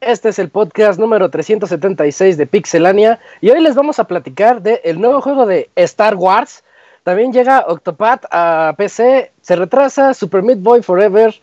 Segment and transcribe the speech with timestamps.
[0.00, 5.00] Este es el podcast número 376 de Pixelania y hoy les vamos a platicar del
[5.00, 6.62] nuevo juego de Star Wars.
[7.04, 11.34] También llega Octopath a PC, se retrasa Super Meat Boy Forever.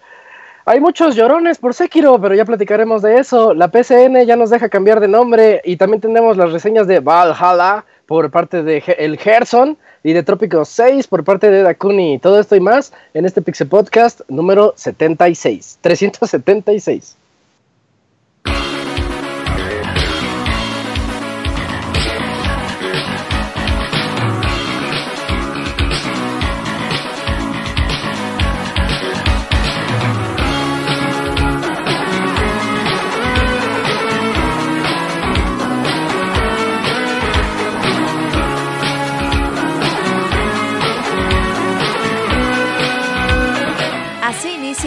[0.65, 3.55] Hay muchos llorones por Sekiro, pero ya platicaremos de eso.
[3.55, 7.83] La PCN ya nos deja cambiar de nombre y también tenemos las reseñas de Valhalla
[8.11, 12.19] por parte de El Gerson y de Trópico 6 por parte de Dakuni.
[12.19, 17.20] Todo esto y más en este Pixel Podcast número 76, 376.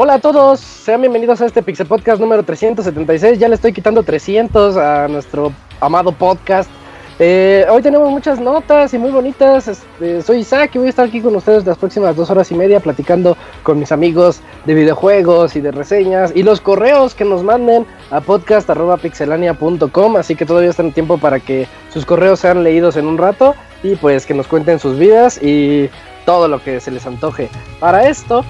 [0.00, 3.36] Hola a todos, sean bienvenidos a este Pixel Podcast número 376.
[3.36, 6.70] Ya le estoy quitando 300 a nuestro amado podcast.
[7.18, 9.66] Eh, hoy tenemos muchas notas y muy bonitas.
[9.66, 12.54] Este, soy Isaac y voy a estar aquí con ustedes las próximas dos horas y
[12.54, 17.42] media platicando con mis amigos de videojuegos y de reseñas y los correos que nos
[17.42, 20.14] manden a podcast.pixelania.com.
[20.14, 23.56] Así que todavía están en tiempo para que sus correos sean leídos en un rato
[23.82, 25.90] y pues que nos cuenten sus vidas y
[26.24, 27.50] todo lo que se les antoje.
[27.80, 28.44] Para esto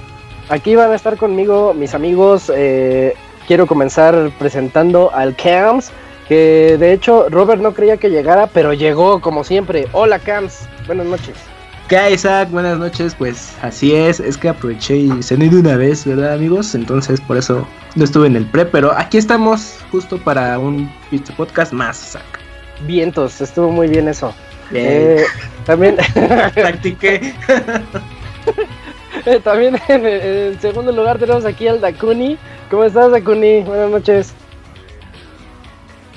[0.49, 2.51] Aquí van a estar conmigo mis amigos.
[2.53, 3.13] Eh,
[3.47, 5.91] quiero comenzar presentando al Cams,
[6.27, 9.87] que de hecho Robert no creía que llegara, pero llegó como siempre.
[9.91, 11.35] Hola Cams, buenas noches.
[11.87, 12.49] ¿Qué Isaac?
[12.49, 16.73] Buenas noches, pues así es, es que aproveché y cené de una vez, ¿verdad amigos?
[16.73, 20.91] Entonces por eso no estuve en el pre, pero aquí estamos justo para un
[21.37, 22.39] podcast más, Isaac.
[22.87, 24.33] Vientos, estuvo muy bien eso.
[24.71, 25.23] Eh,
[25.65, 25.97] también
[26.55, 27.33] practiqué.
[29.43, 32.37] También en, segundo lugar tenemos aquí al Dakuni.
[32.69, 33.61] ¿Cómo estás, Dakuni?
[33.61, 34.33] Buenas noches.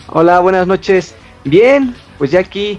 [0.08, 1.14] Hola, buenas noches.
[1.44, 2.78] Bien, pues ya aquí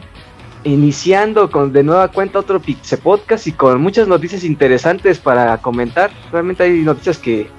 [0.64, 6.12] iniciando con de nueva cuenta otro Pixel Podcast y con muchas noticias interesantes para comentar.
[6.32, 7.50] Realmente hay noticias que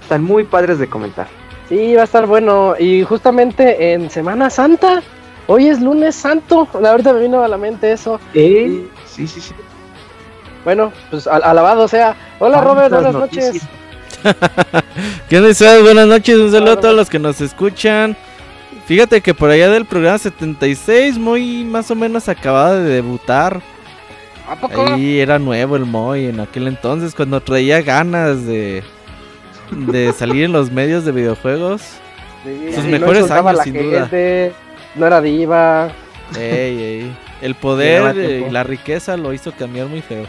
[0.00, 1.26] están muy padres de comentar.
[1.68, 2.74] Sí, va a estar bueno.
[2.78, 5.02] Y justamente en Semana Santa,
[5.46, 6.68] hoy es lunes santo.
[6.80, 8.20] Verdad me vino a la mente eso.
[8.32, 9.52] Sí, sí, sí.
[10.66, 12.16] Bueno, pues alabado sea.
[12.40, 13.62] Hola Robert, buenas noches.
[15.28, 18.16] ¿Qué onda, Buenas noches, un saludo a todos los que nos escuchan.
[18.84, 23.60] Fíjate que por allá del programa 76, muy más o menos acababa de debutar.
[24.48, 24.96] ¿A poco?
[24.96, 28.82] Y era nuevo el Moy en aquel entonces, cuando traía ganas de,
[29.70, 31.82] de salir en los medios de videojuegos.
[32.74, 34.10] Sus mejores años, sin duda.
[34.96, 35.92] no era diva.
[36.36, 40.26] El poder y la riqueza lo hizo cambiar muy feo.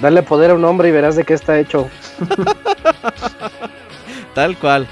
[0.00, 1.88] Dale poder a un hombre y verás de qué está hecho.
[4.34, 4.86] Tal cual.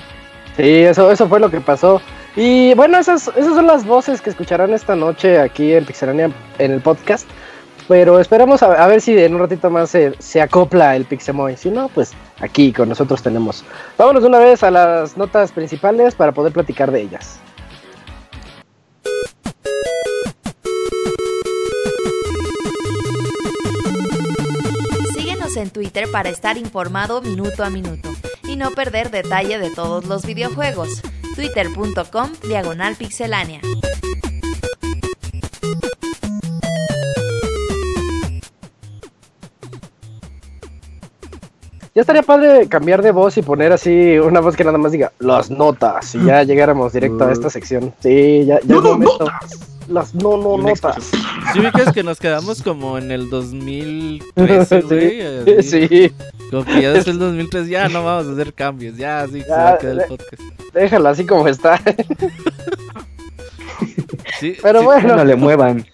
[0.56, 2.00] Sí, eso, eso fue lo que pasó.
[2.36, 6.72] Y bueno, esas, esas son las voces que escucharán esta noche aquí en Pixelania en
[6.72, 7.28] el podcast.
[7.86, 11.56] Pero esperamos a, ver si en un ratito más se, se acopla el Pixemoy.
[11.56, 13.62] Si no, pues aquí con nosotros tenemos.
[13.98, 17.40] Vámonos de una vez a las notas principales para poder platicar de ellas.
[25.56, 28.10] En Twitter para estar informado minuto a minuto
[28.42, 31.02] y no perder detalle de todos los videojuegos.
[31.34, 33.60] Twitter.com Diagonal Pixelánea.
[41.94, 45.12] Ya estaría padre cambiar de voz y poner así una voz que nada más diga
[45.20, 47.94] las notas y ya llegáramos directo a esta sección.
[48.00, 48.98] Sí, ya, ya no,
[49.88, 51.12] las no, no notas.
[51.52, 54.80] Si ubicas que nos quedamos como en el 2013,
[55.44, 55.62] güey.
[55.62, 56.12] Sí.
[56.50, 59.50] Como que ya desde el 2003 ya no vamos a hacer cambios, ya así se
[59.50, 60.42] va a quedar el podcast.
[60.72, 61.80] Déjalo así como está.
[64.40, 65.16] sí, pero bueno.
[65.16, 65.86] No le muevan.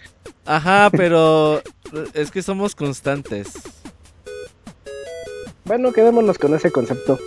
[0.45, 1.61] Ajá, pero
[2.13, 3.47] es que somos constantes.
[5.65, 7.19] Bueno, quedémonos con ese concepto.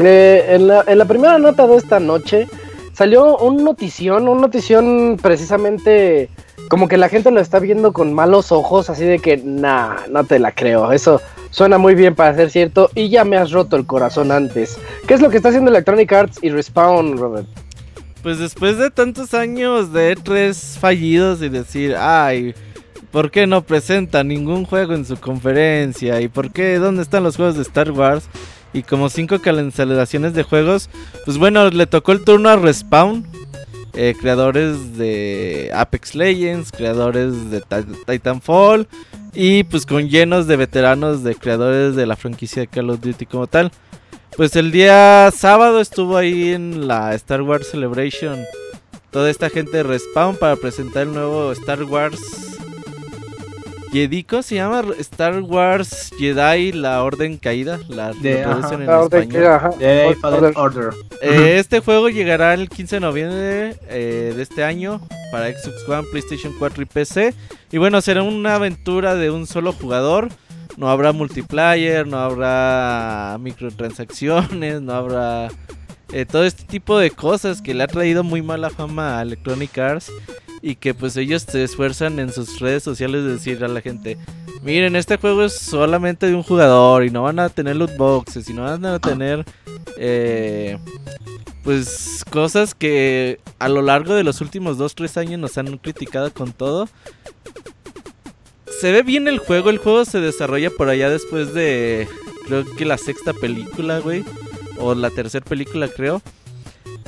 [0.00, 2.48] Eh, en, la, en la primera nota de esta noche
[2.94, 6.30] salió un notición, un notición precisamente
[6.68, 10.24] como que la gente lo está viendo con malos ojos, así de que, nah, no
[10.24, 10.92] te la creo.
[10.92, 11.20] Eso
[11.50, 14.78] suena muy bien para ser cierto y ya me has roto el corazón antes.
[15.06, 17.46] ¿Qué es lo que está haciendo Electronic Arts y Respawn, Robert?
[18.22, 22.54] Pues después de tantos años de E3 fallidos y decir, ay,
[23.10, 26.20] ¿por qué no presenta ningún juego en su conferencia?
[26.20, 26.78] ¿Y por qué?
[26.78, 28.24] ¿Dónde están los juegos de Star Wars?
[28.72, 30.90] Y como cinco cancelaciones de juegos,
[31.24, 33.24] pues bueno, le tocó el turno a Respawn,
[33.94, 37.62] eh, creadores de Apex Legends, creadores de
[38.06, 38.88] Titanfall
[39.32, 43.26] y pues con llenos de veteranos de creadores de la franquicia de Call of Duty
[43.26, 43.70] como tal.
[44.36, 48.44] Pues el día sábado estuvo ahí en la Star Wars Celebration
[49.14, 52.53] toda esta gente de Respawn para presentar el nuevo Star Wars
[53.94, 59.46] Jedico se llama Star Wars Jedi La Orden Caída, la De- traducen en español.
[59.46, 59.70] ajá.
[59.78, 60.56] Jedi Fallen Order.
[60.56, 60.94] Order.
[61.22, 65.00] Eh, este juego llegará el 15 de noviembre eh, de este año
[65.30, 67.34] para Xbox One, PlayStation 4 y PC.
[67.70, 70.28] Y bueno, será una aventura de un solo jugador.
[70.76, 75.48] No habrá multiplayer, no habrá microtransacciones, no habrá
[76.14, 79.76] eh, todo este tipo de cosas que le ha traído muy mala fama a Electronic
[79.78, 80.10] Arts.
[80.62, 84.16] Y que pues ellos se esfuerzan en sus redes sociales de decir a la gente,
[84.62, 88.48] miren, este juego es solamente de un jugador y no van a tener loot boxes
[88.48, 89.44] y no van a tener...
[89.98, 90.78] eh,
[91.64, 96.52] pues cosas que a lo largo de los últimos 2-3 años nos han criticado con
[96.52, 96.88] todo.
[98.80, 102.06] Se ve bien el juego, el juego se desarrolla por allá después de
[102.46, 104.24] creo que la sexta película, güey,
[104.78, 106.22] o la tercera película creo.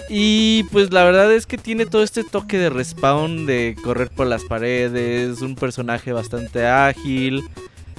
[0.09, 4.27] Y pues la verdad es que tiene todo este toque de respawn, de correr por
[4.27, 7.43] las paredes, un personaje bastante ágil,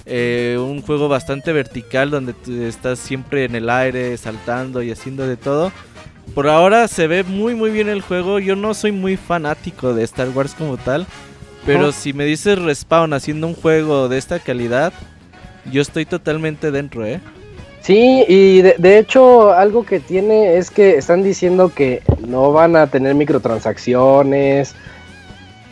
[0.06, 2.34] eh, un juego bastante vertical donde
[2.66, 5.74] estás siempre en el aire, saltando y haciendo de todo.
[6.34, 8.40] Por ahora se ve muy muy bien el juego.
[8.40, 11.06] Yo no soy muy fanático de Star Wars como tal.
[11.66, 14.94] Pero si me dices Respawn haciendo un juego de esta calidad,
[15.70, 17.20] yo estoy totalmente dentro, ¿eh?
[17.88, 22.76] Sí, y de, de hecho algo que tiene es que están diciendo que no van
[22.76, 24.76] a tener microtransacciones.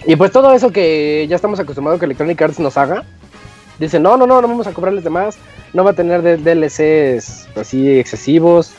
[0.06, 3.04] Y pues todo eso que ya estamos acostumbrados que Electronic Arts nos haga.
[3.80, 5.36] Dicen, no, no, no, no vamos a cobrarles de más.
[5.74, 8.74] No va a tener DLCs así excesivos.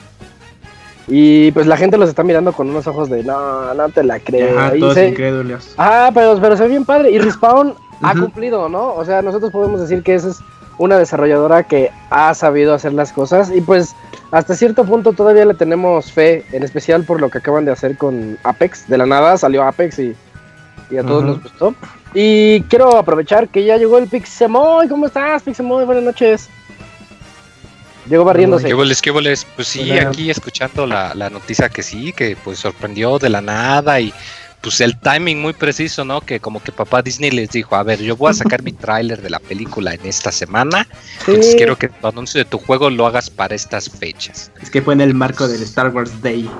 [1.06, 4.18] Y pues la gente los está mirando con unos ojos de, no, no te la
[4.18, 4.58] creo.
[4.58, 5.74] Ajá, todos se- incrédulos.
[5.76, 7.10] Ah, pero, pero se ve bien padre.
[7.10, 8.94] Y Respawn ha cumplido, ¿no?
[8.94, 10.38] O sea, nosotros podemos decir que esa es
[10.78, 13.50] una desarrolladora que ha sabido hacer las cosas.
[13.54, 13.94] Y pues
[14.30, 17.96] hasta cierto punto todavía le tenemos fe, en especial por lo que acaban de hacer
[17.96, 18.88] con Apex.
[18.88, 20.14] De la nada salió Apex y,
[20.90, 21.74] y a todos nos gustó.
[22.14, 24.88] Y quiero aprovechar que ya llegó el Pixemoy.
[24.88, 25.84] ¿Cómo estás, Pixemoy?
[25.84, 26.48] Buenas noches.
[28.08, 28.68] Llegó barriéndose.
[28.68, 29.46] ¿Qué boles, qué boles?
[29.56, 30.08] Pues sí, Hola.
[30.08, 34.12] aquí escuchando la, la noticia que sí, que pues sorprendió de la nada y
[34.66, 36.20] pues el timing muy preciso, ¿no?
[36.20, 39.22] Que como que papá Disney les dijo, a ver, yo voy a sacar mi tráiler
[39.22, 40.88] de la película en esta semana,
[41.20, 44.50] entonces quiero que tu anuncio de tu juego lo hagas para estas fechas.
[44.60, 46.50] Es que fue en el marco del Star Wars Day.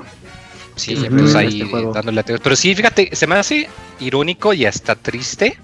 [0.77, 0.95] Sí,
[1.35, 2.23] ahí este dándole.
[2.23, 3.67] Pero sí, fíjate, se me hace
[3.99, 5.59] irónico y hasta triste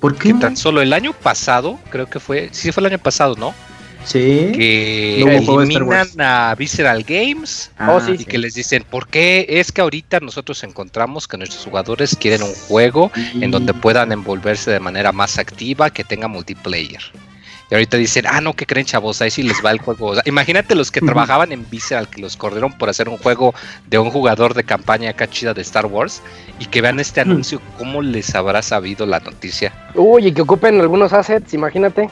[0.00, 0.32] ¿Por qué?
[0.32, 3.54] que tan solo el año pasado, creo que fue, sí fue el año pasado, ¿no?
[4.06, 4.52] Sí.
[4.54, 9.72] Que No eliminan a Visceral Games Oh, sí, y que les dicen, ¿por qué es
[9.72, 13.10] que ahorita nosotros encontramos que nuestros jugadores quieren un juego
[13.40, 17.02] en donde puedan envolverse de manera más activa, que tenga multiplayer?
[17.68, 19.20] Y ahorita dicen, ah, no, ¿qué creen, chavos?
[19.20, 20.06] Ahí sí les va el juego.
[20.06, 23.54] O sea, imagínate los que trabajaban en Visceral, que los corrieron por hacer un juego
[23.88, 26.22] de un jugador de campaña acá chida de Star Wars,
[26.60, 29.72] y que vean este anuncio, ¿cómo les habrá sabido la noticia?
[29.94, 32.08] Uy, y que ocupen algunos assets, imagínate.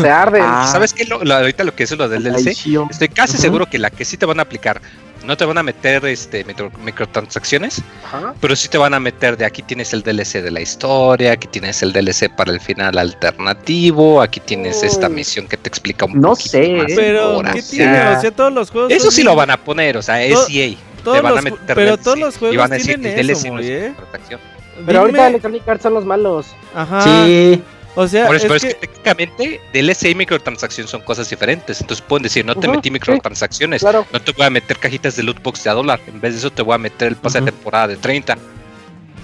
[0.00, 0.42] Se arden.
[0.44, 0.68] Ah.
[0.70, 1.04] ¿Sabes qué?
[1.04, 2.48] Lo- lo- ahorita lo que es lo del DLC.
[2.90, 3.42] Estoy casi Ujú.
[3.42, 4.80] seguro que la que sí te van a aplicar,
[5.24, 8.34] no te van a meter este micro- microtransacciones, Ajá.
[8.40, 11.48] pero sí te van a meter de aquí tienes el DLC de la historia, aquí
[11.48, 16.20] tienes el DLC para el final alternativo, aquí tienes esta misión que te explica un
[16.20, 17.92] No poquito sé, más Pero, ahora, ¿qué o tiene?
[17.94, 18.92] sea, O sea, todos los juegos.
[18.92, 20.76] Eso sí bien- lo van a poner, o sea, es EA.
[21.02, 23.16] todos te van a meter pero DLC, todos los y juegos van a decir tienen
[23.16, 23.88] DLC eso, güey, ¿eh?
[23.90, 24.40] microtransacción.
[24.84, 26.46] Pero ahorita Dime- Electronic Arts son los malos.
[26.74, 27.02] Ajá.
[27.02, 27.62] Sí.
[27.98, 31.28] O sea, Por eso, es pero es que- que técnicamente DLC y microtransacción son cosas
[31.30, 31.80] diferentes.
[31.80, 32.92] Entonces pueden decir, no te metí sí.
[32.92, 34.06] microtransacciones, Claro.
[34.12, 36.00] no te voy a meter cajitas de loot box de a dólar.
[36.06, 38.36] En vez de eso te voy a meter el pase de temporada de 30.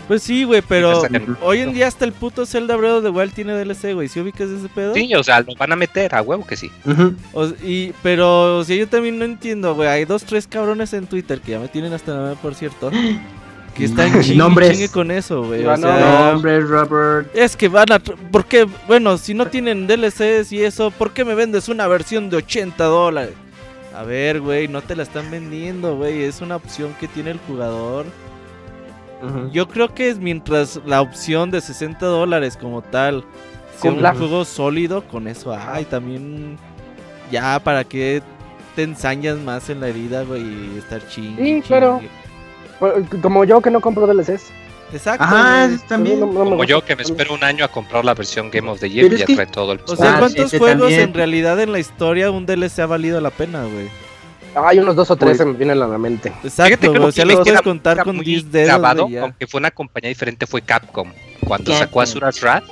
[0.08, 1.00] Pues sí, güey, pero
[1.42, 4.08] hoy en día hasta el puto Zelda Breath of the Wild tiene DLC, güey.
[4.08, 4.94] ¿Sí ubicas ese pedo?
[4.94, 6.70] Sí, o sea, lo van a meter a huevo que sí.
[7.32, 9.88] O- y, pero, o sea, yo también no entiendo, güey.
[9.88, 12.90] Hay dos, tres cabrones en Twitter que ya me tienen hasta madre, por cierto.
[13.74, 14.70] Que están chingue, Nombres.
[14.72, 15.64] chingue con eso, güey.
[15.64, 17.28] O sea, Hombre, Robert.
[17.34, 17.98] es que van a...
[17.98, 18.66] tr- ¿Por qué?
[18.86, 22.84] Bueno, si no tienen DLCs y eso, ¿por qué me vendes una versión de 80
[22.84, 23.34] dólares?
[23.96, 26.22] A ver, güey, no te la están vendiendo, güey.
[26.22, 28.06] Es una opción que tiene el jugador.
[29.52, 33.24] Yo creo que es mientras la opción de 60 dólares como tal
[33.80, 36.56] sea un juego sólido, con eso hay también.
[37.30, 38.20] Ya, ¿para qué
[38.74, 40.42] te ensañas más en la herida, güey?
[40.42, 41.36] Y estar ching.
[41.38, 42.00] Sí, claro.
[42.80, 44.50] Bueno, Como yo que no compro DLCs.
[44.92, 45.24] Exacto.
[45.24, 46.20] Ajá, también.
[46.20, 48.68] No- no me Como yo que me espero un año a comprar la versión Game
[48.70, 50.58] of the Year Pero y ya que- trae todo el O sea, Ah, ¿cuántos ese
[50.58, 51.00] juegos también.
[51.00, 53.88] en realidad en la historia un DLC ha valido la pena, güey?
[54.54, 56.28] Hay unos dos o tres Pues- se me vienen a la mente.
[56.28, 57.00] Exacto, Fíjate que güey.
[57.00, 59.70] lo O sea, que los puedes contar con muy 10 dedos, grabado, aunque fue una
[59.70, 61.10] compañía diferente, fue Capcom.
[61.46, 61.86] Cuando Capcom.
[61.86, 62.64] sacó Asuras Wrath,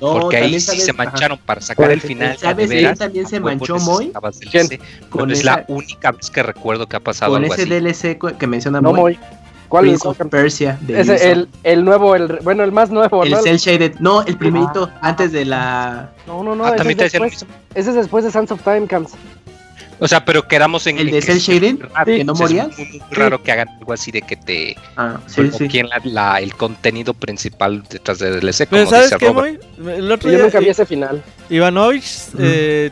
[0.00, 1.04] No, porque ahí sí sabes- se ajá.
[1.06, 2.38] mancharon para sacar el Pues, final.
[2.38, 3.76] ¿sabes de también se manchó?
[3.78, 4.78] DLC,
[5.10, 7.70] Con es esa- la única vez que recuerdo que ha pasado Con algo ese así.
[7.70, 9.18] DLC que menciona No, Moy, muy.
[9.74, 10.20] ¿Cuál Prince es?
[10.20, 11.26] of Persia de Ese, Ubisoft.
[11.28, 13.42] el, el nuevo, el, bueno, el más nuevo, El ¿no?
[13.42, 16.10] Cell Shaded, no, el primerito, antes de la...
[16.28, 18.86] No, no, no, Ah, ese, también es después, ese es después de Sands of Time
[18.86, 19.12] Camps.
[20.00, 22.68] O sea, pero quedamos en ¿El de Cell raro, ¿Que no morías?
[22.68, 25.58] Es muy, muy raro que hagan algo así de que te Ah, sí, sí.
[25.58, 29.62] bloqueen la- la- el contenido principal detrás de DLC, Pero como ¿sabes dice qué, Robert.
[29.78, 29.92] Moy?
[29.94, 31.22] El otro Yo día nunca vi I- ese final.
[31.48, 32.04] Ivanovich
[32.38, 32.90] eh,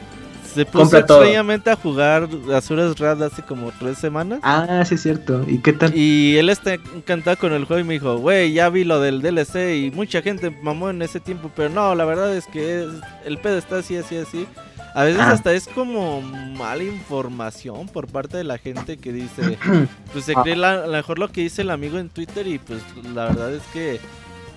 [0.54, 1.20] se puso todo.
[1.22, 4.40] extrañamente a jugar Azuras Wrath hace como tres semanas.
[4.42, 5.44] Ah, sí es cierto.
[5.48, 5.96] ¿Y qué tal?
[5.96, 9.22] Y él está encantado con el juego y me dijo, güey, ya vi lo del
[9.22, 12.90] DLC y mucha gente mamó en ese tiempo, pero no, la verdad es que es-
[13.24, 14.46] el pedo está así, así, así.
[14.94, 15.30] A veces Ah.
[15.30, 19.56] hasta es como mala información por parte de la gente que dice,
[20.12, 22.58] pues se cree la- a lo mejor lo que dice el amigo en Twitter y
[22.58, 22.80] pues
[23.14, 24.00] la verdad es que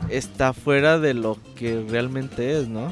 [0.09, 2.91] está fuera de lo que realmente es, ¿no?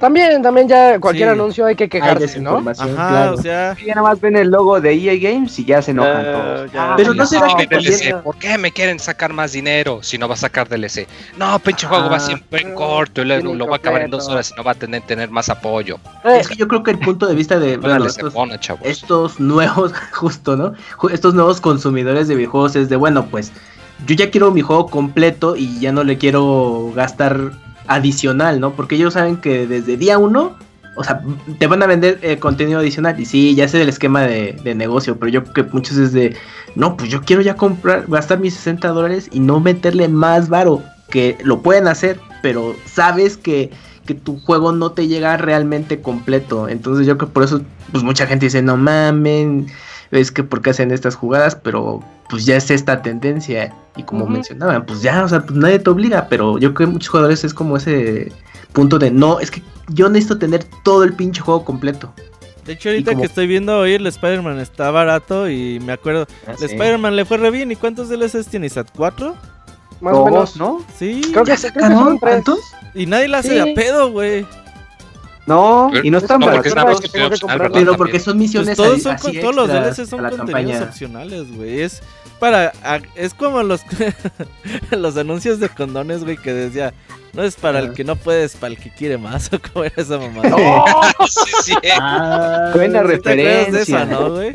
[0.00, 1.32] También, también ya cualquier Sí.
[1.34, 2.56] anuncio hay que Hay quejarse, ¿no?
[2.58, 3.34] Ajá, claro.
[3.34, 6.24] o sea, Ya nada más ven el logo de EA Games y ya se enojan
[6.26, 6.72] Ah, todos.
[6.72, 6.94] ya.
[6.96, 10.34] Pero no será que DLC, ¿Por qué me quieren sacar más dinero si no va
[10.34, 11.06] a sacar DLC?
[11.36, 14.26] No, pinche juego va Ah, siempre en corto y lo va a acabar en dos
[14.28, 15.98] horas y no va a tener, tener más apoyo.
[16.24, 19.38] Eh, Es que yo creo que el punto de vista de bueno, estos, pone, estos
[19.38, 20.72] nuevos, justo, ¿no?
[21.12, 23.52] Estos nuevos consumidores de videojuegos es de, bueno, pues
[24.06, 27.52] yo ya quiero mi juego completo y ya no le quiero gastar
[27.90, 28.72] adicional, ¿no?
[28.72, 30.56] Porque ellos saben que desde día uno,
[30.96, 31.22] o sea,
[31.58, 33.18] te van a vender eh, contenido adicional.
[33.18, 36.36] Y sí, ya sé el esquema de, negocio, pero yo creo que muchos es de,
[36.76, 40.82] no, pues yo quiero ya comprar, gastar mis 60 dólares y no meterle más varo,
[41.10, 43.70] que lo pueden hacer, pero sabes que
[44.06, 46.68] que tu juego no te llega realmente completo.
[46.68, 47.60] Entonces yo creo que por eso
[47.92, 49.68] pues mucha gente dice, no mamen,
[50.10, 53.74] es que por qué hacen estas jugadas, pero pues ya es esta tendencia.
[53.96, 56.92] Y como mencionaban, pues ya, o sea, pues nadie te obliga, pero yo creo que
[56.94, 58.32] muchos jugadores es como ese
[58.72, 62.12] punto de, no, es que yo necesito tener todo el pinche juego completo.
[62.66, 66.26] de hecho ahorita como- que estoy viendo hoy el Spider-Man está barato y me acuerdo,
[66.46, 68.76] el Spider-Man le fue re bien, ¿y cuántos DLCs tienes?
[68.76, 69.34] ¿A cuatro?
[70.00, 70.56] más o menos.
[70.56, 70.82] ¿no?
[70.96, 71.20] Sí.
[71.32, 72.32] Creo que, ¿Ya sí, creo que son tres.
[72.34, 72.58] tantos?
[72.94, 73.54] Y nadie la hace Sí.
[73.56, 74.46] de a pedo, güey.
[75.50, 77.04] No, Pero- y no están no, porque baratos.
[77.04, 77.70] es una que que.
[77.80, 80.82] Pero porque son misiones Pues todos son así con- todos los DLCs son contenidos campaña.
[80.82, 81.82] opcionales, güey.
[81.82, 82.02] Es
[82.38, 83.82] para a- es como los
[84.90, 86.94] los anuncios de condones, güey, que decía,
[87.32, 87.94] no es para el Ajá.
[87.94, 90.56] que no puede, es para el que quiere más o cómo era esa mamada.
[91.28, 91.74] Sí, sí.
[92.00, 93.80] Ah, Buena ¿Sí acuerdas de referencia.
[93.82, 94.48] esa, no, güey?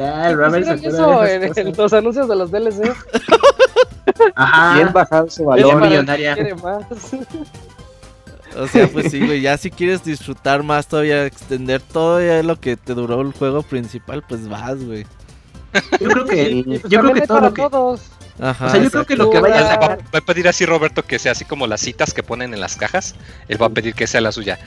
[0.83, 2.93] Eso de en, en los anuncios de los DLC.
[4.35, 4.75] Ajá.
[4.75, 5.81] Bien bajado su valor.
[5.81, 6.35] millonaria.
[8.57, 12.59] O sea, pues sí, güey, ya si quieres disfrutar más todavía, extender todo ya lo
[12.59, 15.05] que te duró el juego principal, pues vas, güey.
[15.99, 18.01] Yo creo que, pues, yo creo también que todo para lo que, todos.
[18.39, 18.65] Ajá.
[18.65, 21.19] o sea, yo creo que lo que vaya a va, a pedir así Roberto que
[21.19, 23.15] sea así como las citas que ponen en las cajas.
[23.47, 24.59] Él va a pedir que sea la suya.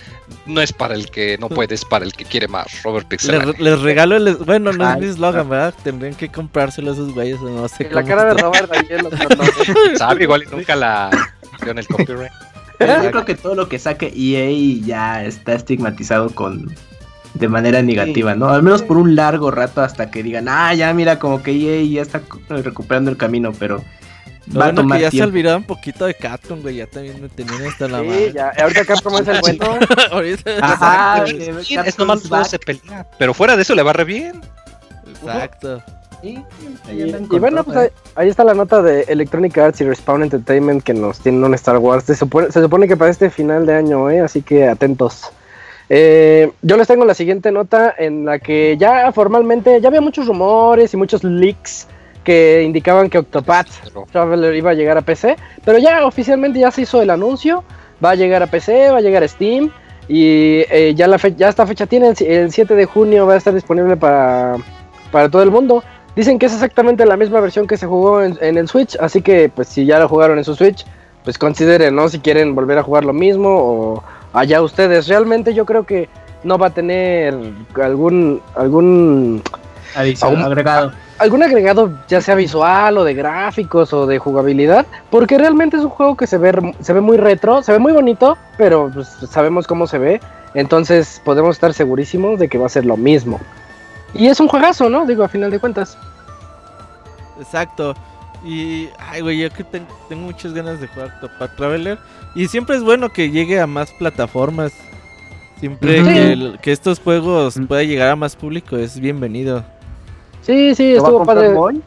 [0.47, 2.83] No es para el que no puede, es para el que quiere más.
[2.83, 3.39] Robert Pixel.
[3.39, 4.37] Les, les regalo el...
[4.37, 5.75] Bueno, no es mi slogan, ¿verdad?
[5.83, 8.43] Tendrían que comprárselo a esos güeyes o no sé la cara de está.
[8.43, 9.99] Robert ahí en los.
[9.99, 11.11] Sabe, igual y nunca la
[11.63, 12.33] dio el copyright.
[12.81, 16.73] Yo creo que todo lo que saque EA ya está estigmatizado con
[17.35, 18.49] de manera negativa, ¿no?
[18.49, 21.85] Al menos por un largo rato hasta que digan, ah, ya mira, como que EA
[21.85, 23.83] ya está recuperando el camino, pero a
[24.55, 25.29] bueno tomar que ya se tiempo.
[25.29, 26.77] olvidaron un poquito de Capcom, güey.
[26.77, 28.33] Ya también me tenían hasta la Sí, madre.
[28.33, 28.53] ya.
[28.63, 29.79] Ahorita Capcom es el bueno.
[30.11, 31.25] Ahorita- Ajá,
[31.85, 33.07] es nomás se pelea.
[33.19, 34.41] Pero fuera de eso le va re bien.
[35.21, 35.83] Exacto.
[36.23, 36.43] Sí,
[36.91, 37.93] Y, bueno, pues ahí, ¿eh?
[38.17, 41.79] ahí está la nota de Electronic Arts y Respawn Entertainment que nos tienen un Star
[41.79, 42.05] Wars.
[42.05, 44.21] Se supone, se supone que para este final de año, ¿eh?
[44.21, 45.31] así que atentos.
[45.89, 50.27] Eh, yo les tengo la siguiente nota en la que ya formalmente, ya había muchos
[50.27, 51.87] rumores y muchos leaks
[52.25, 53.69] que indicaban que Octopath
[54.13, 57.65] Traveler iba a llegar a PC, pero ya oficialmente ya se hizo el anuncio,
[58.05, 59.71] va a llegar a PC, va a llegar a Steam
[60.09, 63.35] y eh, ya la fe- ya esta fecha tiene el, el 7 de junio va
[63.35, 64.57] a estar disponible para,
[65.11, 65.83] para todo el mundo.
[66.19, 69.23] Dicen que es exactamente la misma versión que se jugó en, en el Switch, así
[69.23, 70.85] que pues si ya lo jugaron en su Switch,
[71.23, 72.09] pues consideren, ¿no?
[72.09, 75.07] Si quieren volver a jugar lo mismo o allá ustedes.
[75.07, 76.09] Realmente yo creo que
[76.43, 77.35] no va a tener
[77.81, 79.43] algún algún
[79.95, 80.93] Adición, Aún- agregado.
[81.19, 85.91] algún agregado ya sea visual o de gráficos o de jugabilidad, porque realmente es un
[85.91, 89.67] juego que se ve se ve muy retro, se ve muy bonito, pero pues, sabemos
[89.69, 90.21] cómo se ve,
[90.55, 93.39] entonces podemos estar segurísimos de que va a ser lo mismo.
[94.15, 95.07] Y es un juegazo, ¿no?
[95.07, 95.97] Digo, a final de cuentas.
[97.41, 97.95] Exacto.
[98.45, 101.99] Y, ay, güey, yo que ten- tengo muchas ganas de jugar Octopath Traveler.
[102.35, 104.73] Y siempre es bueno que llegue a más plataformas.
[105.61, 107.67] Siempre que, el- que estos juegos Ujú.
[107.67, 109.65] pueda llegar a más público es bienvenido.
[110.43, 111.49] Sí, sí, ¿Lo va a estuvo padre.
[111.51, 111.83] Moy?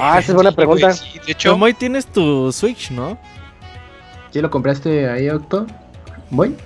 [0.00, 0.92] Ah, esa es buena pregunta.
[0.94, 3.18] sí, de hecho, hoy tienes tu Switch, ¿no?
[4.30, 5.66] ¿Sí lo compraste ahí, Octo?
[6.30, 6.56] ¿Voy?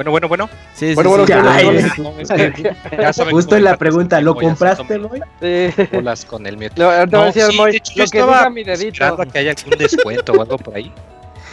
[0.00, 0.50] Bueno, bueno, bueno.
[0.74, 2.00] Sí, sí, Bueno, bueno, sí.
[2.00, 5.20] No, saben Justo en la pregunta, ¿lo compraste, Moy?
[5.40, 5.70] Sí.
[5.92, 6.70] bolas con el mío.
[6.76, 8.92] No, el sí, Moy, de hecho, yo estaba mi dedito.
[8.92, 10.90] esperando a que haya algún descuento o algo por ahí.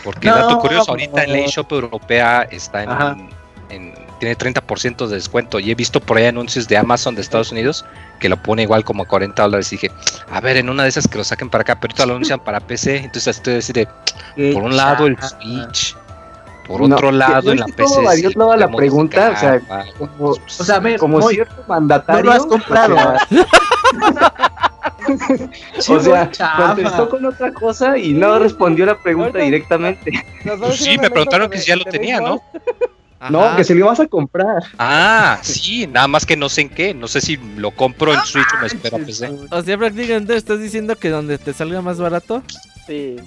[0.04, 1.44] Porque No, dato curioso, ahorita en la no.
[1.44, 3.30] eShop europea está en,
[3.70, 7.52] en- tiene 30% de descuento y he visto por ahí anuncios de Amazon de Estados
[7.52, 7.86] Unidos
[8.20, 9.92] que lo pone igual como a 40 dólares y dije,
[10.32, 12.40] a ver, en una de esas que lo saquen para acá, pero ahorita lo anuncian
[12.40, 13.88] para PC, entonces estoy así de,
[14.54, 15.96] por un lado el Switch,
[16.68, 18.06] por No, otro lado en la ¿viste cómo PC.
[18.06, 19.32] varió sí, toda la pregunta?
[19.36, 19.60] O sea.
[19.98, 22.24] Como, O sea, a ver, como Moy, cierto mandatario.
[22.24, 22.96] no lo has comprado.
[25.88, 30.12] O sea, contestó con otra cosa y no respondió la pregunta directamente.
[30.60, 32.42] Pues sí, me preguntaron que si ya lo tenía, ¿no?
[32.54, 33.32] béisbol.
[33.32, 33.58] No, Ajá.
[33.58, 34.64] que se lo ibas a comprar.
[34.78, 38.22] Ah, sí, nada más que no sé en qué, no sé si lo compro en
[38.22, 39.30] Switch o me espero a PC.
[39.50, 42.44] O sea, prácticamente estás diciendo que donde te salga más barato.
[42.88, 43.18] Sí.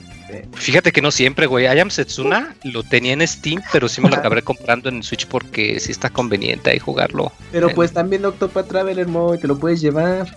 [0.55, 1.67] Fíjate que no siempre, güey.
[1.67, 5.79] Ayam Setsuna lo tenía en Steam, pero sí me lo acabé comprando en Switch porque
[5.81, 7.31] sí está conveniente ahí jugarlo.
[7.53, 10.29] Pero pues también Octopath Traveler, Moy, te lo puedes llevar.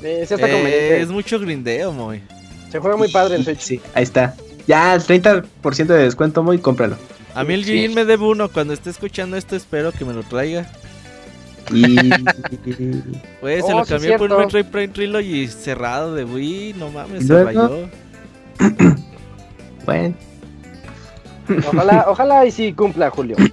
[0.00, 1.00] Sí, sí está Eh, conveniente.
[1.00, 2.22] es mucho grindeo, muy.
[2.72, 3.60] Se juega muy padre en Switch.
[3.60, 4.34] Sí, ahí está.
[4.66, 6.96] Ya, el 30% de descuento, Moy, cómpralo.
[7.34, 7.72] A mí el Sí.
[7.80, 8.48] Jin me debe uno.
[8.48, 10.66] Cuando esté escuchando esto, espero que me lo traiga.
[11.72, 11.96] Y...
[13.40, 14.40] Pues se Oh, lo sí, cambié por un.
[14.40, 16.74] Metroid Prime Trilogy cerrado de Wii.
[16.78, 17.88] No mames, ¿Y se rayó.
[19.86, 20.14] bueno,
[21.68, 23.36] Ojalá, ojalá y sí cumpla, Julio.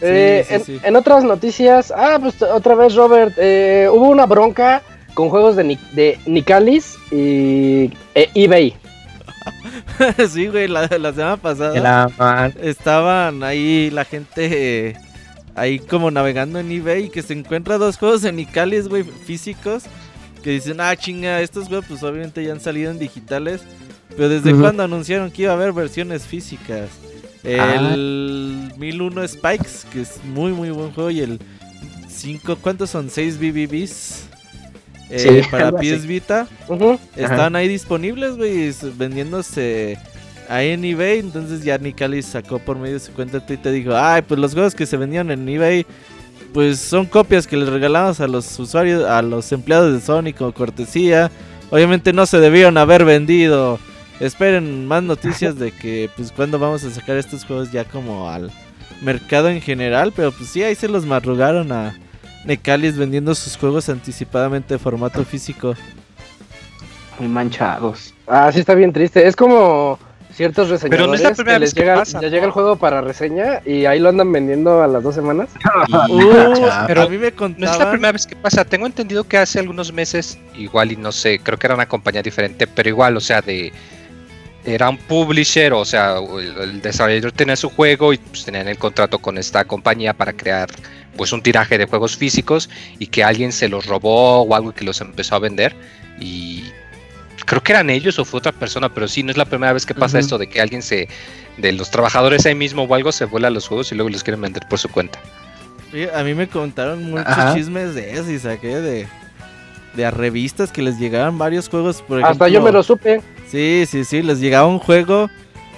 [0.00, 0.80] Eh, sí, en, sí.
[0.84, 4.80] en otras noticias, ah, pues otra vez, Robert, eh, hubo una bronca
[5.12, 8.76] con juegos de, Ni- de Nicalis y eh, eBay.
[10.30, 11.72] sí, güey, la, la semana pasada.
[11.72, 14.96] que la man- estaban ahí la gente eh,
[15.56, 19.82] ahí como navegando en eBay y que se encuentra dos juegos en Icalis, güey, físicos.
[20.44, 23.62] Que dicen, ah, chinga, estos güey, pues obviamente ya han salido en digitales.
[24.18, 24.60] Pero desde Ujú.
[24.60, 26.90] cuando anunciaron que iba a haber versiones físicas.
[27.44, 27.76] Ah.
[27.94, 31.08] El 1001 Spikes, que es muy, muy buen juego.
[31.10, 31.38] Y el
[32.08, 33.08] 5, ¿cuántos son?
[33.08, 34.24] 6 BBBs.
[35.10, 35.70] eh, Sí, para.
[35.72, 36.46] PS Vita.
[36.68, 36.98] Ujú.
[37.16, 39.96] Están ahí disponibles, güey, vendiéndose
[40.48, 41.20] ahí en eBay.
[41.20, 44.38] Entonces ya Nicalis sacó por medio de su cuenta de Twitter y dijo, ay, pues
[44.40, 45.86] los juegos que se vendían en eBay,
[46.52, 50.52] pues son copias que les regalamos a los usuarios, a los empleados de Sony como
[50.52, 51.30] cortesía.
[51.70, 53.78] Obviamente no se debieron haber vendido.
[54.20, 58.50] Esperen más noticias de que, pues, cuando vamos a sacar estos juegos ya como al
[59.02, 60.12] mercado en general.
[60.14, 61.96] Pero pues sí, ahí se los marrugaron a
[62.44, 65.74] Nicalis vendiendo sus juegos anticipadamente de formato físico.
[67.18, 68.14] Muy manchados.
[68.26, 69.26] Ah, sí está bien triste.
[69.26, 69.98] Es como
[70.32, 72.34] ciertos reseñadores Pero no es la primera que les vez que llega, pasa, les ¿no?
[72.34, 75.48] llega el juego para reseña y ahí lo andan vendiendo a las dos semanas.
[76.10, 77.90] Uh, pero a mí me No es la contaban.
[77.90, 78.64] primera vez que pasa.
[78.64, 82.22] Tengo entendido que hace algunos meses, igual y no sé, creo que era una compañía
[82.22, 83.72] diferente, pero igual, o sea, de
[84.74, 88.78] era un publisher, o sea, el, el desarrollador tenía su juego y pues, tenían el
[88.78, 90.68] contrato con esta compañía para crear
[91.16, 94.84] pues un tiraje de juegos físicos y que alguien se los robó o algo que
[94.84, 95.74] los empezó a vender
[96.20, 96.64] y
[97.44, 99.86] creo que eran ellos o fue otra persona, pero sí, no es la primera vez
[99.86, 101.08] que pasa esto de que alguien se
[101.56, 104.40] de los trabajadores ahí mismo o algo se vuela los juegos y luego los quieren
[104.40, 105.18] vender por su cuenta.
[106.14, 107.54] A mí me contaron muchos Ajá.
[107.54, 109.08] chismes de eso y saqué de,
[109.94, 112.02] de a revistas que les llegaban varios juegos.
[112.02, 113.20] Por Hasta yo me lo supe.
[113.48, 115.28] Sí, sí, sí, les llegaba un juego.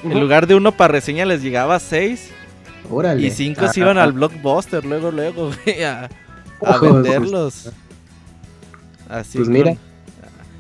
[0.03, 2.31] En lugar de uno para reseña les llegaba seis.
[2.91, 3.27] Órale.
[3.27, 6.09] Y cinco se iban al blockbuster luego, luego, güey, a,
[6.81, 7.71] venderlos.
[9.09, 9.77] Así Pues con- mira.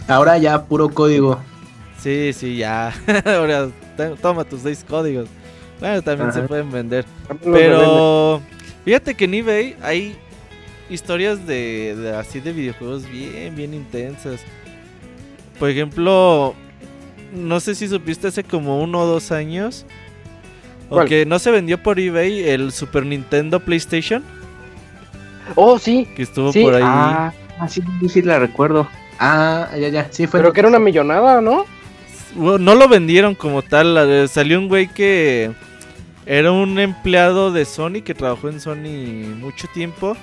[0.06, 1.40] Ahora ya puro código.
[1.98, 2.92] Sí, sí, ya.
[3.24, 3.68] Ahora
[4.20, 5.28] toma tus seis códigos.
[5.78, 7.04] Bueno, también se pueden vender.
[7.42, 8.40] Pero
[8.84, 10.16] fíjate que en eBay hay
[10.90, 14.40] historias de, de- así de videojuegos bien, bien intensas.
[15.58, 16.54] Por ejemplo,
[17.34, 19.86] no sé si supiste hace como uno o dos años.
[20.88, 21.08] O ¿Cuál?
[21.08, 24.24] que no se vendió por eBay el Super Nintendo PlayStation.
[25.54, 26.08] Oh, sí.
[26.16, 26.82] Que estuvo Sí, por ahí.
[26.84, 27.32] Ah,
[27.68, 28.88] sí, sí, la recuerdo.
[29.18, 30.40] Ah, ya, ya, sí fue.
[30.40, 31.64] Pero que era una millonada, ¿no?
[32.36, 33.94] No lo vendieron como tal.
[33.94, 35.50] la- Salió un güey que
[36.26, 40.16] era un empleado de Sony que trabajó en Sony mucho tiempo.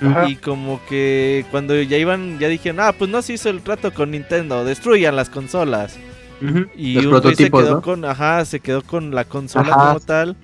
[0.00, 0.28] Ajá.
[0.28, 3.92] Y como que cuando ya iban, ya dijeron, ah, pues no se hizo el trato
[3.92, 5.96] con Nintendo, destruyan las consolas.
[6.40, 7.82] Ujú, Y Los un güey se quedó ¿no?
[7.82, 9.86] con, ajá, se quedó con la consola Ajá.
[9.88, 10.36] como tal.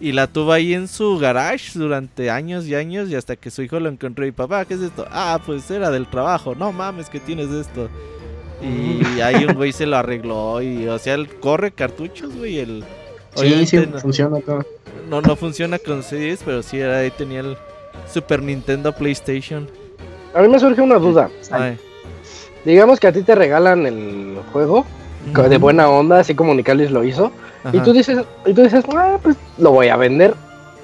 [0.00, 3.62] Y la tuvo ahí en su garage durante años y años y hasta que su
[3.62, 5.06] hijo lo encontró y papá, ¿qué es esto?
[5.10, 7.88] Ah, pues era del trabajo, no mames que tienes esto.
[8.62, 12.84] Y ahí un güey se lo arregló y, o sea, él corre cartuchos, güey, el...
[13.36, 14.64] Sí, sí, no- funciona todo.
[15.10, 17.56] no, no funciona con CDs, pero sí era- ahí tenía el
[18.12, 19.68] Super Nintendo PlayStation.
[20.34, 21.30] A mí me surge una duda.
[21.50, 21.78] Ay.
[22.64, 24.84] Digamos que a ti te regalan el juego
[25.34, 25.60] co- de Ujú.
[25.60, 27.30] buena onda, así como Nicalis lo hizo.
[27.72, 27.82] Y Ajá.
[27.84, 30.34] tú dices, y tú dices, ah, pues lo voy a vender.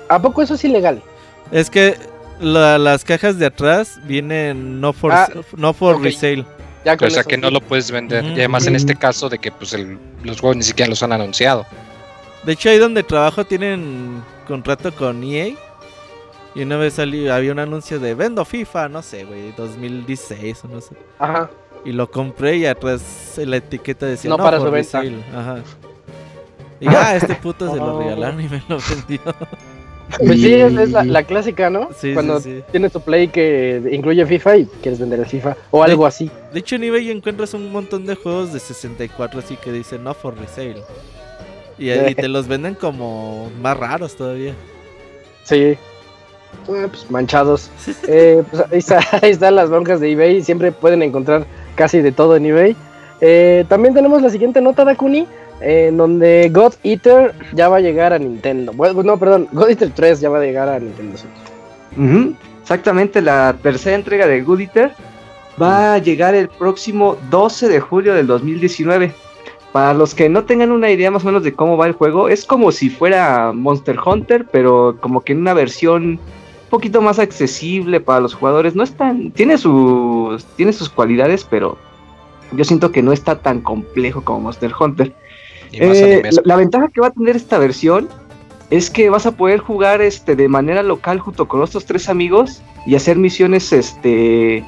[0.09, 1.03] ¿A poco eso es ilegal?
[1.51, 1.97] Es que
[2.41, 6.03] la- las cajas de atrás vienen no for, Ah, no for ok.
[6.05, 6.45] resale.
[6.85, 7.29] Ya con O sea eso.
[7.29, 8.25] que no lo puedes vender.
[8.25, 8.33] Ujú.
[8.33, 11.13] Y además en este caso de que pues el- los juegos ni siquiera los han
[11.13, 11.67] anunciado.
[12.45, 15.55] De hecho, ahí donde trabajo tienen contrato con EA.
[16.55, 20.69] Y una vez salió, había un anuncio de vendo FIFA, no sé, güey, 2016 o
[20.69, 20.95] no sé.
[21.19, 21.49] Ajá.
[21.85, 25.01] Y lo compré y atrás la etiqueta decía No no, para for su venta".
[25.01, 25.25] resale".
[25.35, 25.59] Ajá.
[26.83, 27.99] Y ah, este puto se lo Oh.
[28.01, 29.21] regalaron y me lo vendió.
[30.19, 31.91] Pues sí, es, es la, la clásica, ¿no?
[31.97, 32.65] Sí, Cuando sí, sí.
[32.73, 36.29] tienes tu play que incluye FIFA y quieres vender el FIFA o algo así.
[36.53, 40.13] De hecho, en eBay encuentras un montón de juegos de 64 así que dicen no
[40.15, 40.83] for resale.
[41.79, 44.55] Y, y te los venden como más raros todavía.
[45.45, 45.79] Sí.
[46.69, 47.71] Ah, pues manchados.
[48.09, 50.43] Eh, pues ahí, está- ahí están las broncas de eBay.
[50.43, 52.77] Siempre pueden encontrar casi de todo en eBay.
[53.21, 55.27] Eh, también tenemos la siguiente nota, Dakuni.
[55.63, 58.73] En donde God Eater ya va a llegar a Nintendo.
[58.73, 59.47] Bueno, no, perdón.
[59.53, 62.35] God Eater 3 ya va a llegar a Nintendo Switch.
[62.63, 64.93] Exactamente, la tercera entrega de Good Eater
[65.61, 69.13] va a llegar el próximo 12 de julio del 2019.
[69.73, 72.29] Para los que no tengan una idea más o menos de cómo va el juego,
[72.29, 76.19] es como si fuera Monster Hunter, pero como que en una versión
[76.71, 78.75] poquito más accesible para los jugadores.
[78.75, 79.33] No es tan.
[79.33, 81.77] Tiene sus, tiene sus cualidades, pero
[82.53, 85.15] yo siento que no está tan complejo como Monster Hunter.
[85.73, 88.09] Eh, la, la ventaja que va a tener esta versión
[88.71, 92.63] es que vas a poder jugar este de manera local junto con otros tres amigos
[92.87, 94.65] y hacer misiones este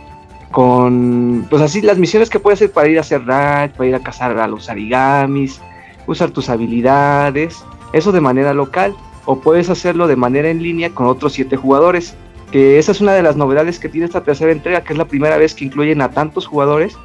[0.50, 3.94] con pues así las misiones que puedes hacer para ir a hacer raid, para ir
[3.94, 5.60] a cazar a los origamis,
[6.06, 11.06] usar tus habilidades, eso de manera local o puedes hacerlo de manera en línea con
[11.06, 12.14] otros siete jugadores.
[12.50, 15.06] Que esa es una de las novedades que tiene esta tercera entrega, que es la
[15.06, 16.96] primera vez que incluyen a tantos jugadores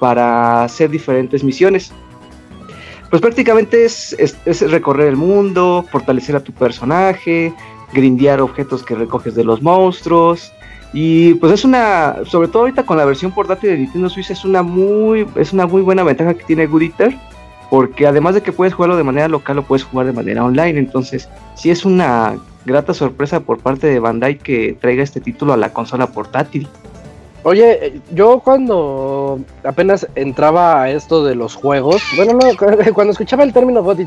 [0.00, 1.92] para hacer diferentes misiones
[3.10, 4.16] pues prácticamente es
[4.68, 7.52] recorrer el mundo, fortalecer a tu personaje,
[7.92, 10.52] grindear objetos que recoges de los monstruos.
[10.92, 14.44] Y pues es una, sobre todo ahorita con la versión portátil de Nintendo Switch, es
[14.44, 17.16] una muy, es una muy buena ventaja que tiene Good Eater,
[17.70, 20.78] porque además de que puedes jugarlo de manera local, lo puedes jugar de manera online.
[20.78, 25.56] Entonces, sí es una grata sorpresa por parte de Bandai que traiga este título a
[25.56, 26.68] la consola portátil.
[27.44, 33.12] Oye, eh, yo cuando apenas entraba a esto de los juegos, bueno, no, cu- cuando
[33.12, 34.00] escuchaba el término God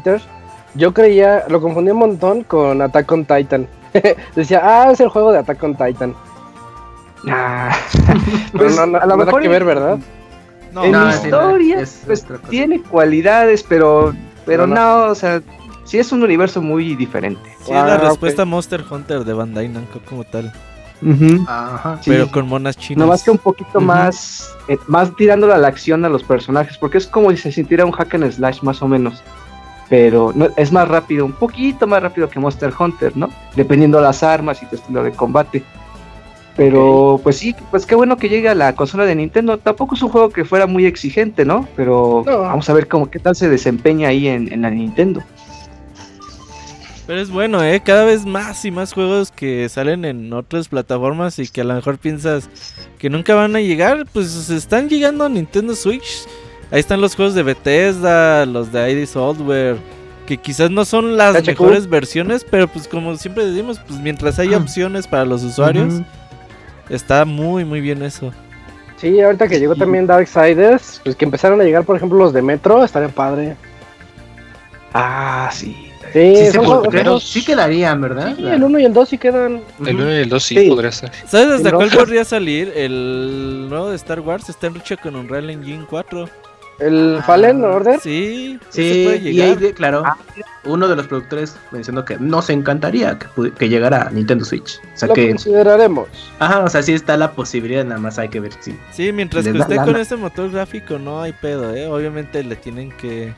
[0.76, 3.66] yo creía, lo confundía un montón con Attack on Titan.
[4.36, 6.14] Decía, ah, es el juego de Attack on Titan.
[7.28, 7.72] Ah,
[8.06, 8.20] Pero
[8.54, 9.98] pues, no, no, a lo mejor que ver, ¿verdad?
[10.80, 14.14] No, en no, historia, es pues tiene cualidades, pero,
[14.46, 15.42] pero No, no, o sea,
[15.86, 17.50] sí es un universo muy diferente.
[17.60, 20.52] sí es la Ah, respuesta a Monster Hunter de Bandai Namco como tal.
[21.48, 21.98] Ajá.
[22.02, 22.10] Sí.
[22.12, 23.00] Pero con monas chinas.
[23.06, 26.78] No más que un poquito más, eh, más tirándole a la acción a los personajes,
[26.78, 29.22] porque es como si se sintiera un hack and slash más o menos.
[29.90, 33.30] Pero no, es más rápido, un poquito más rápido que Monster Hunter, ¿no?
[33.56, 35.64] Dependiendo las armas y tu estilo de combate.
[36.60, 39.58] Pero pues sí, pues qué bueno que llegue a la consola de Nintendo.
[39.60, 41.66] Tampoco es un juego que fuera muy exigente, ¿no?
[41.78, 42.40] Pero No.
[42.40, 45.24] vamos a ver cómo qué tal se desempeña ahí en, en la Nintendo.
[47.08, 47.82] Pero es bueno, ¿eh?
[47.84, 51.76] Cada vez más y más juegos que salen en otras plataformas y que a lo
[51.76, 52.50] mejor piensas
[52.98, 56.26] que nunca van a llegar, pues están llegando a Nintendo Switch.
[56.72, 59.78] Ahí están los juegos de Bethesda, los de ID Software,
[60.28, 61.48] que quizás no son las HQ.
[61.48, 66.02] mejores versiones, pero pues como siempre decimos, pues mientras haya opciones para los usuarios.
[66.90, 68.32] Está muy muy bien eso.
[68.98, 72.42] Sí, ahorita que llegó también Darksiders, pues que empezaron a llegar, por ejemplo, los de
[72.42, 73.56] Metro, estaría padre.
[74.94, 75.86] Ah, sí.
[76.12, 78.34] Sí, Sí, son pero sí quedarían, ¿verdad?
[78.36, 79.62] sí, el 1 y el 2 sí quedan.
[79.86, 80.68] El 1 y el 2 sí, Sí.
[80.70, 81.12] podría ser.
[81.28, 82.74] ¿Sabes hasta cuál podría salir?
[82.76, 86.28] El nuevo de Star Wars está hecho con Unreal Engine 4.
[86.80, 87.24] ¿El Ah.
[87.24, 88.00] Fallen Order?
[88.00, 89.60] Sí, Sí, sí puede y ahí llegar.
[89.60, 90.04] declaró
[90.66, 94.80] uno de los productores mencionó que nos encantaría que, que llegara a Nintendo Switch.
[94.94, 96.08] O sea Lo que, consideraremos.
[96.40, 98.78] ajá, o sea, sí está la posibilidad, nada más hay que ver si.
[98.92, 101.88] Sí, mientras Le que esté con este motor gráfico no hay pedo, ¿eh?
[101.88, 103.34] Obviamente le tienen que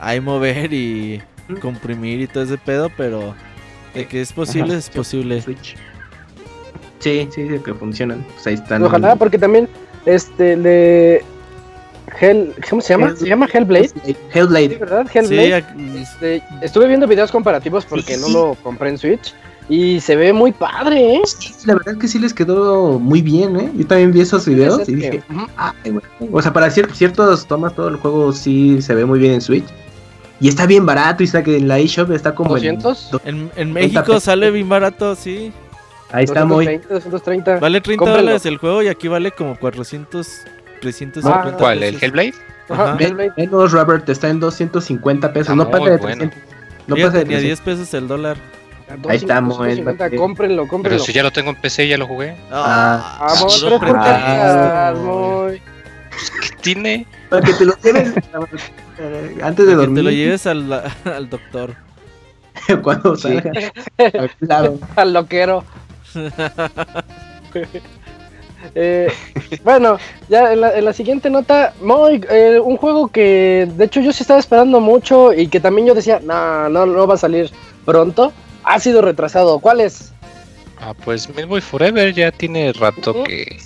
[0.00, 1.22] ahí mover y
[1.60, 3.34] comprimir y todo ese pedo, pero
[3.94, 4.78] de que es posible, Ajá.
[4.78, 5.40] es posible.
[5.42, 5.76] Switch.
[6.98, 8.24] Sí, sí, sí, que funcionan.
[8.34, 8.82] Pues ahí están.
[8.82, 9.68] Ojalá, porque también,
[10.06, 11.24] este, de...
[12.20, 13.08] Hell, ¿Cómo se llama?
[13.08, 13.88] Hell- ¿Se llama Hellblade?
[14.04, 14.76] Sí, Hellblade.
[14.78, 15.06] ¿verdad?
[15.12, 15.64] Hellblade.
[16.00, 19.34] Este, estuve viendo videos comparativos porque no lo compré en Switch
[19.68, 21.20] y se ve muy padre, ¿eh?
[21.24, 23.70] Sí, la verdad es que sí les quedó muy bien, ¿eh?
[23.76, 25.46] Yo también vi esos videos Es y dije, Ujú.
[25.56, 26.02] "Ay, güey".
[26.32, 29.40] o sea, para cier- ciertos tomas todo el juego sí se ve muy bien en
[29.40, 29.64] Switch.
[30.40, 33.10] Y está bien barato, y está que en la eShop está como en 200.
[33.12, 34.24] do- en, en México pesos.
[34.24, 35.52] sale bien barato, sí.
[36.10, 37.58] Ahí está muy 220, 230.
[37.60, 38.22] Vale 30 Cómprenlo.
[38.22, 40.40] dólares el juego y aquí vale como 400,
[40.82, 41.82] 350 Ah, ¿Cuál?
[41.82, 41.96] ¿El.
[42.02, 42.34] Hellblade?
[42.68, 42.96] Ajá, Ajá.
[43.00, 43.32] Hellblade.
[43.36, 46.16] menos Robert está en 250 pesos, Está no muy pasa de bueno.
[46.30, 46.38] 300.
[46.86, 47.42] No Fíjate, pasa de ni a 300.
[47.42, 48.36] 10 pesos el dólar.
[49.08, 50.16] Ahí estamos, 250.
[50.16, 52.36] Cómprenlo, Pero si ya lo tengo en PC, ya lo jugué.
[52.50, 55.50] Ah, Ah, güey.
[55.50, 55.60] muy.
[55.60, 57.06] ¿Qué tiene?
[57.30, 58.12] Para que te lo lleves
[58.98, 59.96] eh, antes de Que dormir.
[59.96, 60.70] te lo lleves al,
[61.04, 61.74] al doctor.
[62.82, 63.28] cuando Sí.
[63.40, 63.72] salga.
[64.40, 64.78] Claro.
[64.96, 65.64] Al loquero.
[68.74, 69.12] Eh,
[69.64, 69.98] bueno,
[70.28, 74.12] ya en la, en la siguiente nota, Moy, eh, un juego que de hecho yo
[74.12, 77.50] sí estaba esperando mucho y que también yo decía, no, no, no va a salir
[77.84, 78.32] pronto,
[78.64, 79.58] ha sido retrasado.
[79.58, 80.12] ¿Cuál es?
[80.78, 83.58] Ah, pues Midway Forever ya tiene rato que.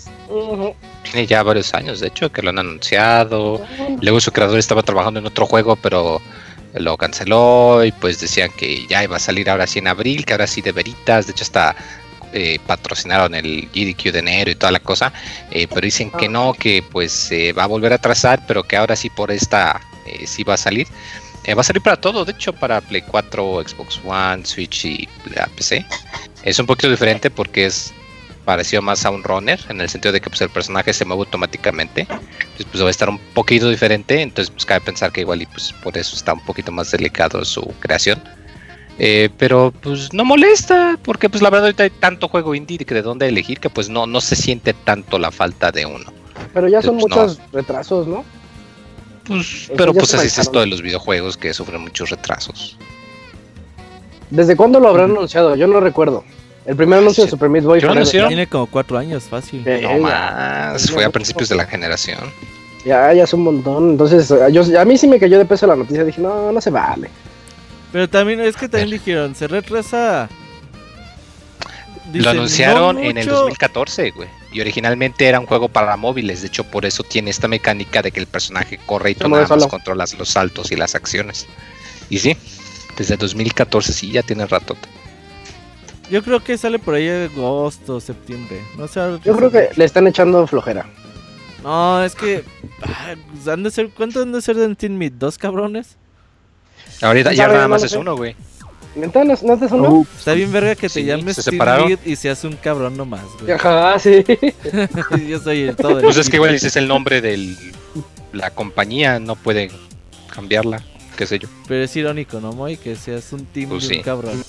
[1.03, 3.61] Tiene ya varios años, de hecho, que lo han anunciado.
[4.01, 6.21] Luego su creador estaba trabajando en otro juego, pero
[6.75, 10.35] lo canceló y pues decían que ya iba a salir ahora sí en abril, que
[10.35, 11.27] ahora sí de veritas.
[11.27, 11.77] De hecho, hasta
[12.37, 15.13] eh, patrocinaron el GDQ de enero y toda la cosa.
[15.51, 18.77] eh, pero dicen que no, que pues se va a volver a atrasar, pero que
[18.77, 20.87] ahora sí por esta eh, sí va a salir.
[21.45, 25.09] Eh, va a salir para todo, de hecho, para Play 4, Xbox One, Switch y
[25.35, 25.87] la PC.
[26.43, 27.95] Es un poquito diferente porque es
[28.45, 31.21] parecido más a un runner, en el sentido de que pues, el personaje se mueve
[31.21, 32.03] automáticamente.
[32.03, 34.21] Entonces, pues va a estar un poquito diferente.
[34.21, 37.45] Entonces, pues cabe pensar que igual y pues por eso está un poquito más delicado
[37.45, 38.23] su creación.
[38.99, 42.95] Eh, pero pues no molesta, porque pues la verdad ahorita hay tanto juego indie que
[42.95, 46.11] de dónde elegir que pues no, no se siente tanto la falta de uno.
[46.55, 47.23] Pero ya son Pues no.
[47.23, 48.25] muchos retrasos, ¿no?
[49.27, 52.79] Pues, Eso pero pues así es esto de los videojuegos que sufren muchos retrasos.
[54.31, 55.55] ¿Desde cuándo lo habrán anunciado?
[55.57, 56.25] Yo no recuerdo.
[56.65, 57.31] El primer anuncio de.
[57.31, 58.29] Super Meat Boy Yo anunciaron.
[58.29, 59.63] Tiene como 4 años, fácil.
[59.67, 62.19] Eh, No más, fue a principios de la generación.
[62.85, 63.91] Ya, ya es un montón.
[63.91, 66.03] Entonces, a- yo, a mí sí me cayó de peso la noticia.
[66.05, 67.09] Dije, no, no se vale.
[67.97, 70.29] Pero también es que también dijeron, se retrasa.
[72.13, 73.39] Lo anunciaron "No en el mucho".
[73.39, 74.29] 2014, güey.
[74.53, 76.43] Y originalmente era un juego para móviles.
[76.43, 79.47] De hecho, por eso tiene esta mecánica de que el personaje corre y tú nada
[79.47, 81.47] más controlas los saltos y las acciones.
[82.11, 82.37] Y sí,
[82.99, 84.77] desde 2014 sí ya tiene rato.
[86.11, 88.61] Yo creo que sale por ahí en agosto, septiembre.
[88.77, 89.01] No sé.
[89.25, 90.85] Yo creo que le están echando flojera.
[91.63, 92.45] No, es que.
[92.83, 93.15] ah,
[93.51, 95.15] han de ser, ¿Cuántos han de ser de Team Meat?
[95.15, 95.97] ¿Dos cabrones?
[97.03, 98.35] Ahorita ¿Quién ya nada más es uno, güey.
[98.95, 99.25] ¿Neta?
[99.25, 99.91] ¿No, no te sonó?
[99.91, 101.99] Uh, Está bien verga que te Sí, llames se separaron.
[102.05, 103.53] Y seas un cabrón nomás, güey.
[103.53, 104.25] Ajá, sí.
[105.29, 106.01] Yo soy el todo.
[106.01, 107.55] Pues es que igual ese es el nombre de
[108.33, 109.71] la compañía, no puede
[110.35, 110.83] cambiarla,
[111.17, 111.49] qué sé yo.
[111.69, 112.77] Pero es irónico, ¿no, Moy?
[112.79, 113.97] Que seas un team Pues de sí.
[113.99, 114.45] un cabrón.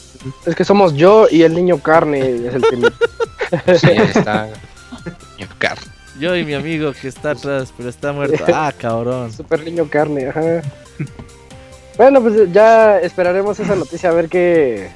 [0.46, 2.20] Es que somos yo y el niño carne.
[2.48, 2.84] Es el team.
[3.80, 4.50] Sí, ahí está.
[5.40, 5.78] Ño, car-
[6.20, 8.44] Yo y mi amigo que está atrás, pero está muerto.
[8.54, 9.32] Ah, cabrón.
[9.32, 10.62] Super niño carne, ajá.
[11.98, 14.90] Bueno, pues ya esperaremos esa noticia a ver qué.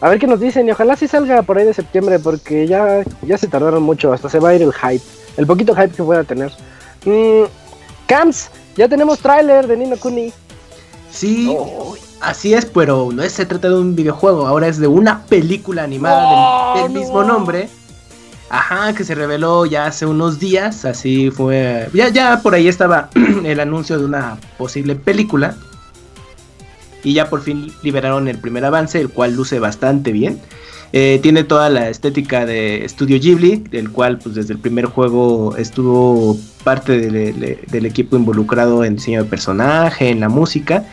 [0.00, 3.02] A ver qué nos dicen y ojalá sí salga por ahí de septiembre porque ya,
[3.22, 5.04] ya se tardaron mucho, hasta se va a ir el hype,
[5.36, 6.52] el poquito hype que pueda tener.
[7.04, 7.44] Mm,
[8.06, 10.32] Camps, ya tenemos tráiler de Nino Kuni.
[11.10, 11.56] Sí,
[12.20, 15.82] así es, pero no es, se trata de un videojuego, ahora es de una película
[15.82, 17.68] animada del, del mismo nombre.
[18.50, 21.88] Ajá, que se reveló ya hace unos días, así fue.
[21.92, 23.10] Ya, ya por ahí estaba
[23.44, 25.56] el anuncio de una posible película.
[27.04, 30.40] Y ya por fin liberaron el primer avance, el cual luce bastante bien.
[30.92, 35.54] Eh, tiene toda la estética de Studio Ghibli, del cual pues desde el primer juego
[35.56, 40.84] estuvo parte de- de- del equipo involucrado en diseño de personaje, en la música.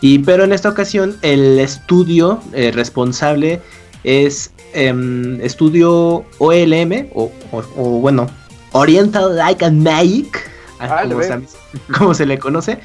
[0.00, 3.60] Y pero en esta ocasión el estudio eh, responsable
[4.04, 8.28] es em, estudio OLM o, o- o, bueno
[8.72, 12.78] Oriental Like a Magic, ah, se, como se le conoce.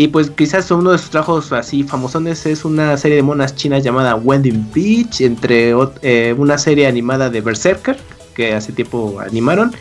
[0.00, 3.82] Y pues quizás uno de sus trabajos así famosones es una serie de monas chinas
[3.82, 7.98] llamada Wendy Beach, entre eh, una serie animada de Berserker,
[8.32, 9.72] que hace tiempo animaron,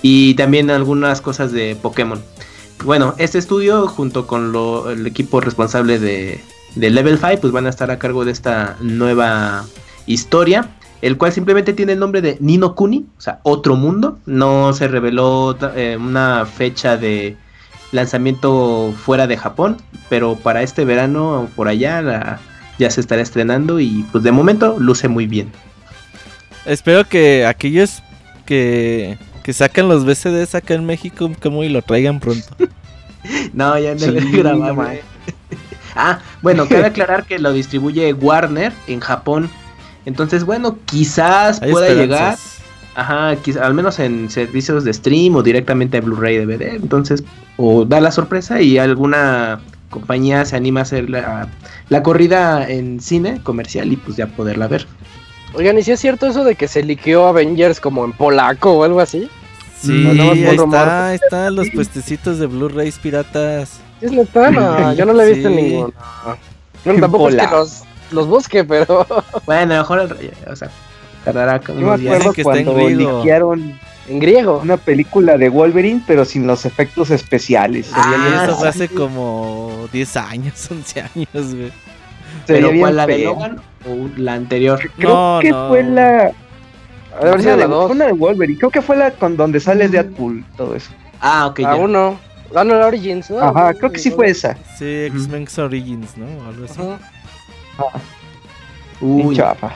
[0.00, 2.22] y también algunas cosas de Pokémon.
[2.84, 6.40] bueno, este estudio junto con lo- el equipo responsable de,
[6.76, 9.64] de Level 5 pues van a estar a cargo de esta nueva
[10.06, 10.70] historia,
[11.02, 14.18] el cual simplemente tiene el nombre de Nino Kuni, o sea, otro mundo.
[14.26, 17.36] No se reveló eh, una fecha de
[17.92, 22.38] lanzamiento fuera de Japón, pero para este verano por allá la-
[22.78, 25.50] ya se estará estrenando y pues de momento luce muy bien.
[26.64, 28.02] Espero que aquellos
[28.44, 32.48] que, que sacan los BCDs acá en México como y lo traigan pronto.
[33.52, 34.20] No, ya no Sí, le
[35.96, 39.50] ah, bueno, cabe aclarar que lo distribuye Warner en Japón.
[40.06, 42.38] Entonces, bueno, quizás Hay pueda llegar.
[43.00, 46.74] Ajá, quizá- al menos en servicios de stream o directamente a Blu-ray DVD.
[46.76, 47.22] Entonces,
[47.56, 51.48] o da la sorpresa y alguna compañía se anima a hacer la,
[51.88, 54.86] la corrida en cine comercial y pues ya poderla ver.
[55.54, 58.84] Oigan, ¿y si es cierto eso de que se liqueó Avengers como en polaco o
[58.84, 59.30] algo así?
[59.80, 60.78] Sí, No, más ahí rumor.
[60.80, 63.80] está, ahí están los puestecitos de Blu-rays piratas.
[64.00, 64.50] ¿Es neta?
[64.50, 65.54] No, yo no lo he visto Sí.
[65.54, 65.92] ninguno.
[66.84, 69.06] Bueno, tampoco es que los, los busque, pero...
[69.46, 70.68] Bueno, a lo mejor, el- o sea,
[71.32, 73.18] tardará como Yo me unos acuerdo que está en cuando griego.
[73.18, 74.60] liquearon en griego.
[74.62, 77.90] una película de Wolverine, pero sin los efectos especiales.
[77.94, 81.72] Ah, eso fue hace como 10 años, 11 años, güey.
[82.46, 83.18] Pero ¿cuál, la de.
[83.24, 84.80] Logan o la anterior?
[84.96, 85.68] Creo No, que no.
[85.68, 86.32] fue la.
[87.20, 87.86] De haber sido una, la de, dos.
[87.86, 88.58] fue una de Wolverine.
[88.58, 90.90] Creo que fue la con donde sale Deadpool, todo eso.
[91.20, 91.74] Ah, ok, A ya.
[91.76, 92.18] uno.
[92.54, 93.40] Ah, no, la Origins, ¿no?
[93.40, 94.56] Ajá, creo que sí fue esa.
[94.78, 96.26] Sí, X-Men Origins, ¿no?
[96.48, 96.80] Algo así.
[96.80, 98.00] Ajá.
[99.00, 99.72] Uy, Bien chafa.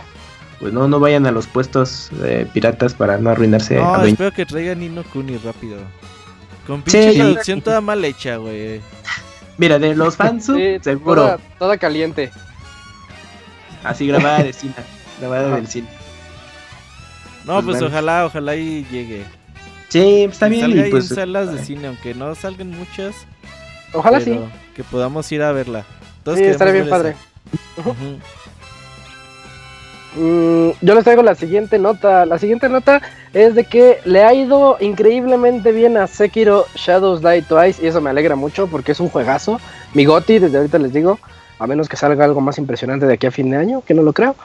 [0.62, 3.74] Pues no, no vayan a los puestos eh, piratas para no arruinarse.
[3.74, 5.76] No, espero que traigan Nino Kuni rápido.
[6.68, 6.92] Con Sí.
[6.92, 8.80] pinche traducción toda mal hecha, güey.
[9.58, 11.22] Mira, de los fans, Sí, seguro.
[11.22, 12.30] Toda, toda caliente.
[13.82, 14.74] Así grabada de cine.
[15.18, 15.56] Grabada Ajá.
[15.56, 15.88] del cine.
[17.44, 19.24] No, Pues pues, ojalá, ojalá y llegue.
[19.88, 20.62] Sí, está Que bien.
[20.66, 23.16] salga Y ahí pues, en salas de cine, aunque no salgan muchas.
[23.92, 24.38] Ojalá sí.
[24.76, 25.84] Que podamos ir a verla.
[26.22, 27.16] Todos Sí, estaría bien padre.
[27.78, 27.92] esa.
[30.14, 32.26] Mm, yo les traigo la siguiente nota.
[32.26, 33.00] La siguiente nota
[33.32, 38.00] es de que le ha ido increíblemente bien a Sekiro Shadows Die Twice y eso
[38.00, 39.60] me alegra mucho porque es un juegazo.
[39.94, 41.18] Mi Goti, desde ahorita les digo,
[41.58, 44.02] a menos que salga algo más impresionante de aquí a fin de año, que no
[44.02, 44.36] lo creo.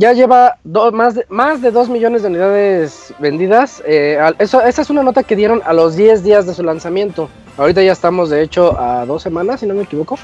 [0.00, 0.56] Ya lleva
[0.94, 3.82] más, de, más de 2 millones de unidades vendidas.
[3.84, 7.28] Eh, esa es una nota que dieron a los 10 días de su lanzamiento.
[7.58, 10.18] Ahorita ya estamos, de hecho, a dos semanas, si no me equivoco.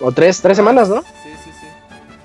[0.00, 1.04] O tres, tres semanas, ¿no?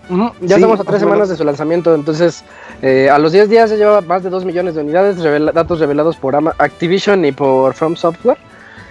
[0.10, 1.00] Ya Sí, estamos a tres menos.
[1.02, 2.44] semanas de su lanzamiento, entonces
[2.82, 5.80] eh, a los 10 días ya lleva más de 2 millones de unidades, revela- datos
[5.80, 8.38] revelados por Ama- Activision y por From Software.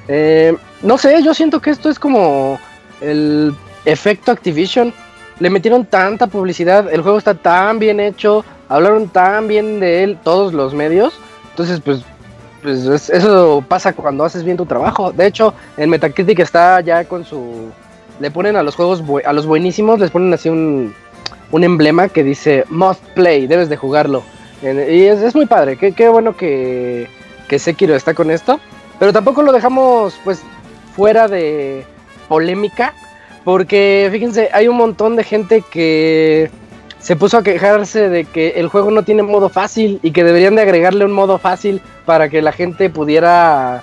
[0.06, 2.58] Eh, no sé, yo siento que esto es como
[3.00, 3.52] el
[3.84, 4.92] efecto Activision.
[5.40, 10.18] Le metieron tanta publicidad, el juego está tan bien hecho, hablaron tan bien de él
[10.22, 11.14] todos los medios,
[11.50, 12.00] entonces pues,
[12.62, 15.10] pues es- eso pasa cuando haces bien tu trabajo.
[15.12, 17.70] De hecho, en Metacritic está ya con su...
[18.20, 20.92] Le ponen a los juegos, a los buenísimos, les ponen así un,
[21.50, 24.22] un emblema que dice Must Play, debes de jugarlo.
[24.62, 27.08] Y es, es muy padre, qué, bueno que,
[27.48, 28.58] que Sekiro está con esto.
[28.98, 30.42] Pero tampoco lo dejamos pues
[30.96, 31.84] fuera de
[32.28, 32.94] polémica.
[33.44, 36.50] Porque fíjense, hay un montón de gente que
[36.98, 40.56] se puso a quejarse de que el juego no tiene modo fácil y que deberían
[40.56, 43.82] de agregarle un modo fácil para que la gente pudiera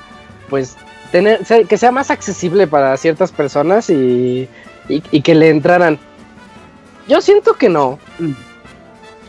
[0.50, 0.76] pues
[1.12, 4.50] tener que sea más accesible para ciertas personas y-
[4.90, 5.98] y que le entraran.
[7.08, 8.00] Yo siento que no.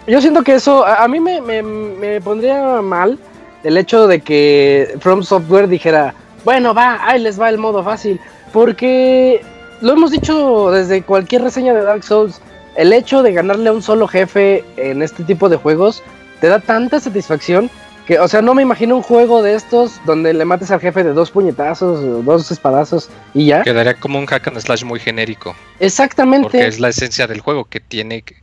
[0.06, 3.18] Yo siento que eso a, a mí me, me- me pondría mal
[3.64, 8.20] el hecho de que From Software dijera, bueno, va, ahí les va el modo fácil.
[8.52, 9.42] Porque
[9.80, 12.40] lo hemos dicho desde cualquier reseña de Dark Souls,
[12.76, 16.02] el hecho de ganarle a un solo jefe en este tipo de juegos
[16.40, 17.70] te da tanta satisfacción
[18.06, 21.02] que, o sea, no me imagino un juego de estos donde le mates al jefe
[21.02, 23.62] de dos puñetazos, dos espadazos y ya.
[23.62, 25.56] Quedaría como un hack and slash muy genérico.
[25.80, 26.44] Exactamente.
[26.44, 28.36] Porque es la esencia del juego que tiene que...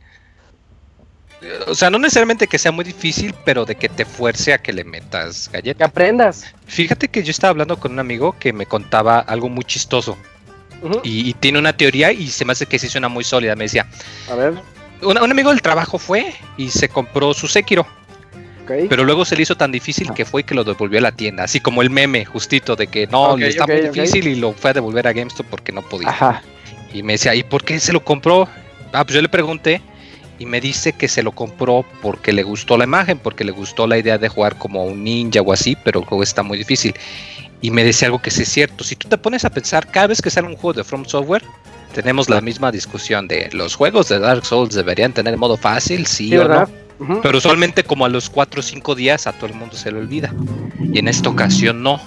[1.66, 4.72] O sea, no necesariamente que sea muy difícil, pero de que te fuerce a que
[4.72, 5.84] le metas Que galleta.
[5.86, 6.46] aprendas.
[6.66, 10.16] Fíjate que yo estaba hablando con un amigo que me contaba algo muy chistoso.
[11.02, 13.56] Y tiene una teoría y se me hace que sí suena muy sólida.
[13.56, 13.86] Me decía,
[14.30, 14.52] A ver,
[15.00, 17.86] un, un amigo del trabajo fue y se compró su Sekiro.
[18.66, 21.12] Pero luego se le hizo tan difícil que fue y que lo devolvió a la
[21.12, 21.44] tienda.
[21.44, 24.74] Así como el meme justito de que no, está muy difícil y lo fue a
[24.74, 26.08] devolver a GameStop porque no podía.
[26.08, 26.42] Ajá.
[26.92, 28.48] Y me decía, ¿y por qué se lo compró?
[28.92, 29.80] Ah, pues yo le pregunté
[30.38, 33.86] y me dice que se lo compró porque le gustó la imagen, porque le gustó
[33.86, 36.94] la idea de jugar como un ninja o así, pero el juego está muy difícil.
[37.60, 38.84] Y me decía algo que sí es cierto.
[38.84, 41.42] Si tú te pones a pensar, cada vez que sale un juego de From Software,
[41.94, 46.28] tenemos la misma discusión de los juegos de Dark Souls deberían tener modo fácil, sí,
[46.28, 46.68] Sí, o ¿verdad?
[46.68, 46.83] no.
[47.22, 49.98] Pero usualmente como a los 4 o 5 días a todo el mundo se le
[49.98, 50.32] olvida.
[50.92, 52.00] Y en esta ocasión no.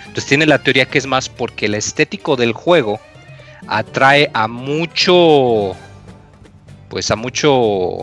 [0.00, 3.00] Entonces tiene la teoría que es más porque el estético del juego
[3.66, 5.74] atrae a mucho,
[6.88, 7.98] pues a mucho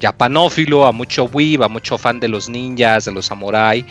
[0.00, 3.84] japanófilo, a mucho weeb, a mucho fan de los ninjas, de los samurai,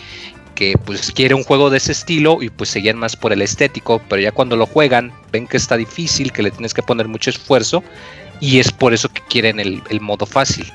[0.53, 4.01] que pues quiere un juego de ese estilo y pues seguían más por el estético,
[4.09, 7.29] pero ya cuando lo juegan ven que está difícil, que le tienes que poner mucho
[7.29, 7.83] esfuerzo
[8.39, 10.71] y es por eso que quieren el modo fácil.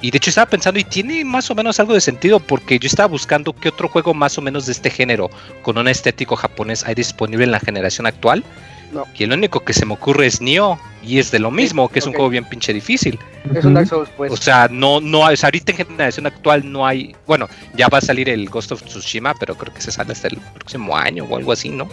[0.00, 2.86] Y de hecho estaba pensando, y tiene más o menos algo de sentido, porque yo
[2.86, 5.30] estaba buscando qué otro juego más o menos de este género,
[5.62, 8.44] con un estético japonés, hay disponible en la generación actual.
[8.92, 9.04] No.
[9.18, 12.00] Y el único que se me ocurre es Nioh, y es de lo mismo, que
[12.00, 13.18] es un juego bien pinche difícil.
[13.54, 14.32] Es un Dark Souls, pues.
[14.32, 17.88] O sea, no, no hay, o sea, ahorita en generación actual no hay, bueno, ya
[17.88, 20.96] va a salir el Ghost of Tsushima, pero creo que se sale hasta el próximo
[20.96, 21.88] año o algo así, ¿no?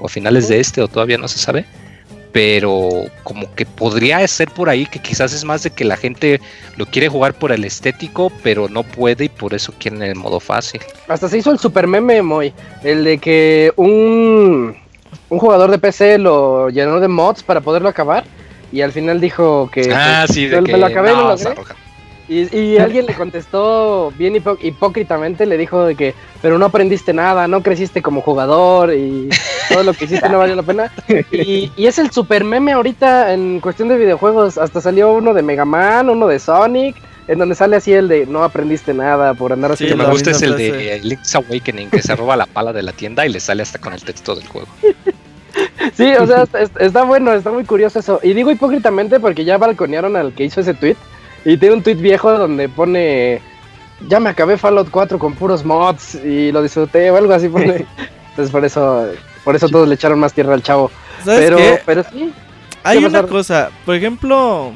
[0.00, 1.64] O a finales de este, o todavía no se sabe.
[2.34, 6.40] Pero como que podría ser por ahí que quizás es más de que la gente
[6.76, 10.40] lo quiere jugar por el estético, pero no puede y por eso quieren el modo
[10.40, 10.80] fácil.
[11.06, 12.52] Hasta se hizo el super meme, Moy.
[12.82, 14.76] El de que un,
[15.28, 18.24] un jugador de PC lo llenó de mods para poderlo acabar.
[18.72, 19.92] Y al final dijo que.
[19.94, 21.36] ah, pues, sí, me lo acabé y no lo.
[22.28, 27.12] Y, y alguien le contestó bien hipó- hipócritamente, le dijo de que, pero no aprendiste
[27.12, 29.28] nada, no creciste como jugador y
[29.68, 30.92] todo lo que hiciste no valió la pena.
[31.30, 34.58] Y, y es el super meme ahorita en cuestión de videojuegos.
[34.58, 36.96] Hasta salió uno de Mega Man, uno de Sonic,
[37.28, 40.10] en donde sale así el de no aprendiste nada por andar Sí, que haciendo me
[40.10, 43.30] gusta es el de Link's Awakening, que se roba la pala de la tienda y
[43.30, 44.68] le sale hasta con el texto del juego.
[45.96, 48.20] Sí, o sea, está, está bueno, está muy curioso eso.
[48.22, 50.96] Y digo hipócritamente porque ya balconearon al que hizo ese tweet.
[51.44, 53.40] Y tiene un tweet viejo donde pone,
[54.08, 57.86] ya me acabé Fallout 4 con puros mods y lo disfruté o algo así pone.
[58.30, 59.08] Entonces por eso,
[59.44, 60.90] por eso todos le echaron más tierra al chavo.
[61.24, 61.80] ¿Sabes Pero, qué?
[61.86, 62.32] pero sí,
[62.82, 64.72] Hay ¿Qué una cosa, por ejemplo,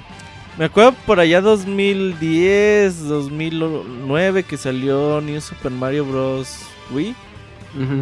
[0.57, 6.61] me acuerdo por allá 2010, 2009 que salió New Super Mario Bros.
[6.91, 7.15] Wii,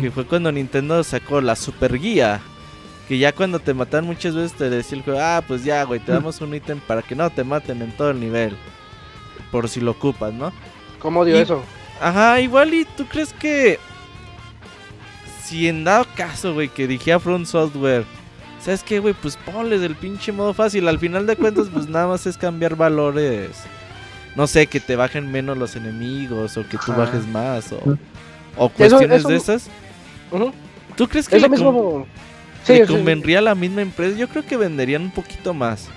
[0.00, 2.40] que fue cuando Nintendo sacó la Super Guía.
[3.08, 6.00] Que ya cuando te matan muchas veces te decía el juego, ah, pues ya, güey,
[6.00, 8.56] te damos un ítem para que no te maten en todo el nivel.
[9.52, 10.52] Por si lo ocupas, ¿no?
[10.98, 11.62] ¿cómo dio Y- eso?
[12.00, 13.78] Ajá, igual y tú crees que
[15.46, 18.04] si en dado caso, güey, que dijera Front Software,
[18.60, 19.14] ¿sabes qué, güey?
[19.14, 20.88] Pues ponles el pinche modo fácil.
[20.88, 23.50] Al final de cuentas, pues nada más es cambiar valores.
[24.34, 27.02] No sé, que te bajen menos los enemigos o que tú Ajá.
[27.04, 27.96] bajes más o,
[28.56, 29.68] o cuestiones eso- de esas.
[30.96, 32.06] ¿Tú crees que le, lo con- mismo.
[32.68, 32.92] le Sí, sí.
[32.92, 34.16] convendría a la misma empresa?
[34.18, 35.88] Yo creo que venderían un poquito más.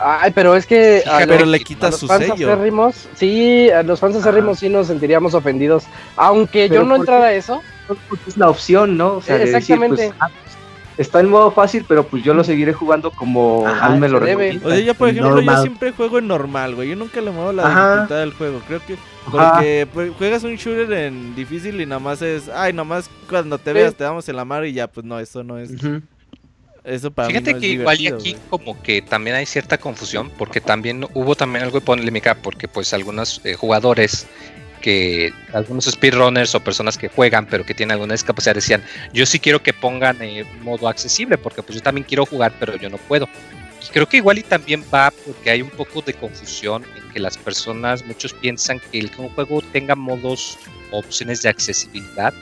[0.00, 2.52] Ay, pero es que a Pero los- le a quita los su fans sello.
[2.52, 5.84] acérrimos, sí, a los fans acérrimos sí nos sentiríamos ofendidos.
[6.16, 9.14] Aunque Pero yo no entrara a eso, Porque es la opción, ¿no?
[9.14, 10.08] O sea, de decir, Exactamente.
[10.08, 10.56] pues, ah, pues,
[10.98, 14.66] está en modo fácil, pero pues yo lo seguiré jugando como Ajá, me lo recomienda.
[14.66, 16.90] O sea, yo por ejemplo, yo siempre juego en normal, güey.
[16.90, 17.88] Yo nunca le muevo la Ajá.
[17.92, 18.60] dificultad del juego.
[18.68, 18.96] Creo que
[19.30, 23.56] porque pues, juegas un shooter en difícil y nada más es, ay, nada más cuando
[23.58, 23.74] te Sí.
[23.74, 26.00] veas te damos en la mano y ya, pues no, eso no es, Ujú.
[26.88, 29.78] Eso para Fíjate mí no que es igual y aquí como que también hay cierta
[29.78, 34.26] confusión porque también hubo también algo de polémica porque pues algunos eh, jugadores
[34.80, 38.82] que algunos speedrunners o personas que juegan pero que tienen alguna discapacidad decían
[39.12, 42.76] yo sí quiero que pongan eh, modo accesible porque pues yo también quiero jugar pero
[42.76, 43.28] yo no puedo
[43.82, 47.20] y creo que igual y también va porque hay un poco de confusión en que
[47.20, 50.58] las personas muchos piensan que el que un juego tenga modos
[50.90, 52.32] opciones de accesibilidad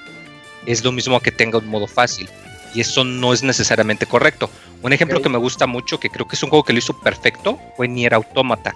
[0.66, 2.28] es lo mismo que tenga un modo fácil
[2.74, 4.50] y eso no es necesariamente correcto
[4.82, 6.98] un ejemplo que me gusta mucho, que creo que es un juego que lo hizo
[7.00, 8.74] perfecto, fue Nier Automata.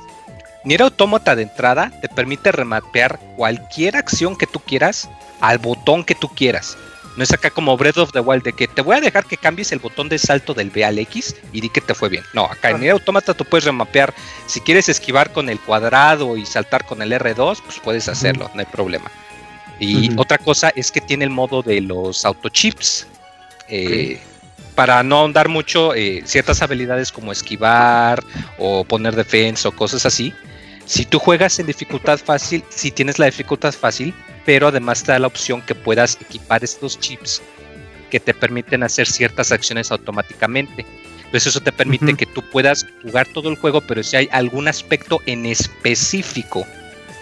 [0.65, 5.09] Nier Automata de entrada te permite remapear cualquier acción que tú quieras
[5.41, 6.77] al botón que tú quieras.
[7.17, 9.37] No es acá como Breath of the Wild de que te voy a dejar que
[9.37, 12.25] cambies el botón de salto del B al X y di que te fue bien.
[12.35, 14.15] No, acá en Nier Automata tú puedes remapear.
[14.47, 18.61] Si quieres esquivar con el cuadrado y saltar con el R2, pues puedes hacerlo, no
[18.61, 19.11] hay problema.
[19.79, 23.07] Y otra cosa es que tiene el modo de los autochips.
[23.71, 24.21] Eh,
[24.75, 28.23] Para no ahondar mucho, eh, ciertas habilidades como esquivar
[28.59, 30.33] o poner defensa o cosas así.
[30.87, 34.15] Si tú juegas en dificultad fácil, si tienes la dificultad fácil,
[34.45, 37.43] pero además te da la opción que puedas equipar estos chips
[38.11, 40.85] que te permiten hacer ciertas acciones automáticamente.
[41.19, 44.67] Entonces eso te permite que tú puedas jugar todo el juego, pero si hay algún
[44.67, 46.67] aspecto en específico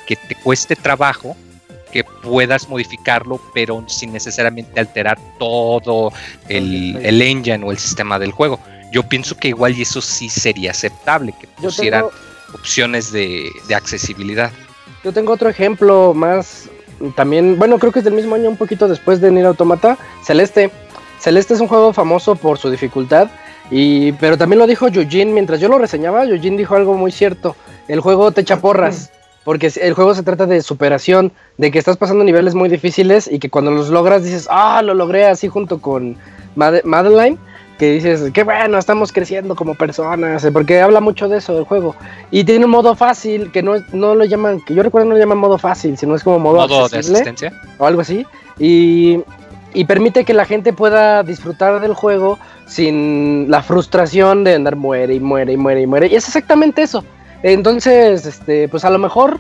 [0.07, 1.36] que te cueste trabajo,
[1.91, 6.12] que puedas modificarlo, pero sin necesariamente alterar todo
[6.49, 8.61] el, el engine o el sistema del juego.
[8.93, 12.12] Yo pienso que igual y eso sí sería aceptable, que pusieran tengo,
[12.55, 14.51] opciones de, de accesibilidad.
[15.05, 16.68] yo tengo otro ejemplo más.
[17.14, 19.97] También, bueno, creo que es del mismo año, un poquito después de Nier Automata.
[20.24, 20.70] Celeste.
[21.20, 23.28] Celeste es un juego famoso por su dificultad.
[23.70, 27.55] Y, pero también lo dijo Yujin, mientras yo lo reseñaba, Yujin dijo algo muy cierto.
[27.86, 29.11] El juego te echa porras.
[29.49, 33.38] Porque el juego se trata de superación, de que estás pasando niveles muy difíciles y
[33.38, 36.18] que cuando los logras dices, ah, lo logré así junto con
[36.55, 37.38] Madeline,
[37.78, 41.64] que dices, qué bueno, estamos creciendo como personas, eh, porque habla mucho de eso del
[41.64, 41.96] juego.
[42.30, 45.18] Y tiene un modo fácil, que no, no lo llaman, que yo recuerdo no lo
[45.18, 48.26] llaman modo fácil, sino es como modo, ¿Modo de asistencia o algo así.
[48.59, 49.20] Y,
[49.72, 55.14] y permite que la gente pueda disfrutar del juego sin la frustración de andar muere
[55.14, 56.09] y muere y muere y muere.
[56.09, 57.03] Y es exactamente eso.
[57.43, 59.39] Entonces, este, pues a lo mejor,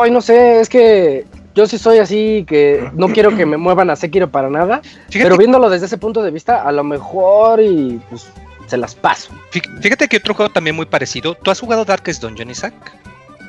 [0.00, 1.24] ay, no sé, es que
[1.54, 4.80] yo sí soy así que no quiero que me muevan a Sekiro para nada,
[5.12, 8.26] pero viéndolo desde ese punto de vista, a lo mejor y pues
[8.66, 9.32] se las paso.
[9.50, 11.34] Fíjate que otro juego también muy parecido.
[11.34, 12.72] ¿Tú has jugado Darkest Dungeon, Isaac?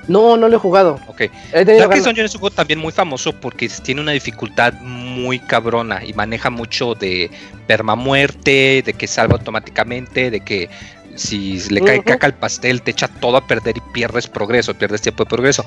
[0.10, 1.00] No, no lo he jugado.
[1.08, 1.22] Ok.
[1.54, 6.12] Darkest Dungeon es un juego también muy famoso porque tiene una dificultad muy cabrona y
[6.14, 7.32] maneja mucho de
[7.68, 10.70] permamuerte, de que salva automáticamente, de que
[11.16, 15.02] si le cae caca al pastel, te echa todo a perder y pierdes progreso, pierdes
[15.02, 15.66] tiempo de progreso.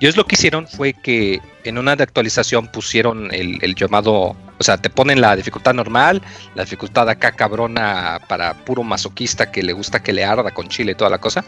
[0.00, 4.78] Ellos lo que hicieron fue que en una de actualización pusieron el, llamado, o sea,
[4.78, 6.22] te ponen la dificultad normal,
[6.54, 10.92] la dificultad acá cabrona para puro masoquista que le gusta que le arda con chile
[10.92, 11.44] y toda la cosa.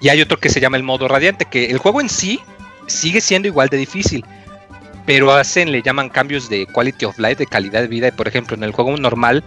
[0.00, 2.40] Y hay otro que se llama el modo radiante, que el juego en sí
[2.86, 4.24] sigue siendo igual de difícil,
[5.06, 8.08] pero hacen, le llaman cambios de quality of life, de calidad de vida.
[8.08, 9.42] Y por ejemplo, en el juego normal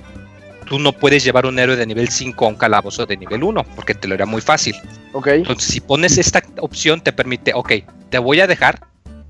[0.65, 3.63] tú no puedes llevar un héroe de nivel 5 a un calabozo de nivel 1,
[3.75, 4.75] porque te lo era muy fácil.
[5.13, 5.27] Ok.
[5.27, 7.73] Entonces, si pones esta opción, te permite, ok,
[8.09, 8.79] te voy a dejar,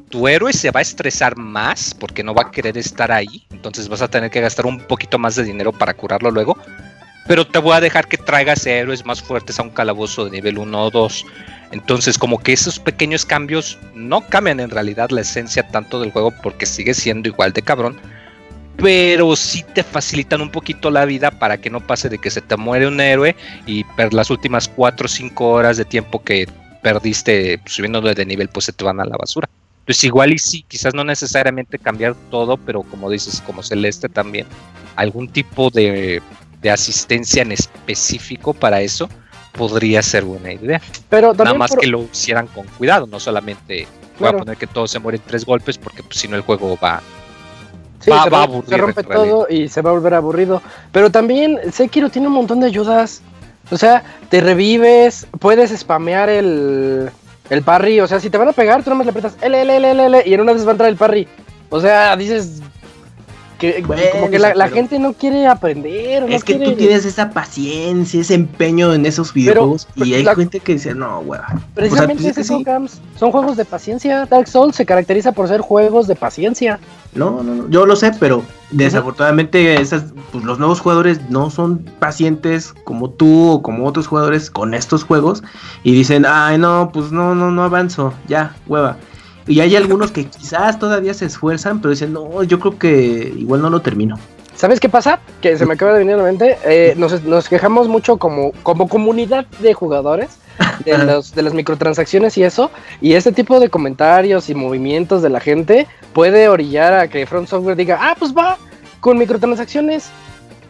[0.10, 3.88] tu héroe se va a estresar más porque no va a querer estar ahí, entonces
[3.90, 6.58] vas a tener que gastar un poquito más de dinero para curarlo luego,
[7.28, 10.58] pero te voy a dejar que traigas héroes más fuertes a un calabozo de nivel
[10.60, 11.26] 1 o 2.
[11.72, 16.32] Entonces, como que esos pequeños cambios no cambian en realidad la esencia tanto del juego
[16.44, 18.00] porque sigue siendo igual de cabrón,
[18.78, 22.42] pero sí te facilitan un poquito la vida para que no pase de que se
[22.42, 26.48] te muere un héroe y per las últimas 4 o 5 horas de tiempo que
[26.82, 29.50] perdiste subiendo de nivel pues se te van a la basura.
[29.80, 34.48] Entonces igual y sí, quizás no necesariamente cambiar todo, pero como dices, como Celeste también,
[34.96, 36.22] algún tipo de,
[36.72, 39.08] asistencia en específico para eso
[39.52, 40.82] podría ser buena idea.
[41.10, 44.90] Pero Nada más que lo hicieran con cuidado, no solamente voy a poner que todos
[44.90, 47.04] se mueren tres golpes porque pues, si no el juego va,
[48.00, 50.62] se, rompe todo y se va a volver aburrido.
[50.92, 53.22] Pero también Sekiro tiene un montón de ayudas.
[53.72, 57.10] O sea, te revives, puedes spamear el,
[57.50, 58.00] el parry.
[58.00, 60.24] O sea, si te van a pegar, tú nomás le apretas L, L, L, L,
[60.26, 61.28] y en una vez va a entrar el parry.
[61.70, 62.62] O sea, dices,
[63.74, 66.24] que, como que la, gente no quiere aprender.
[66.30, 70.74] es que tú tienes esa paciencia, ese empeño en esos videojuegos y hay gente que
[70.74, 71.48] dice, no, hueva.
[71.74, 72.66] Precisamente pues son,
[73.18, 74.26] son juegos de paciencia.
[74.26, 76.80] Dark Souls se caracteriza por ser juegos de paciencia.
[77.14, 81.80] No, no, no, yo lo sé, pero desafortunadamente esas, pues, los nuevos jugadores no son
[82.00, 85.44] pacientes como tú o como otros jugadores con estos juegos
[85.84, 88.98] y dicen, ay, no, pues no, no, no avanzo, ya, hueva.
[89.48, 93.62] Y hay algunos que quizás todavía se esfuerzan, pero dicen, no, yo creo que igual
[93.62, 94.18] no lo termino.
[94.56, 95.20] ¿Sabes qué pasa?
[95.42, 96.58] Que se me acaba de venir a la mente.
[96.64, 100.38] Eh, nos, quejamos mucho como, como comunidad de jugadores
[100.86, 102.72] de, los, de las microtransacciones y eso.
[103.02, 107.50] Y este tipo de comentarios y movimientos de la gente puede orillar a que Front
[107.50, 108.58] Software diga, ah, pues va,
[109.02, 110.10] con microtransacciones,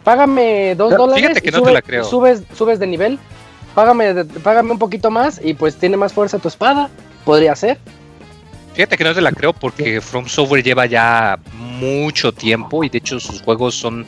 [0.02, 2.04] págame dos dólares que no te la creo.
[2.04, 3.18] subes, subes de nivel,
[3.74, 6.90] págame, págame un poquito más y pues tiene más fuerza tu espada.
[7.24, 7.78] Podría ser.
[8.76, 12.98] Fíjate que no te la creo porque From Software lleva ya mucho tiempo y de
[12.98, 14.06] hecho sus juegos son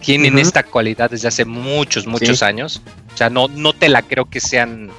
[0.00, 2.82] tienen esta cualidad desde hace muchos, muchos años.
[3.14, 4.90] O sea, no, no te la creo que sean.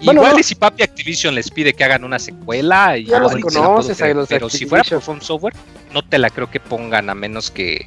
[0.00, 3.98] Igual y si Papi Activision les pide que hagan una secuela y ya los conoces,
[4.28, 5.54] pero si fuera por From Software,
[5.92, 7.86] no te la creo que pongan a menos que,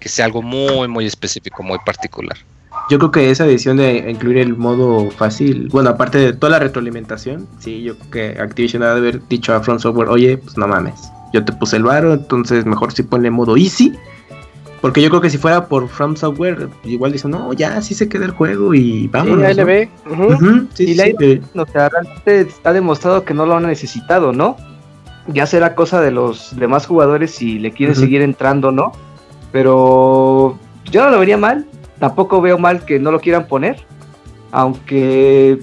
[0.00, 2.36] que sea algo muy, muy específico, muy particular.
[2.90, 6.58] Yo creo que esa decisión de incluir el modo fácil, bueno, aparte de toda la
[6.58, 10.58] retroalimentación, sí, yo creo que Activision ha de haber dicho a Front Software, oye, pues
[10.58, 13.94] no mames, yo te puse el varo, entonces mejor si ponle modo easy.
[14.82, 18.06] Porque yo creo que si fuera por From Software, igual dicen, no, ya sí se
[18.06, 19.38] queda el juego y vamos.
[19.38, 19.90] Sí, ahí le ve.
[20.74, 24.58] sí, y sí, no, realmente está demostrado que no lo han necesitado, ¿no?
[25.26, 28.92] Ya será cosa de los demás jugadores si le quieren seguir entrando, ¿no?
[29.52, 30.58] Pero
[30.90, 31.66] yo no lo vería mal
[31.98, 33.84] Tampoco veo mal que no lo quieran poner,
[34.50, 35.60] aunque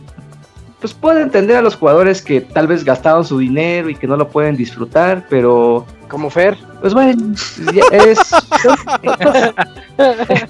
[0.79, 4.17] pues puedo entender a los jugadores que tal vez gastaron su dinero y que no
[4.17, 7.33] lo pueden disfrutar, pero como Fer, pues bueno,
[7.91, 8.17] es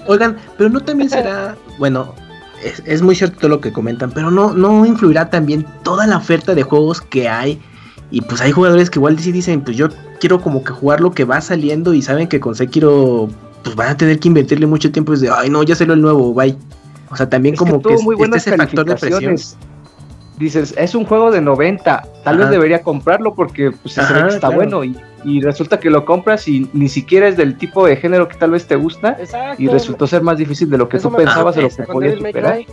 [0.08, 2.14] Oigan, pero no también será, bueno,
[2.86, 6.54] es, muy cierto todo lo que comentan, pero no no influirá también toda la oferta
[6.54, 7.60] de juegos que hay.
[8.10, 9.88] Y pues hay jugadores que igual sí dicen, pues yo
[10.20, 13.28] quiero como que jugar lo que va saliendo y saben que con Sekiro
[13.62, 16.34] pues van a tener que invertirle mucho tiempo desde, ay no, ya salió el nuevo,
[16.34, 16.56] bye.
[17.10, 19.36] O sea, también como que, muy buenas ese factor de presión.
[20.38, 22.52] dices, es un juego de 90, tal vez Ajá.
[22.52, 24.56] debería comprarlo porque pues, se ve Ajá, que está claro.
[24.56, 28.28] bueno y, y resulta que lo compras y ni siquiera es del tipo de género
[28.28, 29.62] que tal vez te gusta Exacto.
[29.62, 31.92] y resultó ser más difícil de lo que Eso tú pensabas de lo con que
[31.92, 32.54] podías superar.
[32.54, 32.66] Cry.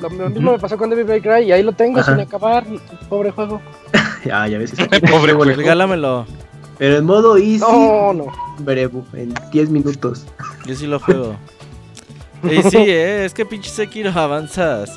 [0.00, 2.12] Lo, mismo me pasó con Devil May Cry y ahí lo tengo Ajá.
[2.12, 2.64] sin acabar,
[3.08, 3.60] pobre juego.
[4.32, 4.72] Ah, ya ves.
[5.10, 5.44] Pobre juego.
[5.44, 6.26] Regálamelo.
[6.78, 8.26] Pero en modo easy, No, no.
[8.58, 10.24] brevo, en 10 minutos.
[10.66, 11.36] Yo sí lo juego.
[12.44, 14.96] Y sí, eh, es que pinche Sekiro avanzas.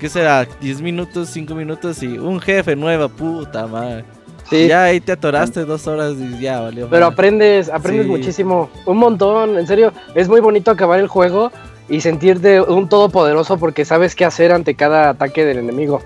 [0.00, 0.44] ¿Qué será?
[0.60, 4.04] 10 minutos, 5 minutos y un jefe nuevo, puta madre.
[4.50, 4.66] Sí.
[4.66, 6.88] Ya ahí te atoraste dos horas y ya valió.
[6.90, 7.14] Pero madre.
[7.14, 8.10] aprendes, aprendes Sí.
[8.10, 8.68] muchísimo.
[8.84, 9.92] Un montón, en serio.
[10.16, 11.52] Es muy bonito acabar el juego
[11.88, 16.02] y sentirte un todopoderoso porque sabes qué hacer ante cada ataque del enemigo.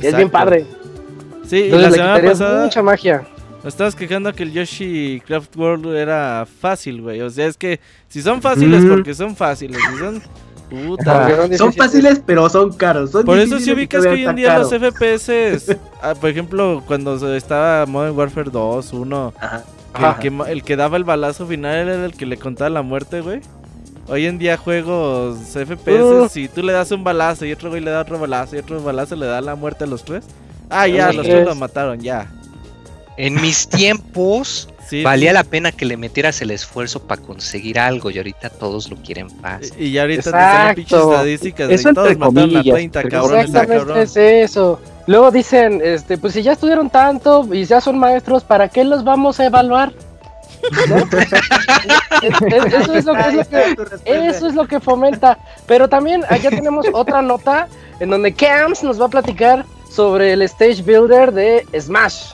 [0.00, 0.64] Y es bien padre.
[1.46, 3.26] Sí, y Entonces la le semana pasada mucha magia.
[3.64, 7.20] Me estabas quejando que el Yoshi Craft World era fácil, güey.
[7.22, 8.88] O sea, es que si son fáciles, Mm.
[8.90, 9.80] porque son fáciles.
[9.90, 10.22] Si son.
[10.70, 11.48] Puta.
[11.56, 13.10] Son fáciles, pero son caros.
[13.10, 14.70] Son Por eso sí y ubicas que hoy en día los.
[14.72, 19.62] FPS, ah, por ejemplo, cuando estaba Modern Warfare 2, 1, Ajá.
[19.94, 20.12] que Ajá.
[20.14, 22.82] el, que, ma- el que daba el balazo final era el que le contaba la
[22.82, 23.40] muerte, güey.
[24.08, 26.28] Hoy en día juegos FPS, Uh.
[26.28, 28.82] si tú le das un balazo y otro güey le da otro balazo y otro
[28.82, 30.24] balazo le da la muerte a los tres.
[30.70, 32.30] Ah, ya, Los tres lo mataron, ya.
[33.16, 35.34] En mis tiempos Sí, valía sí.
[35.34, 39.30] la pena que le metieras el esfuerzo para conseguir algo y ahorita todos lo quieren
[39.30, 39.72] fácil.
[39.80, 41.12] Y, ahorita te salen pinches Exacto.
[41.14, 44.02] estadísticas de Eso que todos entre mataron a comillas, 30 entre cabrones, Exactamente cabrón.
[44.02, 44.80] es eso.
[45.06, 49.04] Luego dicen, este, pues si ya estudiaron tanto y ya son maestros, ¿para qué los
[49.04, 49.92] vamos a evaluar?
[52.22, 55.38] Eso, es lo que, es lo que- eso es lo que fomenta.
[55.66, 57.68] Pero también allá tenemos otra nota
[58.00, 62.32] en donde Camps nos va a platicar sobre el stage builder de Smash.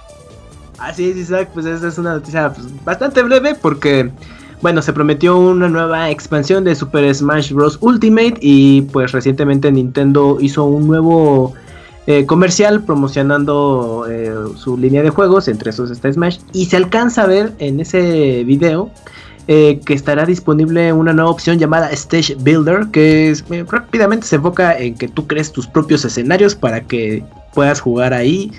[0.80, 4.10] Así es, Isaac, pues esta es una noticia pues, bastante breve porque,
[4.62, 7.76] bueno, se prometió una nueva expansión de Super Smash Bros.
[7.82, 11.52] Ultimate y pues recientemente Nintendo hizo un nuevo
[12.06, 17.24] eh, comercial promocionando eh, su línea de juegos, entre esos está Smash, y se alcanza
[17.24, 18.90] a ver en ese video
[19.48, 23.36] eh, que estará disponible una nueva opción llamada Stage Builder, que
[23.68, 27.22] rápidamente se enfoca en que tú crees tus propios escenarios para que
[27.52, 28.50] puedas jugar ahí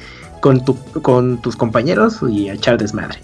[0.41, 3.19] con, tu, con tus compañeros y a echar desmadre.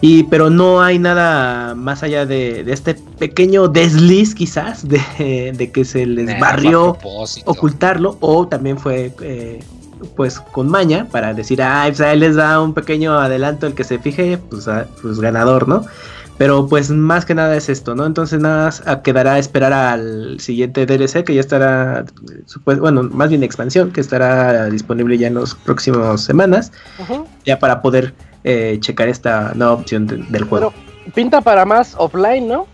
[0.00, 5.70] Y, pero no hay nada más allá de, de este pequeño desliz quizás de, de
[5.70, 6.98] que se les Nah, barrió
[7.44, 9.60] ocultarlo o también fue eh,
[10.16, 13.84] pues con maña para decir, ay, pues ahí les da un pequeño adelanto el que
[13.84, 15.84] se fije, pues, ah, pues ganador, ¿no?
[16.42, 18.04] Pero pues más que nada es esto, ¿no?
[18.04, 22.04] Entonces nada más ah, quedará a esperar al siguiente DLC que ya estará,
[22.64, 26.72] bueno, más bien expansión, que estará disponible ya en las próximas semanas,
[27.44, 28.12] ya para poder
[28.42, 30.72] eh, checar esta nueva opción de- del juego.
[31.04, 32.66] Pero pinta para más offline, ¿no?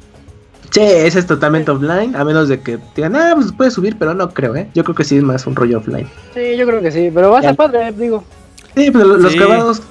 [0.70, 4.14] Sí, ese es totalmente offline, a menos de que digan, ah, pues puedes subir, pero
[4.14, 4.70] no creo, ¿eh?
[4.74, 6.08] Yo creo que sí es más un rollo offline.
[6.32, 8.24] Sí, yo creo que sí, pero va a ser padre, digo.
[8.74, 9.38] Sí, pues lo- los Sí.
[9.38, 9.82] grabados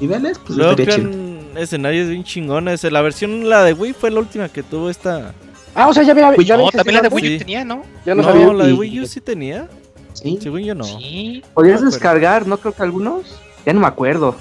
[0.00, 1.10] niveles, pues estaría chido.
[1.56, 2.82] Escenarios bien chingones.
[2.84, 5.32] La versión, la de Wii, fue la última que tuvo esta.
[5.74, 6.30] Ah, o sea, ya había.
[6.36, 7.38] Uy, ya No, también la de Wii U Sí.
[7.38, 7.82] tenía, ¿no?
[8.06, 8.52] Ya no, no, sabía.
[8.52, 9.68] la de Wii U sí tenía.
[10.12, 10.38] Sí.
[10.40, 10.84] Según yo no.
[10.84, 12.56] Sí, Podías No, pero- descargar, ¿no?
[12.58, 13.40] Creo que algunos.
[13.66, 14.36] Ya no me acuerdo.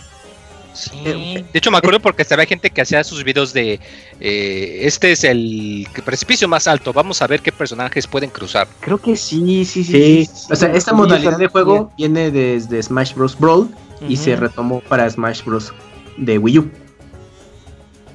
[0.74, 0.92] sí.
[1.04, 3.80] De hecho, me acuerdo porque había gente que hacía sus videos de
[4.20, 6.94] eh, este es el precipicio más alto.
[6.94, 8.68] Vamos a ver qué personajes pueden cruzar.
[8.80, 9.92] Creo que sí, sí, sí.
[9.92, 13.38] Sí, sí, o sea, esta sí, modalidad de juego viene desde Smash Bros.
[13.40, 13.70] Brawl
[14.08, 15.72] y se retomó para Smash Bros.
[16.18, 16.72] de Wii U.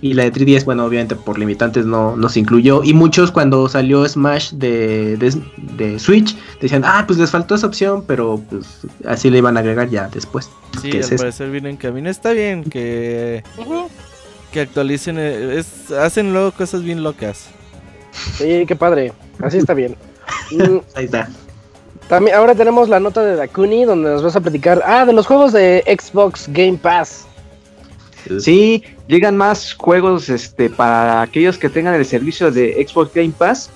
[0.00, 2.84] Y la de 3DS, bueno, obviamente por limitantes no, no se incluyó.
[2.84, 5.34] Y muchos cuando salió Smash de, de,
[5.76, 9.60] de Switch decían, ah, pues les faltó esa opción, pero pues así le iban a
[9.60, 10.50] agregar ya después.
[10.80, 12.08] Sí, ¿Qué al es parecer viene en camino.
[12.08, 13.42] Está bien que,
[14.52, 15.16] que actualicen.
[15.18, 17.46] eh, es- hacen luego cosas bien locas.
[18.36, 19.12] Sí, qué padre.
[19.40, 19.96] Así está bien.
[20.50, 21.28] Mm, Ahí está.
[22.08, 25.26] También, ahora tenemos la nota de Dakuni donde nos vas a platicar, ah, de los
[25.26, 27.26] juegos de Xbox Game Pass.
[28.40, 33.70] Sí, llegan más juegos este, para aquellos que tengan el servicio de Xbox Game Pass.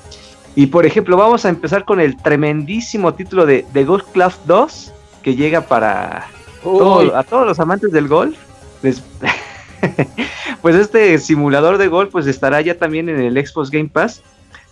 [0.55, 5.34] Y por ejemplo, vamos a empezar con el tremendísimo título de, de Golfcraft 2, que
[5.34, 6.26] llega para
[6.62, 8.36] todo- a todos los amantes del golf.
[8.82, 9.03] Les-
[10.62, 14.22] pues este simulador de golf pues estará ya también en el Xbox Game Pass.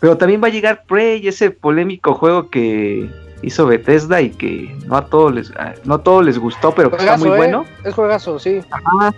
[0.01, 3.11] Pero también va a llegar Prey, ese polémico juego que
[3.43, 5.53] hizo Bethesda y que no a todos les,
[5.85, 7.37] no a todos les gustó, pero que está muy ¿eh?
[7.37, 7.65] bueno.
[7.85, 8.61] Es juegazo, sí.
[8.71, 9.15] Ajá,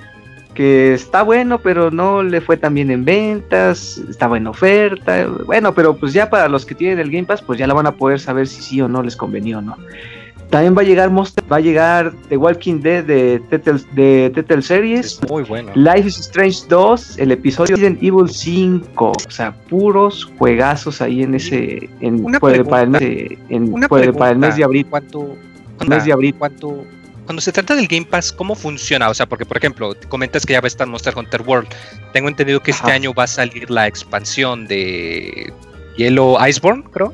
[0.55, 5.74] que está bueno, pero no le fue tan bien en ventas, estaba en oferta, bueno,
[5.74, 7.92] pero pues ya para los que tienen el Game Pass, pues ya la van a
[7.92, 9.76] poder saber si sí o no les convenió, ¿no?
[10.50, 14.61] También va a llegar Monster, va a llegar The Walking Dead de Telltale, de Telltale
[14.61, 15.72] Series, Es muy bueno.
[15.74, 21.36] Life is Strange 2, el episodio Resident Evil 5, o sea, puros juegazos ahí en
[21.36, 23.00] ese, en, Una pues, para, el pregunta.
[23.00, 24.86] mes, de- en, Una pues, para el mes pregunta, de abril.
[24.90, 25.36] Cuando,
[25.88, 26.34] Mes de abril.
[26.38, 26.84] Cuando,
[27.24, 29.08] cuando se trata del Game Pass, ¿cómo funciona?
[29.08, 31.68] O sea, porque por ejemplo, comentas que ya va a estar Monster Hunter World.
[32.12, 35.52] Tengo entendido que este año va a salir la expansión de
[35.96, 37.12] Yellow Iceborne, creo.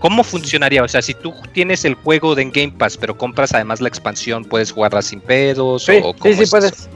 [0.00, 0.82] ¿Cómo funcionaría?
[0.82, 3.88] O sea, si tú tienes el juego de en Game Pass, pero compras además la
[3.88, 5.84] expansión, ¿puedes jugarla sin pedos?
[5.84, 6.72] Sí, o sí, cómo sí es puedes.
[6.72, 6.88] eso?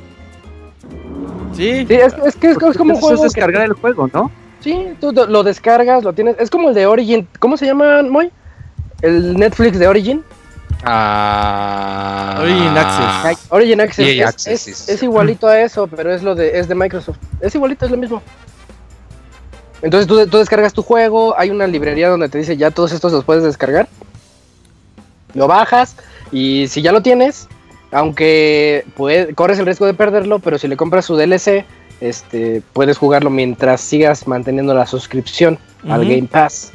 [1.56, 3.24] Sí, Sí, es, es que es, es como un juego.
[3.26, 4.30] es que- descargar el juego, ¿no?
[4.60, 6.36] Sí, tú lo lo descargas, lo tienes.
[6.38, 7.26] Es como el de Origin.
[7.38, 8.30] ¿Cómo se llama, Moy?
[9.00, 10.22] El Netflix de Origin.
[10.82, 13.46] Ah, Origin Access.
[13.50, 14.06] Origin Access.
[14.06, 15.06] EA es, Access, es- sí, sí, es sí.
[15.06, 17.16] igualito a eso, pero es lo de es de Microsoft.
[17.40, 18.22] Es igualito, es lo mismo.
[19.82, 23.12] Entonces tú, tú descargas tu juego, hay una librería donde te dice ya todos estos
[23.12, 23.88] los puedes descargar.
[25.34, 25.96] Lo bajas
[26.32, 27.48] y si ya lo tienes,
[27.92, 31.64] aunque puede- corres el riesgo de perderlo, pero si le compras su DLC,
[32.00, 35.58] este, puedes jugarlo mientras sigas manteniendo la suscripción
[35.88, 36.04] al.
[36.06, 36.72] Game Pass.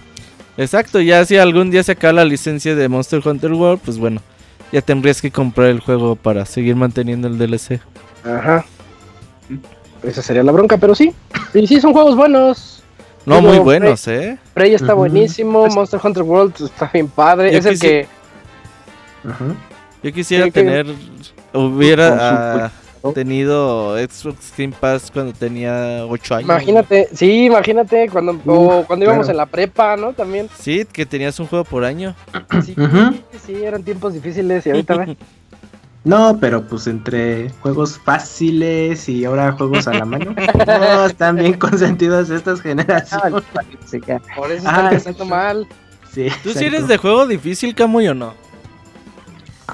[0.58, 1.00] Exacto.
[1.02, 4.22] Ya si algún día se acaba la licencia de Monster Hunter World, pues bueno,
[4.72, 7.80] ya tendrías que comprar el juego para seguir manteniendo el DLC.
[8.24, 8.66] Ajá.
[10.04, 11.14] Esa sería la bronca, pero sí.
[11.54, 12.84] Y sí, son juegos buenos.
[13.26, 14.38] No, Digo, muy buenos, ¿eh?
[14.54, 17.52] Prey está buenísimo, Monster Hunter World está bien padre.
[17.52, 18.08] Yo es el que.
[19.28, 19.46] Ajá.
[20.04, 20.86] Yo quisiera Sí, que- tener,
[21.52, 22.72] hubiera.
[23.14, 26.50] Tenido Xbox Game Pass cuando tenía 8 años.
[26.50, 29.32] Imagínate, sí, imagínate cuando, o cuando íbamos claro.
[29.32, 30.14] en la prepa, ¿no?
[30.14, 30.50] También.
[30.60, 32.16] Sí, que tenías un juego por año.
[32.64, 33.16] Sí, Ujú.
[33.46, 35.18] sí, eran tiempos difíciles y ahorita ve.
[36.06, 40.36] No, pero pues entre juegos fáciles y ahora juegos a la mano.
[40.68, 43.44] No, están bien consentidos estas generaciones.
[44.36, 45.26] Por eso Ah, está empezando exacto.
[45.26, 45.68] mal.
[46.14, 48.36] Sí, ¿Tú sí eres de juego difícil, Camuy, o no?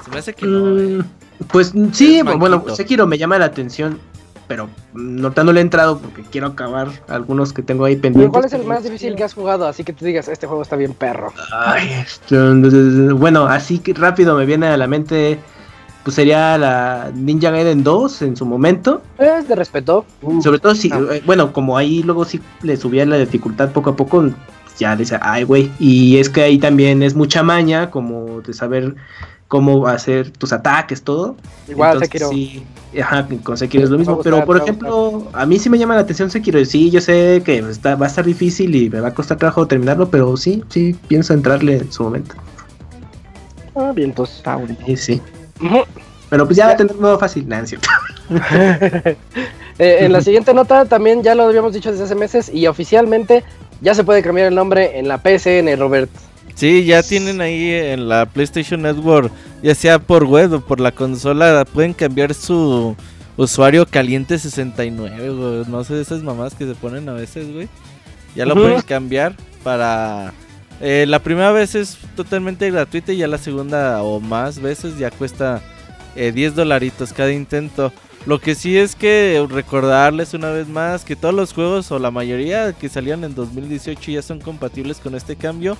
[0.05, 1.03] Se me hace que no, eh.
[1.49, 2.63] Pues sí, bueno.
[2.75, 3.99] Sekiro me llama la atención,
[4.47, 8.31] pero mm, no, no le he entrado porque quiero acabar algunos que tengo ahí pendientes.
[8.31, 9.65] ¿Cuál es el más difícil que has jugado?
[9.67, 11.33] Así que tú digas, este juego está bien perro.
[11.51, 12.35] Ay, este,
[13.13, 15.39] bueno, así que rápido me viene a la mente,
[16.03, 19.01] pues sería la Ninja Gaiden 2 en su momento.
[19.17, 20.05] Es de respeto.
[20.43, 23.95] Sobre todo si, eh, bueno, como ahí luego sí le subía la dificultad poco a
[23.95, 24.29] poco,
[24.77, 25.71] ya decía, ay, güey.
[25.79, 28.95] Y es que ahí también es mucha maña, como de saber
[29.51, 31.35] cómo hacer tus ataques, todo.
[31.67, 32.29] Igual, Entonces, Sekiro.
[32.29, 32.63] Sí,
[33.01, 34.21] ajá, con Sekiro es lo mismo.
[34.21, 36.63] Pero por va a ejemplo, a mí sí me llama la atención Sekiro.
[36.63, 39.67] Sí, yo sé que está, va a estar difícil y me va a costar trabajo
[39.67, 42.33] terminarlo, pero sí, sí, pienso entrarle en su momento.
[43.75, 44.37] Ah, bien, entonces.
[44.37, 44.73] Está bueno.
[44.85, 45.21] Sí, sí.
[46.29, 47.65] Pero pues ya va a tener modo fácil, nada.
[49.79, 53.43] Eh, en la siguiente nota también ya lo habíamos dicho desde hace meses y oficialmente
[53.79, 56.11] ya se puede cambiar el nombre en la PSN, Robert.
[56.55, 59.31] Sí, ya tienen ahí en la PlayStation Network,
[59.63, 62.95] ya sea por web o por la consola, pueden cambiar su
[63.37, 65.63] usuario caliente 69, güey.
[65.67, 67.67] No sé, esas mamás que se ponen a veces, güey.
[68.35, 70.33] Ya lo pueden cambiar para...
[70.79, 75.11] eh, la primera vez es totalmente gratuita y ya la segunda o más veces ya
[75.11, 75.61] cuesta
[76.15, 77.91] eh, 10 dolaritos cada intento.
[78.27, 82.11] Lo que sí es que recordarles una vez más que todos los juegos o la
[82.11, 85.75] mayoría que salían en 2018 ya son compatibles con este cambio.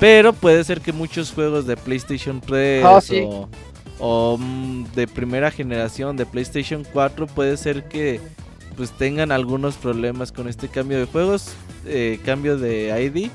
[0.00, 3.20] Pero puede ser que muchos juegos de PlayStation 3 Ah, sí.
[3.22, 3.48] o,
[3.98, 8.18] o, mm, de primera generación de PlayStation 4 puede ser que
[8.76, 11.52] pues tengan algunos problemas con este cambio de juegos,
[11.84, 13.30] eh, cambio de ID.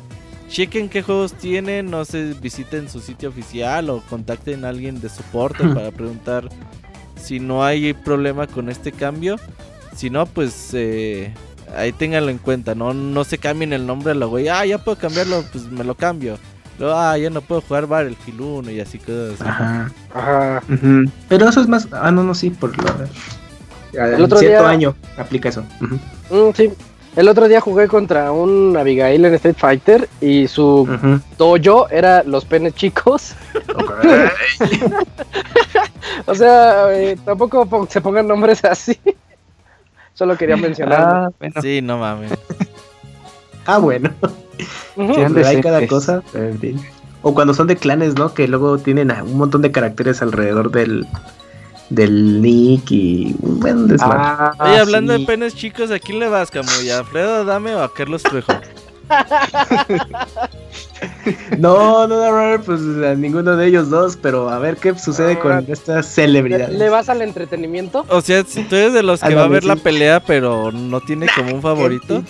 [0.49, 5.09] Chequen qué juegos tienen, no sé, visiten su sitio oficial o contacten a alguien de
[5.09, 6.49] soporte para preguntar
[7.21, 9.35] si no hay problema con este cambio.
[9.95, 11.31] Si no, pues eh,
[11.77, 14.47] ahí ténganlo en cuenta, no, no se cambien el nombre a la güey.
[14.47, 16.39] Ah, ya puedo cambiarlo, pues me lo cambio.
[16.81, 19.41] Ah, ya no puedo jugar Battlefield 1 y así cosas.
[19.41, 19.91] Ajá.
[20.13, 20.63] Ajá.
[21.29, 21.87] Pero eso es más.
[21.91, 22.83] Ah, no, no, sí, por lo.
[23.93, 25.63] El otro cierto día- año aplica eso.
[25.79, 26.71] Mm, sí.
[27.15, 31.21] El otro día jugué contra un Abigail en Street Fighter y su Ujú.
[31.37, 33.35] dojo era los penes chicos.
[36.27, 38.99] O sea, eh, tampoco po- se pongan nombres así.
[40.13, 41.01] Solo quería mencionar.
[41.01, 41.61] Ah, bueno.
[41.61, 42.31] Sí, no mames.
[43.65, 44.11] Ah, bueno.
[45.45, 46.21] Hay cada cosa.
[46.31, 46.81] pero en fin.
[47.21, 48.33] O cuando son de clanes, ¿no?
[48.33, 51.05] Que luego tienen a- un montón de caracteres alrededor del,
[51.89, 54.17] del nick y un buen desmadre.
[54.21, 55.21] Ah, Oye, hablando sí.
[55.21, 56.89] de penes chicos, ¿a quién le vas, Camuy?
[56.91, 58.53] ¿A Alfredo Dame o a Carlos Trejo?
[61.57, 65.37] No, no, no, Robert, pues a ninguno de ellos dos, pero a ver qué sucede
[65.39, 66.77] con estas ¿Le, celebridades.
[66.77, 68.05] le vas al entretenimiento?
[68.09, 71.01] O sea, si tú eres de los que va a ver la pelea, pero no
[71.01, 72.23] tiene como un favorito.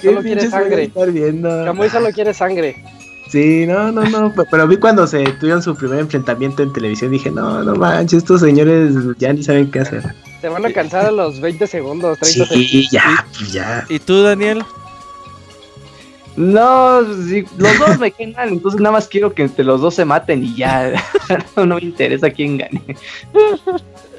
[0.00, 0.84] ¿Qué Solo quiere sangre.
[0.84, 1.64] estar viendo?
[1.64, 2.76] Camuy solo quiere sangre.
[3.30, 7.10] Sí, no, no, no, pe- pero vi cuando se tuvieron su primer enfrentamiento en televisión,
[7.10, 10.02] dije, no, no manches, estos señores ya ni saben qué hacer.
[10.40, 12.70] Te van a cansar a los 20 segundos, 30 segundos.
[12.70, 13.84] Sí, ya, pues ya.
[13.88, 14.62] ¿Y tú, Daniel?
[16.36, 20.04] No, sí, los dos me mal, entonces nada más quiero que entre los dos se
[20.04, 20.92] maten y ya.
[21.56, 22.80] no, no me interesa quién gane.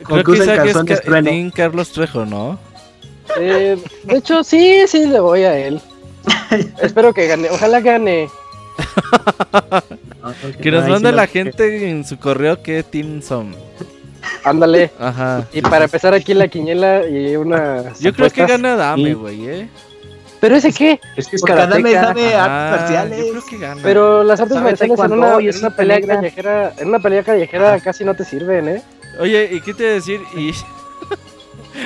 [0.04, 1.52] Creo que en Isaac es Ca- trueno.
[1.56, 2.60] Carlos Trejo, ¿no?
[3.38, 5.82] Eh, de hecho, sí, sí le voy a él.
[6.82, 8.30] Espero que gane, ojalá gane.
[10.62, 13.56] Que nos mande la gente en su correo qué team son.
[14.44, 14.92] Ándale.
[15.00, 15.48] Ajá.
[15.54, 17.94] Y para empezar aquí la quiniela y una.
[18.00, 19.70] Yo creo que gana Dame, güey, ¿eh?
[20.40, 21.00] ¿Pero ese qué?
[21.18, 22.06] Es que es karateca.
[22.06, 23.20] sabe artes marciales.
[23.20, 23.82] Yo creo que gana.
[23.84, 27.24] Pero las artes marciales en una, y en es una pelea callejera, en una pelea
[27.24, 28.84] callejera casi no te sirven, ¿eh?
[29.20, 30.22] Oye, ¿y qué te iba a decir?
[30.36, 30.54] Y...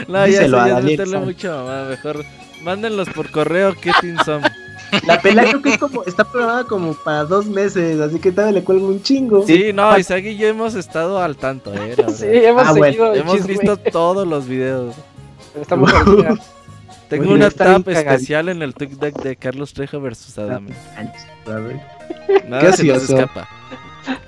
[0.08, 1.84] no, ya, Díselo sé, a ya es meterle mucho, mamá.
[1.90, 2.26] Mejor
[2.64, 3.92] mándenlos por correo qué
[4.26, 4.42] son.
[5.08, 8.60] La pelea creo que es como, está programada como para dos meses, así que todavía
[8.60, 9.46] le cuelgo un chingo.
[9.46, 11.96] Sí, no, Isaac y yo hemos estado al tanto, ¿eh?
[11.98, 13.48] La Sí, hemos Ah, seguido Hemos chisme.
[13.54, 14.96] visto todos los videos.
[15.60, 16.36] Estamos al día.
[17.10, 20.74] Tengo Oye, una tab especial en el TikTok de Carlos Trejo versus Adame.
[21.48, 21.80] A ver.
[22.48, 23.48] Nada Qué se nos escapa.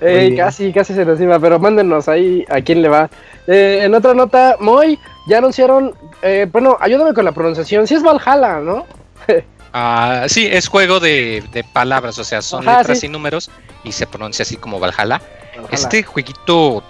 [0.02, 0.36] Bien.
[0.38, 3.10] casi, casi se nos iba, pero mándenos ahí a quién le va.
[3.48, 4.98] Eh, en otra nota, Moy,
[5.28, 8.86] ya anunciaron, eh, bueno, ayúdame con la pronunciación, si es Valhalla, ¿no?
[9.78, 13.08] Ah, sí, es juego de, de palabras, o sea, son Ajá, letras sí.
[13.08, 13.52] y números
[13.84, 15.20] y se pronuncia así como Valhalla.
[15.54, 15.68] Valhalla.
[15.70, 16.82] Este jueguito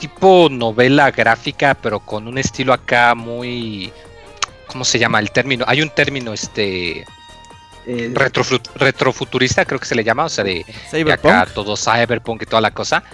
[0.00, 3.92] tipo novela gráfica, pero con un estilo acá muy...
[4.66, 5.64] ¿Cómo se llama el término?
[5.68, 7.02] Hay un término este
[7.86, 12.42] Eh, retrofut- retrofuturista, creo que se le llama, o sea, de, de acá todo cyberpunk
[12.42, 13.04] y toda la cosa.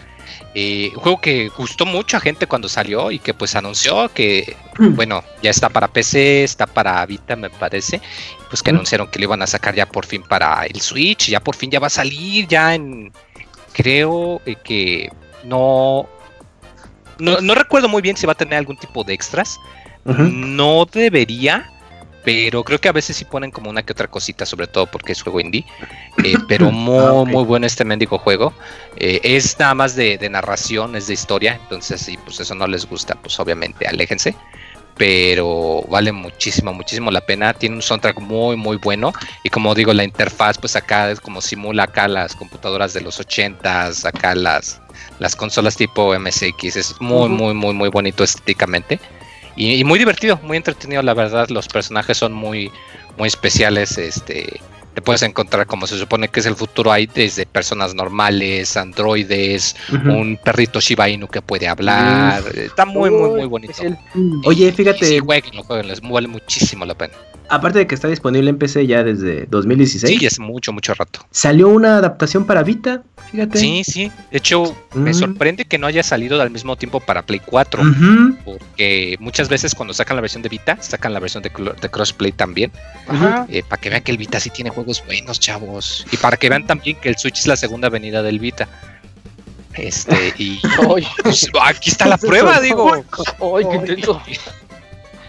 [0.54, 4.56] Eh, un juego que gustó mucho a gente cuando salió y que pues anunció que,
[4.78, 8.00] bueno, ya está para PC, está para Vita, me parece.
[8.48, 8.76] Pues que Mm.
[8.76, 11.70] anunciaron que lo iban a sacar ya por fin para el Switch, ya por fin
[11.70, 13.12] ya va a salir, ya en.
[13.72, 15.08] Creo eh, que
[15.44, 16.08] no,
[17.18, 17.40] no.
[17.40, 19.58] No recuerdo muy bien si va a tener algún tipo de extras.
[20.04, 21.70] No debería,
[22.24, 25.12] pero creo que a veces sí ponen como una que otra cosita, sobre todo porque
[25.12, 25.64] es juego indie.
[26.24, 27.28] Eh, pero muy, Ah, ok.
[27.28, 28.52] muy bueno este mendigo juego.
[28.96, 31.58] Eh, es nada más de, de narración, es de historia.
[31.62, 34.34] Entonces, si pues eso no les gusta, pues obviamente aléjense.
[34.96, 37.54] Pero vale muchísimo, muchísimo la pena.
[37.54, 39.14] Tiene un soundtrack muy, muy bueno.
[39.44, 43.18] Y como digo, la interfaz, pues acá es como simula acá las computadoras de los
[43.18, 44.78] 80s, acá las,
[45.18, 46.76] las consolas tipo MSX.
[46.76, 49.00] Es muy, muy, muy, muy bonito estéticamente.
[49.56, 51.48] Y, y muy divertido, muy entretenido, la verdad.
[51.48, 52.70] Los personajes son muy,
[53.16, 53.98] muy especiales.
[53.98, 54.60] Este,
[54.94, 56.90] te puedes encontrar como se supone que es el futuro.
[56.92, 62.42] Hay desde personas normales, androides, un perrito Shiba Inu que puede hablar.
[62.56, 63.82] Está muy, muy, muy Uy, bonito.
[63.82, 63.96] el-
[64.44, 67.14] Oye, fíjate, sí, jueguenlo, jueguenlo, les vale muchísimo la pena.
[67.52, 71.26] aparte de que está disponible en PC ya desde 2016, Sí, es mucho, mucho rato.
[71.32, 73.58] salió una adaptación para Vita, fíjate.
[73.58, 74.12] Sí, sí.
[74.30, 77.82] De hecho, me sorprende que no haya salido al mismo tiempo para Play 4.
[77.82, 78.36] Ujú.
[78.44, 82.70] Porque muchas veces cuando sacan la versión de Vita, sacan la versión de, crossplay también.
[83.08, 83.46] Ajá.
[83.48, 86.06] eh, para que vean que el Vita sí tiene juegos buenos, chavos.
[86.12, 88.68] Y para que vean también que el Switch es la segunda venida del Vita.
[89.74, 90.60] Este, y
[91.22, 92.92] pues, aquí está la prueba, digo.
[92.94, 94.22] ay, qué intenso.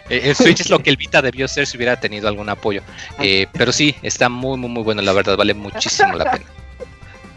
[0.09, 2.81] Eh, El Switch es lo que el Vita debió ser si hubiera tenido algún apoyo.
[3.19, 6.45] Eh, pero sí, está muy, muy, muy bueno, la verdad, vale muchísimo la pena.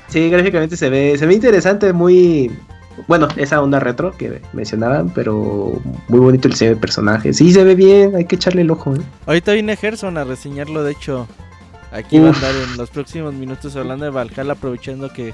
[0.09, 2.51] Sí, gráficamente se ve, se ve interesante, muy
[3.07, 7.37] bueno, esa onda retro que mencionaban, pero muy bonito el diseño de personajes.
[7.37, 8.95] Sí, se ve bien, hay que echarle el ojo.
[8.95, 9.01] ¿eh?
[9.27, 11.29] Ahorita viene Gerson a reseñarlo, de hecho.
[11.95, 15.33] Aquí va a andar en los próximos minutos hablando de Valhalla, aprovechando que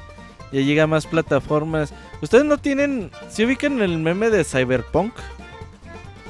[0.53, 1.93] ya llega más plataformas.
[2.21, 3.11] ¿Ustedes no tienen...
[3.31, 5.15] ¿Se ubican el meme de Cyberpunk?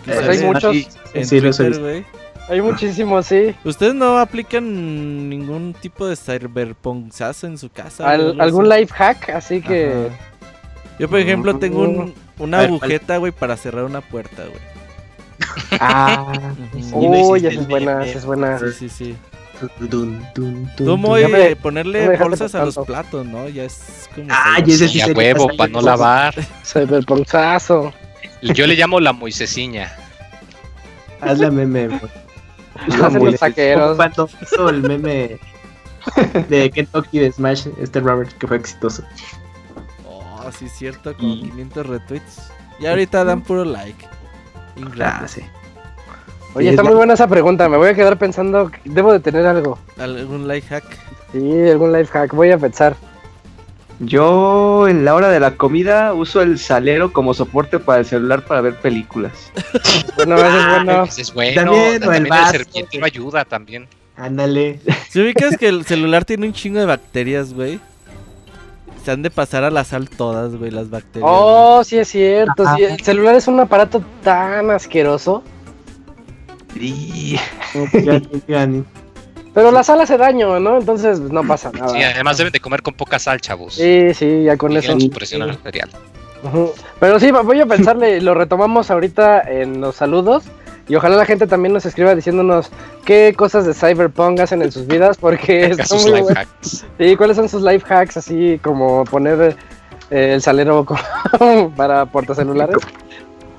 [0.04, 0.76] Que Eh, Pues hay muchos.
[1.14, 2.04] en sí, Twitter.
[2.48, 3.54] Hay muchísimos, sí.
[3.64, 8.08] ¿Ustedes no aplican ningún tipo de cyberpunkazo en su casa?
[8.10, 8.80] Al- algún así?
[8.82, 10.06] life hack, así que.
[10.08, 10.16] Ajá.
[10.98, 14.60] Yo, por ejemplo, tengo un- una agujeta, güey, para cerrar una puerta, güey.
[15.80, 16.32] Ah.
[16.92, 18.58] Uy, esa es buena, esa es buena.
[18.58, 19.16] Sí, sí, sí.
[19.78, 19.90] Dun,
[20.34, 21.20] dun, dun, ¿Cómo dun.
[21.20, 23.48] Ya me- ponerle ya me bolsas a los platos, no?
[23.48, 24.26] Ya es como...
[24.30, 25.90] Ah, cyber- y ese sí Y a sería huevo, para no cosa.
[25.90, 26.34] lavar.
[26.64, 27.92] Cyberpunkazo.
[28.42, 29.92] Yo le llamo la Moisesiña.
[31.20, 31.88] Hazle meme.
[31.88, 32.00] güey.
[32.96, 33.82] Lo hacen los taqueros.
[33.84, 35.38] Como Cuando hizo el meme
[36.48, 39.02] de Kentucky de Smash, este Robert, que fue exitoso.
[40.06, 42.50] Oh, sí, cierto, con Y- 500 retweets.
[42.80, 44.06] Y ahorita dan puro like.
[45.02, 45.42] Ah, sí.
[46.54, 47.68] Oye, Sí, está es muy la- buena esa pregunta.
[47.68, 48.70] Me voy a quedar pensando.
[48.70, 49.78] que Debo de tener algo.
[49.98, 50.84] ¿Algún life hack?
[51.32, 52.34] Sí, algún life hack.
[52.34, 52.96] Voy a pensar.
[54.00, 58.44] Yo en la hora de la comida uso el salero como soporte para el celular
[58.46, 59.32] para ver películas.
[60.16, 61.04] Bueno, eso es bueno.
[61.04, 61.54] Ese es bueno.
[61.62, 63.88] También, o el También, el vaso, servilletiero ayuda también.
[64.16, 64.80] Ándale.
[65.08, 67.80] ¿Se ubicas que el celular tiene un chingo de bacterias, güey?
[69.02, 71.22] Se han de pasar a la sal todas, güey, las bacterias.
[71.22, 71.34] güey.
[71.42, 72.64] Oh, sí es cierto.
[72.76, 75.42] sí, el celular es un aparato tan asqueroso.
[78.46, 78.68] Ya,
[79.52, 80.78] Pero la sal hace daño, ¿no?
[80.78, 81.88] Entonces no pasa nada.
[81.88, 83.74] Sí, además deben de comer con poca sal, chavos.
[83.74, 84.96] Sí, sí, ya con Y eso.
[85.12, 85.90] presión arterial.
[87.00, 90.44] Pero sí, voy a pensarle, lo retomamos ahorita en los saludos.
[90.88, 92.70] Y ojalá la gente también nos escriba diciéndonos
[93.04, 96.84] qué cosas de Cyberpunk hacen en sus vidas, porque están sus muy life hacks.
[96.98, 98.16] Sí, ¿cuáles son sus life hacks?
[98.16, 99.56] Así como poner
[100.10, 100.86] eh, el salero
[101.76, 102.78] para portacelulares.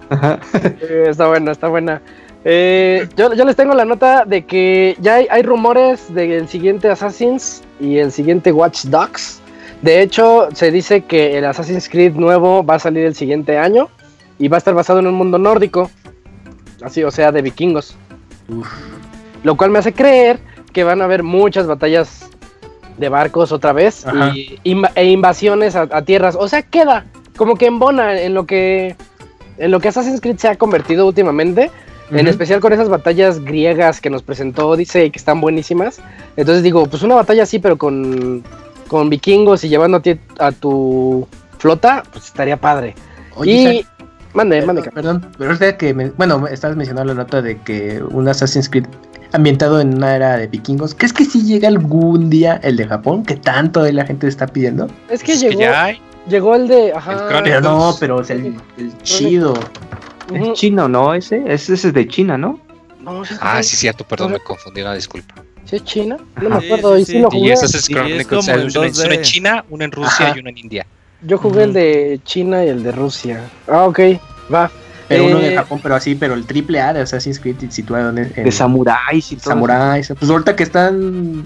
[0.09, 0.39] Ajá.
[0.81, 2.01] Está buena, está buena.
[2.43, 6.89] Eh, yo, yo les tengo la nota de que ya hay, hay rumores del siguiente
[6.89, 9.41] Assassin's y el siguiente Watch Dogs.
[9.81, 13.89] De hecho, se dice que el Assassin's Creed nuevo va a salir el siguiente año
[14.37, 15.89] y va a estar basado en un mundo nórdico.
[16.83, 17.95] Así, o sea, de vikingos.
[18.47, 18.67] Uf.
[19.43, 20.39] Lo cual me hace creer
[20.73, 22.29] que van a haber muchas batallas
[22.97, 24.59] de barcos otra vez y,
[24.95, 26.35] e invasiones a, a tierras.
[26.35, 28.95] O sea, queda como que embona en lo que
[29.57, 31.71] en lo que Assassin's Creed se ha convertido últimamente.
[32.11, 35.99] En especial con esas batallas griegas que nos presentó Odyssey que están buenísimas.
[36.35, 38.43] Entonces digo, pues una batalla así, pero con,
[38.87, 42.95] con vikingos y llevando a, ti, a tu flota, pues estaría padre.
[43.35, 43.87] Oye, y Isaac,
[44.33, 44.91] mande, perdón, mande.
[44.91, 48.85] perdón, pero ahorita que, me- bueno, estabas mencionando la nota de que un Assassin's Creed
[49.33, 53.23] ambientado en una era de vikingos, ¿crees que sí llega algún día el de Japón,
[53.23, 54.87] que tanto la gente está pidiendo?
[55.09, 56.01] Es que Es llegó, ya hay.
[56.27, 56.91] llegó el de.
[56.93, 59.53] Ajá, El no, pero sea, el, el chido.
[60.35, 61.13] Es chino, ¿no?
[61.13, 62.59] Ese, ese, ese es de China, ¿no?
[63.01, 65.35] No, sí es Ah, sí, cierto, perdón, me confundí, una disculpa.
[65.65, 66.17] ¿Sí es China?
[66.41, 66.95] No me acuerdo.
[66.97, 67.21] Sí, y sí, sí, sí.
[67.21, 67.53] lo Y jugué.
[67.53, 69.13] ese es Sí, es Chronicles, en uno en- uno 2D.
[69.15, 70.33] en China, uno en Rusia Ajá.
[70.35, 70.85] y uno en India.
[71.23, 71.79] Yo jugué el Ujú.
[71.79, 73.43] de China y el de Rusia.
[73.67, 73.99] Ah, ok,
[74.53, 74.71] va.
[75.07, 78.09] Pero uno Eh, de Japón, pero así, pero el triple A de Assassin's Creed situado
[78.11, 79.49] en, en De samuráis y todo.
[79.51, 80.11] samuráis.
[80.17, 81.43] Pues ahorita que están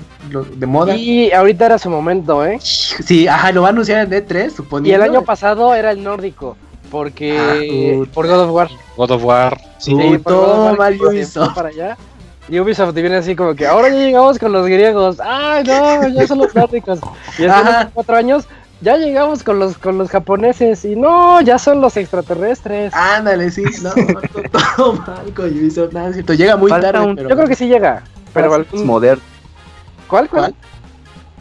[0.56, 0.96] de moda.
[0.96, 2.60] Y ahorita era su momento, ¿eh?
[2.62, 5.04] Sí, ajá, lo va a anunciar en E3, Y suponiendo.
[5.04, 6.56] el año pasado era el nórdico.
[6.96, 7.38] Porque.
[7.38, 8.70] Ah, uh, por God of War.
[8.96, 9.58] God of War.
[9.80, 11.54] Sí, Sí, por God of War Ubisoft.
[11.54, 11.98] para allá.
[12.48, 15.18] Y Ubisoft te viene así como que ahora ya llegamos con los griegos.
[15.20, 16.08] ¡Ay, no!
[16.08, 17.00] Ya son los nórdicos.
[17.38, 17.90] Y después de Ajá.
[17.94, 18.46] cuatro años,
[18.80, 20.86] ya llegamos con los, con los japoneses.
[20.86, 22.94] Y no, ya son los extraterrestres.
[22.94, 26.34] Ándale, sí, no, todo, todo mal con Ubisoft, nada, es cierto.
[26.34, 27.30] Llega muy Falta tarde, un- pero...
[27.30, 28.04] Yo creo que sí llega.
[28.34, 29.24] Pero algún- moderno.
[30.08, 30.54] ¿Cuál, cuál?
[30.54, 30.56] ¿Cuál?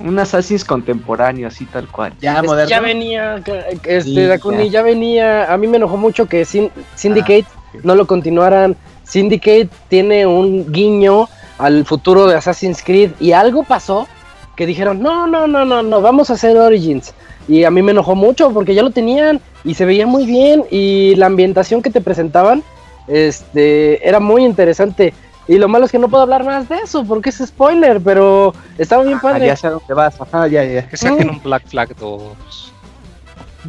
[0.01, 2.13] Un Assassin's contemporáneo, así tal cual.
[2.21, 2.71] Ya Es que moderno.
[2.71, 3.37] Ya venía,
[3.85, 4.81] este, Sí, Dakuni, ya.
[4.81, 5.53] ya venía.
[5.53, 8.77] A mí me enojó mucho que Syn- Syndicate Ah, no lo continuaran.
[9.05, 11.29] Syndicate tiene un guiño
[11.59, 14.09] al futuro de Assassin's Creed y algo pasó
[14.57, 17.15] que dijeron, no, no, no, no, no, vamos a hacer Origins.
[17.47, 20.65] Y a mí me enojó mucho porque ya lo tenían y se veía muy bien
[20.71, 22.63] y la ambientación que te presentaban
[23.07, 25.15] este, era muy interesante.
[25.47, 28.55] Y lo malo es que no puedo hablar más de eso porque es spoiler, pero
[28.79, 29.47] estaba bien Ah, padre.
[29.49, 30.19] ya sé a dónde vas.
[30.21, 30.89] Ajá, ya, ya.
[30.89, 31.31] Que saquen Mm.
[31.31, 32.73] un Black Flag 2.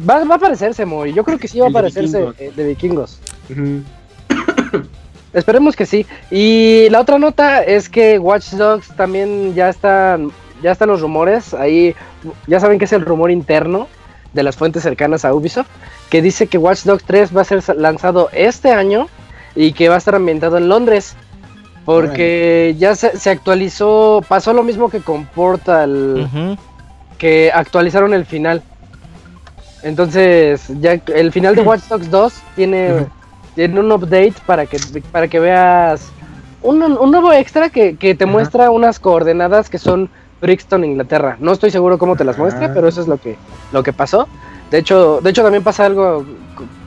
[0.08, 1.12] Va, va a aparecerse, Moy.
[1.12, 2.40] Yo creo que sí va a de aparecerse vikingos.
[2.40, 3.20] eh, de vikingos.
[5.32, 6.06] Esperemos que sí.
[6.30, 10.30] Y la otra nota es que Watch Dogs también ya están,
[10.62, 11.52] ya están los rumores.
[11.52, 11.94] Ahí
[12.46, 13.86] ya saben que es el rumor interno
[14.32, 15.68] de las fuentes cercanas a Ubisoft,
[16.10, 19.08] que dice que Watch Dogs 3 va a ser lanzado este año
[19.54, 21.16] y que va a estar ambientado en Londres.
[21.86, 26.58] Porque ya se, se actualizó, pasó lo mismo que con Portal,
[27.16, 28.62] que actualizaron el final.
[29.82, 33.06] Entonces, ya el final de Watch Dogs 2 tiene,
[33.54, 34.78] tiene un update para que,
[35.12, 36.10] para que veas
[36.60, 40.10] un, un nuevo extra que, que te muestra unas coordenadas que son
[40.40, 41.36] Brixton, Inglaterra.
[41.40, 43.36] No estoy seguro cómo te las muestra, pero eso es lo que,
[43.72, 44.28] lo que pasó.
[44.70, 46.24] De hecho, de hecho también pasa algo,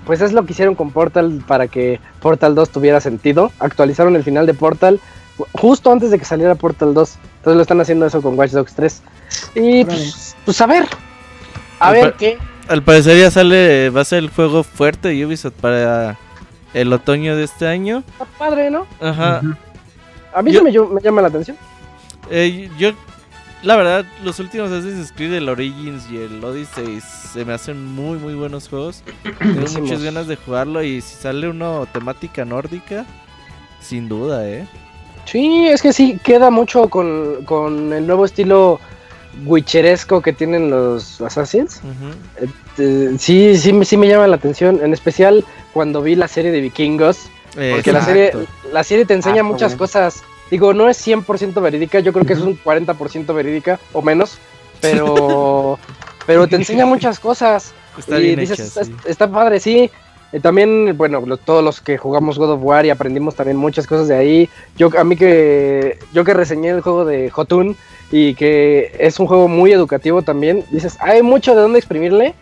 [0.09, 3.51] pues es lo que hicieron con Portal para que Portal 2 tuviera sentido.
[3.59, 4.99] Actualizaron el final de Portal
[5.51, 7.15] justo antes de que saliera Portal 2.
[7.37, 9.03] Entonces lo están haciendo eso con Watch Dogs 3.
[9.53, 10.87] Y pues, pues a ver.
[11.79, 12.39] A Al ver qué.
[12.67, 16.17] Al parecer ya sale, va a ser el juego fuerte de Ubisoft para
[16.73, 18.03] el otoño de este año.
[18.13, 18.87] Está padre, ¿no?
[18.99, 19.41] Ajá.
[20.33, 21.55] A mí Yo- sí me, me llama la atención.
[22.31, 22.93] Eh, yo,
[23.63, 28.17] la verdad, los últimos Assassin's Creed, el Origins y el Odyssey, se me hacen muy,
[28.17, 29.03] muy buenos juegos.
[29.39, 33.05] Tengo muchas ganas de jugarlo y si sale uno temática nórdica,
[33.81, 34.67] sin duda, ¿eh?
[35.25, 38.79] Sí, es que sí, queda mucho con, con el nuevo estilo
[39.45, 41.81] witcheresco que tienen los Assassins.
[42.77, 46.51] Eh, sí, sí, me- sí me llama la atención, en especial cuando vi la serie
[46.51, 47.29] de vikingos.
[47.53, 48.31] Porque la serie,
[48.71, 49.79] la serie te enseña Ah, muchas bueno.
[49.79, 50.23] cosas.
[50.51, 54.37] Digo, no es 100% verídica, yo creo que es un 40% verídica o menos.
[54.81, 55.77] Pero,
[56.25, 57.73] pero te enseña muchas cosas.
[57.97, 58.93] Está y bien dices, hecha, está, sí.
[59.05, 59.89] está padre, sí.
[60.31, 63.87] Eh, también, bueno, lo- todos los que jugamos God of War y aprendimos también muchas
[63.87, 64.49] cosas de ahí.
[64.77, 67.75] Yo, a mí que, yo que reseñé el juego de Jotun
[68.11, 72.35] y que es un juego muy educativo también, dices, hay mucho de dónde exprimirle.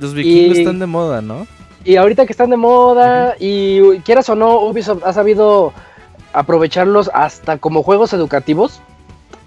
[0.00, 1.46] Los vikingos y- están de moda, ¿no?
[1.84, 5.72] Y ahorita que están de moda y quieras o no, Ubisoft ha sabido
[6.32, 8.80] aprovecharlos hasta como juegos educativos.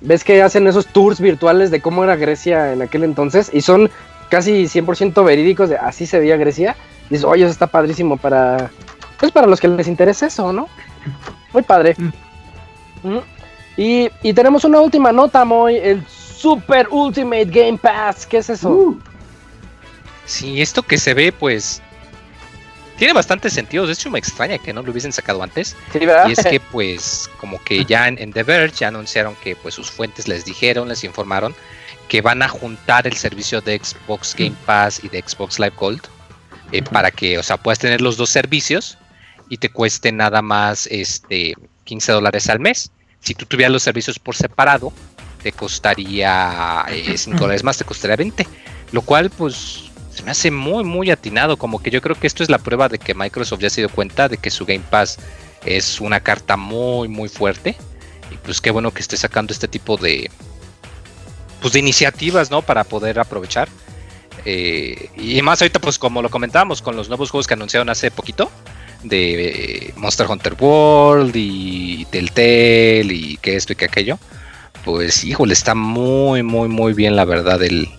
[0.02, 3.90] ves que hacen esos tours virtuales de cómo era Grecia en aquel entonces y son
[4.30, 6.76] casi 100% verídicos de así se veía Grecia.
[7.10, 8.70] Y dices, oye, eso está padrísimo para,
[9.20, 10.68] pues para los que les interesa eso, ¿no?
[11.54, 11.96] Muy padre.
[13.04, 13.22] Ujú.
[13.78, 18.26] Y, y tenemos una última nota, Moy, el Super Ultimate Game Pass.
[18.26, 18.96] ¿Qué es eso?
[20.26, 21.82] Sí, esto que se ve, pues.
[22.98, 23.86] Tiene bastante sentido.
[23.86, 25.76] De hecho, me extraña que no lo hubiesen sacado antes.
[25.92, 26.30] Sí, ¿verdad?
[26.30, 29.74] Y es que, pues, como que ya en, en The Verge ya anunciaron que pues
[29.76, 31.56] sus fuentes les dijeron, les informaron
[32.08, 36.02] que van a juntar el servicio de Xbox Game Pass y de Xbox Live Gold
[36.72, 38.98] eh, para que, o sea, puedas tener los dos servicios
[39.50, 42.92] y te cueste nada más este 15 dólares al mes.
[43.20, 44.92] Si tú tuvieras los servicios por separado,
[45.42, 48.48] te costaría eh, 5 dólares más, te costaría 20.
[48.92, 51.58] Lo cual, pues, se me hace muy, muy atinado.
[51.58, 53.90] Como que yo creo que esto es la prueba de que Microsoft ya se dio
[53.90, 55.18] cuenta de que su Game Pass
[55.66, 57.76] es una carta muy, muy fuerte.
[58.32, 60.32] Y pues qué bueno que esté sacando este tipo de,
[61.60, 62.62] pues, de iniciativas, ¿no?
[62.62, 63.68] Para poder aprovechar.
[64.46, 68.10] Eh, y más ahorita, pues como lo comentábamos con los nuevos juegos que anunciaron hace
[68.10, 68.50] poquito,
[69.04, 74.18] de eh, Monster Hunter World y Telltale y que esto y que aquello,
[74.86, 77.90] pues híjole, está muy, muy, muy bien la verdad el,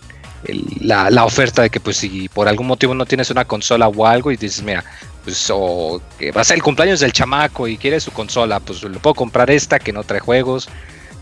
[0.48, 3.88] el- la, la oferta de que pues si por algún motivo no tienes una consola
[3.88, 4.84] o algo y dices, mira,
[5.24, 8.82] pues o que va a ser el cumpleaños del chamaco y quiere su consola, pues
[8.82, 10.68] le puedo comprar esta que no trae juegos,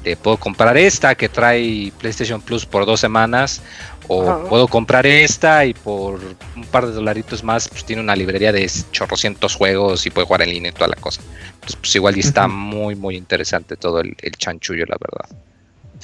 [0.03, 3.62] te puedo comprar esta que trae PlayStation Plus por dos semanas,
[4.07, 6.20] o puedo comprar esta y por
[6.55, 10.43] un par de dolaritos más, pues tiene una librería de chorrocientos juegos y puede jugar
[10.43, 11.22] en línea y toda la cosa.
[11.55, 15.35] Entonces, pues igual y está muy, muy interesante todo el, el chanchullo, la verdad.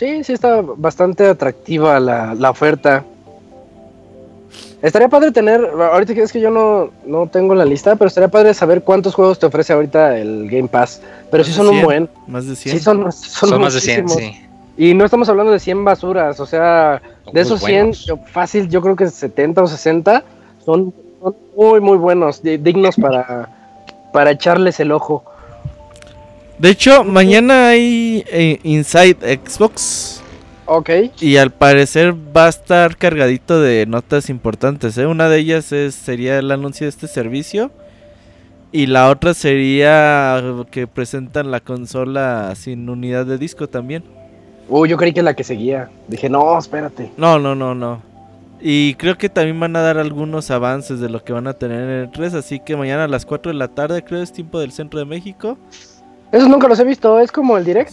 [0.01, 3.05] Sí, sí está bastante atractiva la, la oferta.
[4.81, 8.29] Estaría padre tener, ahorita que es que yo no, no tengo la lista, pero estaría
[8.31, 11.03] padre saber cuántos juegos te ofrece ahorita el Game Pass.
[11.31, 11.85] Pero sí son un 100.
[11.85, 12.09] buen.
[12.27, 12.79] Más de 100.
[12.79, 14.33] Sí son, son, Son, más de 100, muchísimos.
[14.35, 14.47] sí.
[14.79, 18.07] Y no estamos hablando de 100 basuras, o sea, de esos 100, buenos.
[18.07, 20.25] yo- fácil, yo creo que 70 o 60
[20.65, 23.51] son, son muy, muy buenos, di- dignos para,
[24.15, 25.25] para echarles el ojo.
[26.61, 30.23] De hecho, mañana hay eh, Inside Xbox.
[30.67, 34.99] Ok, Y al parecer va a estar cargadito de notas importantes.
[34.99, 35.07] ¿eh?
[35.07, 37.71] Una de ellas es, sería el anuncio de este servicio.
[38.73, 44.05] Y la otra sería que presentan la consola sin unidad de disco también.
[44.69, 45.89] uy, yo creí que la que seguía.
[46.09, 47.11] Dije, no, espérate.
[47.17, 48.03] No, no, no, no.
[48.61, 51.81] Y creo que también van a dar algunos avances de lo que van a tener
[51.85, 52.35] en el 3.
[52.35, 55.07] Así que mañana a las 4 de la tarde, creo es tiempo del centro de
[55.07, 55.57] México.
[56.33, 57.93] Esos nunca los he visto, es como el direct.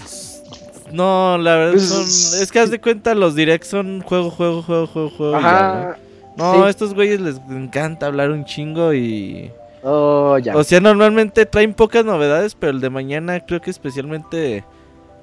[0.91, 2.03] No, la verdad son.
[2.03, 5.31] Es que haz de cuenta, los directs son juego, juego, juego, juego, juego.
[5.33, 5.97] ya, Ajá.
[6.37, 6.53] ¿no?
[6.53, 6.69] No, sí.
[6.69, 9.51] estos güeyes les encanta hablar un chingo y...
[9.83, 10.55] Oh, ya.
[10.55, 14.63] O sea, normalmente traen pocas novedades, pero el de mañana creo que especialmente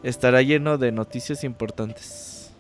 [0.03, 2.53] estará lleno de noticias importantes.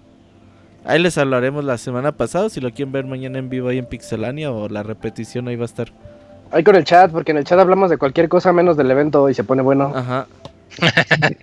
[0.85, 3.87] Ahí les hablaremos la semana pasada, si lo quieren ver mañana en vivo ahí en
[3.87, 5.89] Pixelania o la repetición ahí va a estar.
[6.55, 9.29] Ahí con el chat, porque en el chat hablamos de cualquier cosa menos del evento
[9.29, 9.93] y se pone bueno.
[9.95, 10.27] Ajá.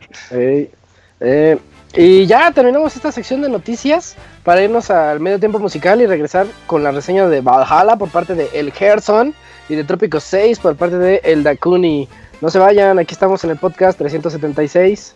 [1.23, 1.59] Eh,
[1.93, 6.47] y ya terminamos esta sección de noticias para irnos al medio tiempo musical y regresar
[6.65, 9.35] con la reseña de Valhalla por parte de El Gerson
[9.69, 12.07] y de Trópico 6 por parte de El Dakuni.
[12.41, 15.15] No se vayan, aquí estamos en el podcast 376.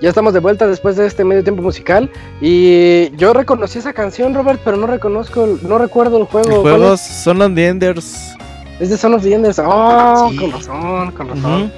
[0.00, 2.08] Ya estamos de vuelta después de este medio tiempo musical
[2.40, 6.48] y yo reconocí esa canción, Robert, pero no reconozco, no recuerdo el juego.
[6.48, 8.04] Los ¿Cuál juegos son los The Enders.
[8.14, 8.36] es?
[8.80, 9.60] Es de Son of the Enders.
[9.62, 10.36] Oh, Sí.
[10.36, 11.62] con razón, con razón.
[11.64, 11.70] Ujú.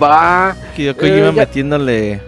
[0.00, 0.54] Va.
[0.76, 2.20] Que yo Eh, iba ya- metiéndole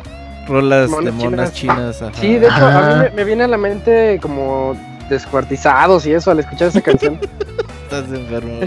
[0.48, 2.01] rolas de Monas chinas.
[2.01, 2.19] chinas.
[2.20, 4.77] Sí, de hecho, a mí me, me viene a la mente como
[5.09, 7.19] descuartizados y eso al escuchar esa canción.
[7.85, 8.59] Estás enfermo.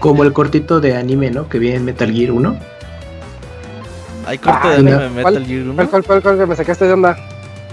[0.00, 1.46] Como el cortito de anime, ¿no?
[1.48, 2.56] Que viene en Metal Gear 1.
[4.28, 4.98] Hay corte Ah, de anime no.
[4.98, 5.74] de ¿Cuál- Metal Gear 1.
[5.74, 7.16] ¿Cuál, cuál, cuál, cuál que me sacaste de onda?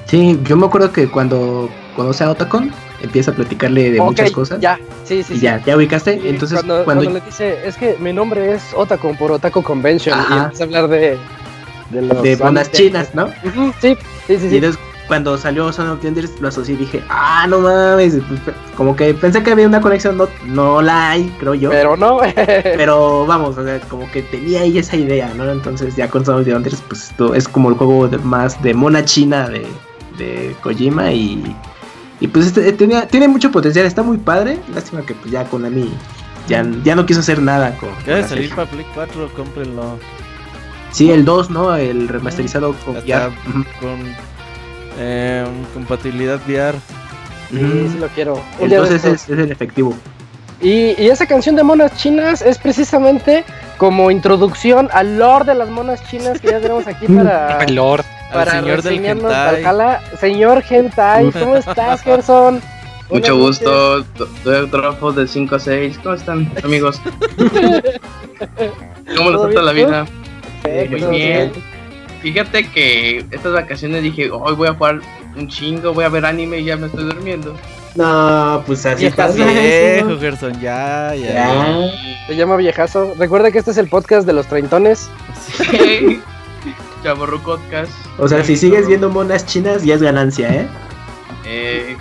[0.05, 2.71] Sí, yo me acuerdo que cuando conoce a Otacon,
[3.01, 4.61] empieza a platicarle de Ok, muchas cosas.
[4.61, 5.33] Ya, sí, sí.
[5.33, 5.41] y sí.
[5.41, 6.13] ya, ya ubicaste.
[6.21, 9.61] Sí, Entonces, cuando, cuando, cuando le dice, es que mi nombre es Otaku por Otaku
[9.63, 10.43] Convention y Ajá.
[10.45, 11.17] empieza a hablar de
[11.89, 13.25] de, los de monas chinas, ¿no?
[13.43, 14.77] Ujú, sí, sí, sí, Y sí.
[15.07, 18.15] Cuando salió Son of the Enders, lo asocié y dije, ah, no mames.
[18.27, 21.69] pues, Como que pensé que había una conexión, no, no la hay, creo yo.
[21.69, 22.19] Pero no.
[22.35, 25.49] Pero vamos, o sea, como que tenía ahí esa idea, ¿no?
[25.51, 28.61] Entonces ya con Son of the Enders, pues esto es como el juego de- más
[28.63, 29.67] de mona china de,
[30.17, 31.55] de Kojima y,
[32.19, 34.59] y pues este, tenía, tiene mucho potencial, está muy padre.
[34.73, 35.91] Lástima que pues ya Konami
[36.47, 37.89] ya, ya no quiso hacer nada con...
[38.27, 39.97] Salir para Play 4, cómprenlo.
[40.91, 41.75] Sí, el 2, ¿no?
[41.75, 42.95] El remasterizado con
[44.99, 46.77] em, compatibilidad VR.
[47.49, 47.91] Sí, Ujú.
[47.91, 48.41] sí lo quiero.
[48.59, 49.95] Entonces es, es el efectivo.
[50.61, 53.43] Y, y esa canción de monas chinas es precisamente
[53.77, 57.59] como introducción al lore de las monas chinas que ya tenemos aquí para.
[58.31, 59.63] Al para señor del hentai.
[60.19, 62.59] Señor Hentai, ¿cómo estás, Gerson?
[63.09, 64.03] Mucho gusto,
[64.43, 65.99] doy autógrafos de 5 a 6.
[66.01, 66.99] ¿Cómo están, amigos?
[69.15, 70.05] ¿Cómo les trata la vida?
[70.63, 71.51] Muy bien.
[72.25, 74.99] Fíjate que estas vacaciones dije, hoy voy a jugar
[75.37, 77.55] un chingo, voy a ver anime y ya me estoy durmiendo.
[77.93, 81.33] No, pues así Ya estás viejo, Gerson, ya, ya.
[81.33, 81.91] Ya.
[82.25, 83.13] Se llama viejazo.
[83.19, 85.07] Recuerda que este es el podcast de los treintones.
[87.03, 87.91] Chaborro Podcast.
[88.17, 90.67] O sea, si sigues viendo monas chinas, ya es ganancia, ¿eh?
[91.45, 91.95] Eh,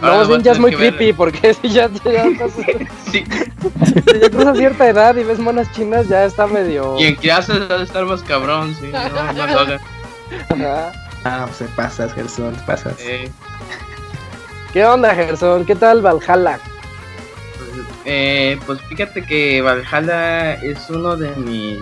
[0.00, 3.24] ahora más bien voy a ya es muy creepy porque si ya, ya, pasas- Sí,
[3.24, 6.96] si ya cruzas cierta edad y ves monas chinas, ya está medio.
[6.98, 8.86] y en clases ha de estar más cabrón, sí.
[8.92, 9.80] No, no lo hagan.
[10.50, 10.92] Ajá.
[11.24, 12.94] Ah, pues te pasas, Gerson, te pasas.
[13.00, 13.30] Eh,
[14.72, 15.64] ¿Qué onda, Gerson?
[15.64, 16.60] ¿Qué tal Valhalla?
[17.58, 17.70] pues,
[18.04, 21.80] eh, pues fíjate que Valhalla es uno de mis.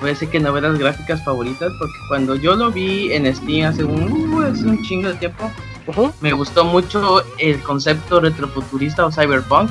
[0.00, 3.84] Voy a decir que novelas gráficas favoritas porque cuando yo lo vi en Steam hace
[3.84, 5.50] un, uh, hace un chingo de tiempo,
[6.20, 9.70] Me gustó mucho el concepto retrofuturista o cyberpunk,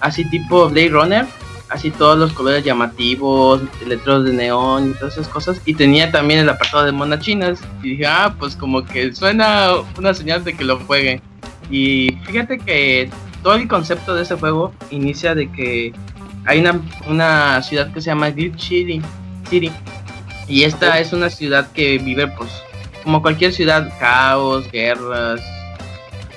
[0.00, 1.26] así tipo Blade Runner,
[1.68, 5.60] así todos los colores llamativos, letreros de neón y todas esas cosas.
[5.64, 7.60] Y tenía también el apartado de monas chinas.
[7.82, 11.20] Y dije, ah, pues como que suena una señal de que lo jueguen.
[11.70, 13.10] Y fíjate que
[13.42, 15.92] todo el concepto de ese juego inicia de que
[16.46, 19.02] hay una, una ciudad que se llama Glitch City,
[19.48, 19.70] City.
[20.46, 22.50] Y esta es una ciudad que vive pues
[23.08, 25.40] como cualquier ciudad, caos, guerras,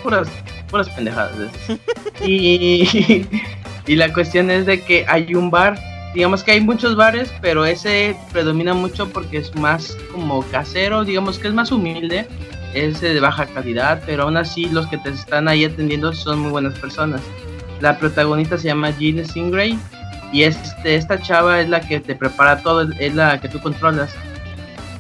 [0.02, 0.30] puras,
[0.70, 1.52] puras pendejadas.
[2.26, 3.28] y,
[3.88, 5.78] y la cuestión es de que hay un bar,
[6.14, 11.40] digamos que hay muchos bares, pero ese predomina mucho porque es más como casero, digamos
[11.40, 12.26] que es más humilde,
[12.74, 16.52] es de baja calidad, pero aún así los que te están ahí atendiendo son muy
[16.52, 17.20] buenas personas.
[17.82, 19.78] La protagonista se llama Jill Stingray
[20.32, 24.16] y este, esta chava es la que te prepara todo, es la que tú controlas.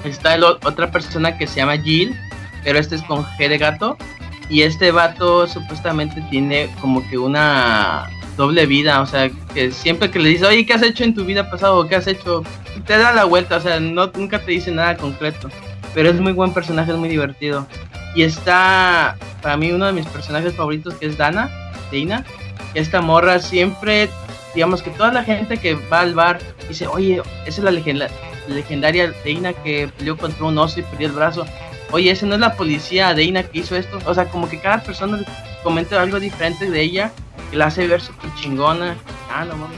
[0.04, 2.16] Está el otra persona que se llama Jill,
[2.64, 3.98] pero este es con G de gato.
[4.50, 10.20] Y este vato supuestamente tiene como que una doble vida, o sea, que siempre que
[10.20, 11.88] le dices, oye, ¿qué has hecho en tu vida pasado?
[11.88, 12.44] ¿Qué has hecho?
[12.86, 15.50] Te da la vuelta, o sea, no, nunca te dice nada concreto.
[15.94, 17.66] Pero es muy buen personaje, es muy divertido.
[18.16, 21.50] Y está, para mí, uno de mis personajes favoritos, que es Dana,
[21.92, 22.26] Dana.
[22.74, 24.10] Esta morra siempre,
[24.56, 28.10] digamos que toda la gente que va al bar dice, oye, esa es la legenda-
[28.52, 31.46] legendaria Dana que peleó contra un oso y perdió el brazo.
[31.92, 34.00] Oye, ese no es la policía Dana que hizo esto.
[34.06, 35.20] O sea, como que cada persona
[35.64, 37.12] comenta algo diferente de ella
[37.50, 38.96] que la hace ver súper chingona.
[39.30, 39.78] Ah, no mames.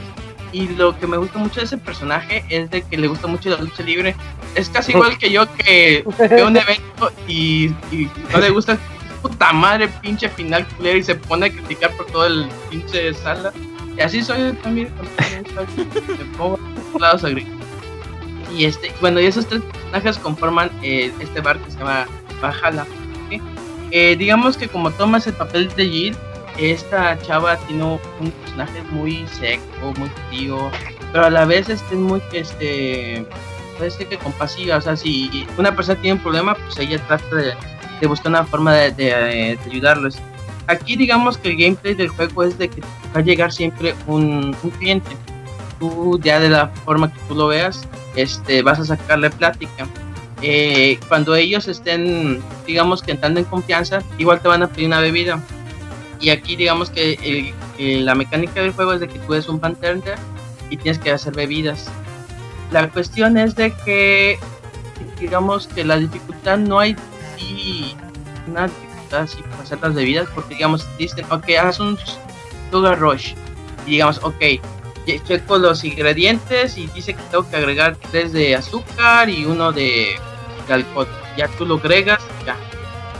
[0.52, 3.50] Y lo que me gusta mucho de ese personaje es de que le gusta mucho
[3.50, 4.14] la lucha libre.
[4.54, 8.78] Es casi igual que yo que veo un evento y, y no le gusta
[9.20, 13.52] puta madre pinche final culero y se pone a criticar por todo el pinche sala.
[13.96, 14.92] Y así soy también.
[16.18, 16.58] Me pongo
[17.00, 17.24] lados.
[18.56, 22.06] Y este, bueno, y esos tres personajes conforman eh, este bar que se llama.
[22.42, 23.42] ¿ok?
[23.90, 26.16] Eh, digamos que como tomas el papel de Jill,
[26.58, 30.70] esta chava tiene un personaje muy seco, muy frío,
[31.12, 33.26] pero a la vez este, muy este,
[33.78, 34.76] ser que compasiva.
[34.76, 37.54] O sea, si una persona tiene un problema, pues ella trata de,
[38.00, 40.20] de buscar una forma de, de, de ayudarles.
[40.66, 44.56] Aquí digamos que el gameplay del juego es de que va a llegar siempre un,
[44.62, 45.10] un cliente.
[45.78, 47.86] Tú ya de la forma que tú lo veas,
[48.16, 49.86] este, vas a sacarle plática.
[50.42, 55.00] Eh, cuando ellos estén, digamos que entrando en confianza, igual te van a pedir una
[55.00, 55.40] bebida.
[56.20, 59.48] Y aquí digamos que el- el- la mecánica del juego es de que tú eres
[59.48, 60.16] un bartender
[60.70, 61.86] y tienes que hacer bebidas.
[62.70, 64.38] La cuestión es de que,
[65.18, 66.96] digamos que la dificultad no hay
[67.38, 67.94] sí,
[68.46, 71.98] una dificultad así para hacer las bebidas, porque digamos, dicen, ok, haz un
[72.70, 73.34] sugar rush.
[73.86, 74.42] Y digamos, ok,
[75.04, 80.16] checo los ingredientes y dice que tengo que agregar tres de azúcar y uno de,
[80.66, 81.08] de alcohol.
[81.36, 82.56] Ya tú lo agregas, ya.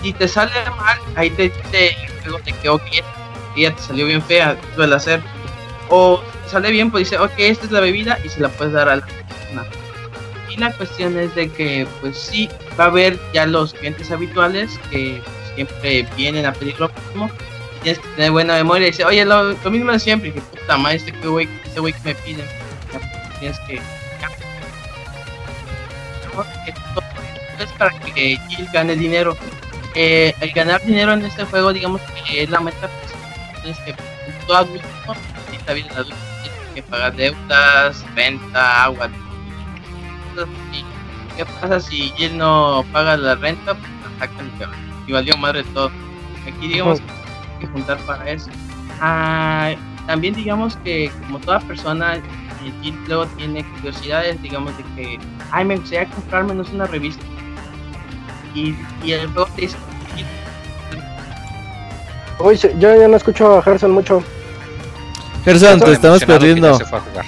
[0.02, 1.96] Si te sale mal, ahí te dice
[2.44, 3.04] te quedó bien,
[3.56, 5.20] ya te salió bien fea, suele hacer.
[5.88, 8.88] O sale bien, pues dice, ok, esta es la bebida y se la puedes dar
[8.88, 9.66] a la persona.
[10.50, 12.48] Y la cuestión es de que, pues sí,
[12.78, 15.20] va a haber ya los clientes habituales que
[15.54, 17.30] siempre vienen a pedir lo mismo.
[17.84, 20.30] Tienes que tener buena memoria y dice, oye, lo, lo mismo de siempre.
[20.30, 22.42] Y que puta madre, este güey, este que me pide.
[22.92, 23.74] Ya, pues, tienes que.
[27.62, 29.36] Es para que Jill gane dinero.
[29.94, 32.88] Eh, el ganar dinero en este juego, digamos que es la meta.
[32.88, 33.94] Pues, tienes que,
[34.46, 34.86] todo adulto,
[35.50, 39.10] necesita bien el adulto, tienes que pagar deudas, renta, agua,
[40.72, 40.84] y
[41.36, 43.74] ¿Qué pasa si Jill no paga la renta?
[43.74, 44.50] Pues la sacan
[45.06, 45.90] y y valió madre todo.
[46.46, 47.13] Aquí digamos que
[47.66, 48.50] que juntar para eso.
[49.00, 49.72] Ah,
[50.06, 52.22] también digamos que como toda persona, eh,
[52.82, 55.18] Jill luego tiene curiosidades, digamos de que,
[55.50, 57.24] ay, me gustaría comprarme no sé, una revista.
[58.54, 59.76] Y, y el juego te dice,
[62.38, 64.22] Uy, yo ya no escucho a Gerson mucho.
[65.44, 66.76] Gerson, te estamos perdiendo.
[66.76, 67.24] se fue a jugar.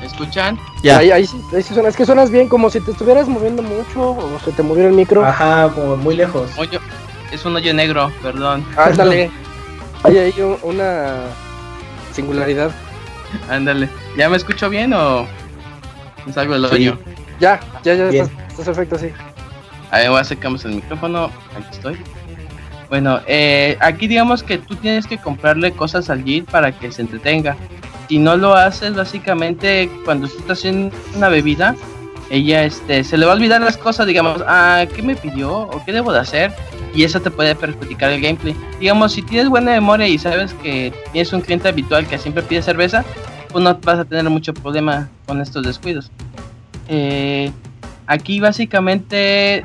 [0.00, 0.58] ¿Me escuchan?
[0.82, 0.98] Ya.
[0.98, 1.88] Ahí, ahí, sí, ahí suena.
[1.88, 4.94] Es que suenas bien como si te estuvieras moviendo mucho o se te moviera el
[4.94, 5.24] micro.
[5.24, 6.50] Ajá, como muy lejos.
[7.32, 8.64] Es un hoyo negro, perdón.
[8.76, 9.30] Ándale.
[10.04, 11.14] Hay ahí un- una
[12.12, 12.70] singularidad.
[13.50, 13.88] Ándale.
[14.16, 15.26] ¿Ya me escucho bien o
[16.26, 16.74] me salgo del Sí.
[16.76, 16.98] hoyo?
[17.40, 18.24] Ya, ya, ya Bien.
[18.26, 19.08] estás, estás perfecto, sí.
[19.90, 21.30] A ver, voy a acercarnos el micrófono.
[21.56, 21.96] Aquí estoy.
[22.88, 27.02] Bueno, eh, aquí digamos que tú tienes que comprarle cosas al Jit para que se
[27.02, 27.56] entretenga.
[28.08, 31.74] Si no lo haces, básicamente, cuando tú estás haciendo una bebida,
[32.30, 35.52] ella este, se le va a olvidar las cosas, digamos, ah, ¿qué me pidió?
[35.52, 36.52] ¿O qué debo de hacer?
[36.94, 38.54] Y eso te puede perjudicar el gameplay.
[38.78, 42.62] Digamos, si tienes buena memoria y sabes que tienes un cliente habitual que siempre pide
[42.62, 43.04] cerveza,
[43.50, 46.10] pues no vas a tener mucho problema con estos descuidos.
[46.88, 47.50] Eh,
[48.06, 49.64] aquí básicamente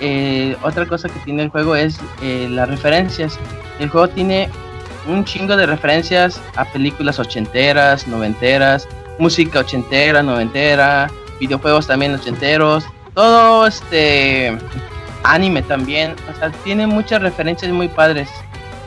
[0.00, 3.38] eh, otra cosa que tiene el juego es eh, las referencias.
[3.78, 4.48] El juego tiene
[5.06, 8.88] un chingo de referencias a películas ochenteras, noventeras,
[9.18, 11.10] música ochentera, noventera,
[11.40, 12.84] videojuegos también ochenteros,
[13.14, 14.56] todo este
[15.24, 18.28] anime también, o sea, tiene muchas referencias muy padres.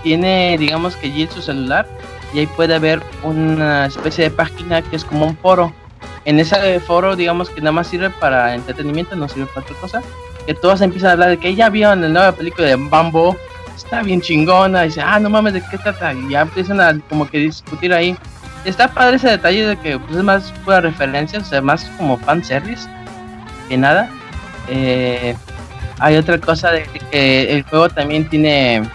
[0.04, 1.88] Tiene, digamos que allí su celular
[2.34, 5.74] y ahí puede haber una especie de página que es como un foro.
[6.26, 10.02] En ese foro, digamos que nada más sirve para entretenimiento, no sirve para otra cosa.
[10.46, 13.36] Que todos empiezan a hablar de que ya vieron la nueva película de Bambo,
[13.76, 14.84] está bien chingona.
[14.84, 16.14] Y dicen, ah, no mames, ¿de qué trata?
[16.14, 18.16] Y ya empiezan a como que discutir ahí.
[18.66, 22.18] Está padre ese detalle de que pues, es más pura referencia, o sea, más como
[22.18, 22.90] fanservice
[23.70, 24.10] que nada.
[24.68, 25.36] Eh,
[26.00, 28.88] hay otra cosa de que el juego también tiene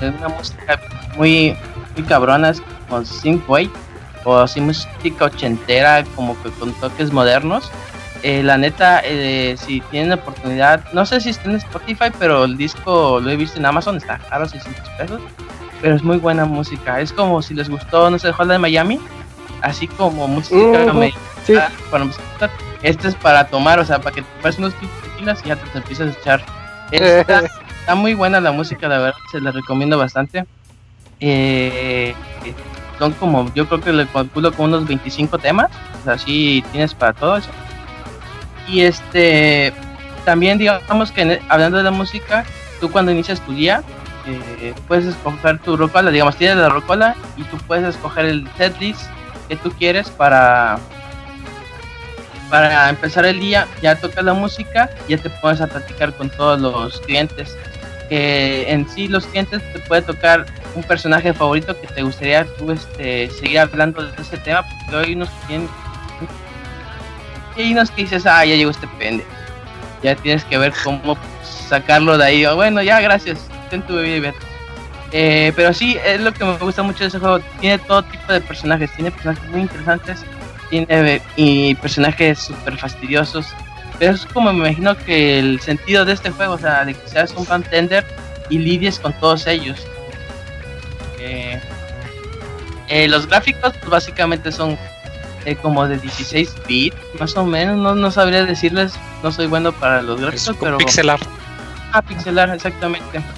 [0.00, 0.78] una música
[1.16, 1.56] muy,
[1.96, 2.52] muy cabrona,
[2.88, 3.70] con synthwave
[4.24, 7.70] o así música ochentera, como que con toques modernos.
[8.22, 12.44] Eh, la neta, eh, si tienen la oportunidad, no sé si está en Spotify, pero
[12.44, 15.20] el disco lo he visto en Amazon, está caro, 600 pesos,
[15.82, 17.00] pero es muy buena música.
[17.00, 18.98] Es como si les gustó, no sé, Hola de Miami,
[19.60, 20.56] así como música
[20.94, 21.12] me-
[21.46, 21.52] Sí,
[21.90, 22.06] para
[22.82, 24.72] este es para tomar, o sea, para que te pases unos
[25.44, 26.42] y ya te, te empiezas a echar.
[26.90, 27.40] Está,
[27.80, 30.44] está muy buena la música, la verdad, se la recomiendo bastante.
[31.20, 32.14] Eh,
[32.98, 35.68] son como, yo creo que le calculo con unos 25 temas,
[36.00, 37.50] o sea, sí tienes para todo eso.
[38.68, 39.72] Y este,
[40.24, 42.44] también digamos que en- hablando de la música,
[42.80, 43.82] tú cuando inicias tu día,
[44.26, 49.02] eh, puedes escoger tu rocola, digamos, tienes la rocola y tú puedes escoger el setlist
[49.48, 50.78] que tú quieres para
[52.54, 56.60] para empezar el día, ya tocas la música, ya te pones a platicar con todos
[56.60, 57.56] los clientes.
[58.08, 62.70] Que en sí los clientes te puede tocar un personaje favorito que te gustaría tú
[62.70, 65.68] este, seguir hablando de ese tema, porque hay unos que tienen
[67.56, 69.24] y hay unos que dices, ah, ya llegó este pende.
[70.04, 72.46] Ya tienes que ver cómo sacarlo de ahí.
[72.54, 73.48] Bueno, ya, gracias.
[73.68, 74.34] Ten tu bebida y.
[75.10, 77.40] Eh, pero sí, es lo que me gusta mucho de ese juego.
[77.60, 78.92] Tiene todo tipo de personajes.
[78.94, 80.24] Tiene personajes muy interesantes.
[80.74, 83.46] Tiene y personajes súper fastidiosos.
[84.00, 87.08] Pero es como me imagino que el sentido de este juego, o sea, de que
[87.08, 88.04] seas un fan tender
[88.50, 89.86] y lidies con todos ellos.
[91.20, 91.60] Eh,
[92.88, 94.76] eh, los gráficos, pues básicamente son
[95.44, 97.76] eh, como de 16 bits, más o menos.
[97.76, 100.78] No, no sabría decirles, no soy bueno para los Es gráficos, con pero.
[100.78, 101.22] pixel art.
[101.92, 103.22] Ah, pixelar, exactamente.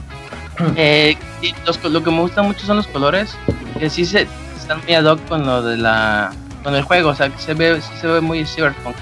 [0.75, 1.19] Eh,
[1.67, 3.37] los lo que me gusta mucho son los colores,
[3.79, 4.27] que sí se
[4.57, 6.33] están muy ad hoc con lo de la
[6.67, 8.97] con el juego, o sea, que se ve se ve muy cyberpunk.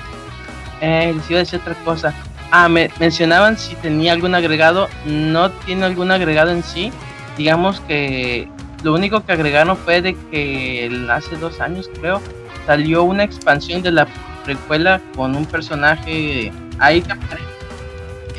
[0.83, 2.13] Eh, les iba a decir otra cosa.
[2.51, 6.93] Ah, me mencionaban si tenía algún agregado, no tiene algún agregado en sí.
[7.39, 8.51] Digamos que
[8.83, 12.21] lo único que agregaron fue de que hace dos años creo
[12.67, 14.09] salió una expansión de la
[14.45, 17.45] precuela con un personaje ahí que aparece.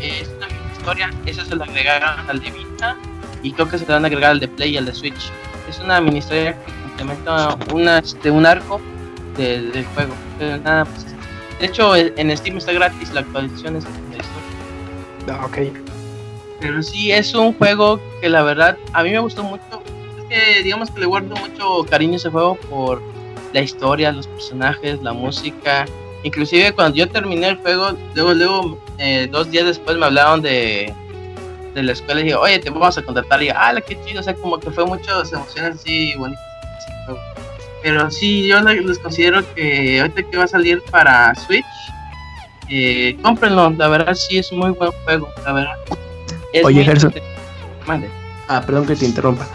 [0.03, 0.47] Es una
[0.77, 2.95] historia, eso se lo agregaron al de Vita
[3.41, 5.31] y creo que se le van a agregar al de Play y al de Switch.
[5.67, 8.79] Es una mini historia que complementa una, este, un arco
[9.37, 10.13] de- del juego.
[10.39, 11.05] Pero nada, pues,
[11.59, 13.99] de hecho, en Steam está gratis la actualización historia.
[15.29, 15.57] Ah, ok.
[16.59, 19.63] Pero sí, es un juego que la verdad a mí me gustó mucho.
[20.17, 23.01] Es que digamos que le guardo mucho cariño a ese juego por
[23.53, 25.85] la historia, los personajes, la música.
[26.23, 30.93] Inclusive cuando yo terminé el juego, luego, luego, eh, dos días después me hablaron de,
[31.73, 33.41] de la escuela y dije, oye, te vamos a contratar.
[33.43, 36.43] Y ah, qué chido, o sea, como que fue muchas emociones así bonitas.
[37.85, 41.63] Pero sí, yo le- les considero que ahorita que va a salir para Switch,
[42.67, 43.69] eh, cómprenlo.
[43.77, 45.73] La verdad, sí es un muy buen juego, la verdad.
[46.51, 47.13] Es Oye, Gerson.
[47.85, 48.09] Mande.
[48.47, 49.45] Ah, perdón que te interrumpa.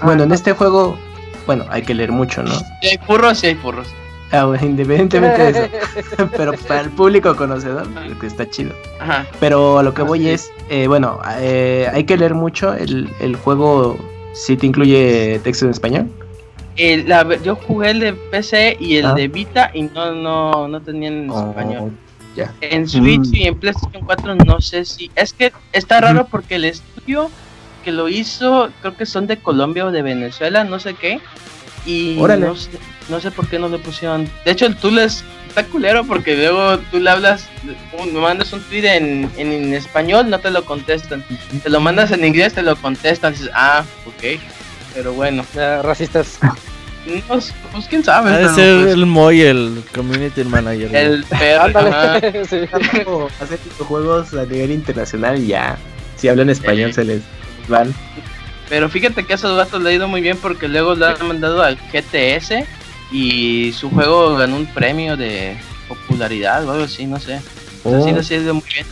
[0.00, 0.96] Ah, Bueno, en este juego,
[1.44, 2.52] bueno, hay que leer mucho, ¿no?
[2.80, 3.88] Si hay furros, sí hay furros.
[4.30, 6.28] Ah, bueno, independientemente de eso.
[6.36, 7.88] Pero para el público conocedor,
[8.20, 8.74] que está chido.
[9.00, 9.26] Ajá.
[9.40, 12.72] Pero a lo que voy Así es, eh, bueno, eh, hay que leer mucho.
[12.74, 13.98] El, el juego
[14.34, 16.08] ¿Sí te incluye texto en español?
[16.76, 19.14] El- la- yo jugué el de PC y el Ah.
[19.14, 21.92] de Vita y no, no, no tenían en Oh, español.
[22.62, 23.34] En Switch Mm.
[23.34, 25.10] y en PlayStation 4 no sé si...
[25.14, 27.30] Es que está raro porque el estudio
[27.84, 31.20] que lo hizo creo que son de Colombia o de Venezuela, no sé qué.
[31.84, 32.46] Y Órale.
[32.46, 32.70] no sé,
[33.10, 34.30] no sé por qué no le pusieron...
[34.46, 37.48] De hecho el tool es, está culero porque luego tú le hablas,
[38.12, 41.22] me mandas un tweet en, en, en español, no te lo contestan.
[41.62, 43.32] Te lo mandas en inglés, te lo contestan.
[43.34, 44.40] Dices, ah, ok.
[44.94, 46.38] Pero bueno, Ya, racistas.
[47.28, 48.30] no, sé, pues quién sabe.
[48.30, 50.94] Ha de pero, ser pues, el Moy, el community manager.
[50.94, 52.14] el perro, ajá.
[52.14, 52.44] Ándale.
[52.48, 52.56] sí.
[53.40, 55.76] Hacer juegos a nivel internacional y ya.
[56.16, 57.22] Si hablan español se les
[57.68, 57.92] van.
[58.68, 61.26] Pero fíjate que a esos gatos le ha ido muy bien porque luego le han
[61.26, 62.64] mandado al GTS
[63.10, 65.56] y su juego ganó un premio de
[65.88, 67.40] popularidad o algo así, no sé.
[67.84, 68.86] O sea, sí les ha ido muy bien.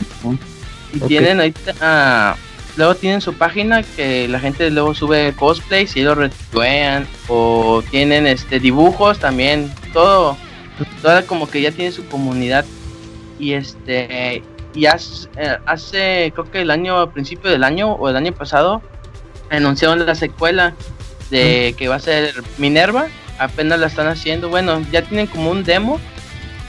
[0.93, 1.07] Y Ok.
[1.07, 1.73] tienen ahorita.
[1.81, 2.35] ah,
[2.77, 7.07] luego tienen su página que la gente luego sube cosplays y lo retuean.
[7.27, 9.71] O tienen este dibujos también.
[9.93, 10.37] Todo.
[11.01, 12.65] Toda como que ya tiene su comunidad.
[13.39, 14.43] Y este.
[14.73, 18.31] Y hace, eh, hace, creo que el año, a principio del año o el año
[18.31, 18.81] pasado,
[19.49, 20.73] anunciaron la secuela
[21.29, 23.07] de que va a ser Minerva.
[23.37, 24.49] Apenas la están haciendo.
[24.49, 25.99] Bueno, ya tienen como un demo.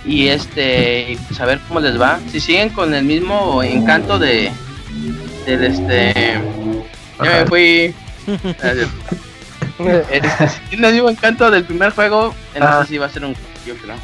[0.05, 1.39] Y este, y pues
[1.69, 2.19] cómo les va.
[2.31, 4.51] Si siguen con el mismo encanto de.
[5.47, 6.41] Del este.
[7.23, 7.95] Ya me fui.
[10.71, 12.49] Si el mismo encanto del primer juego, Ah.
[12.55, 13.35] entonces sí va a ser un.
[13.67, 13.97] Yo creo.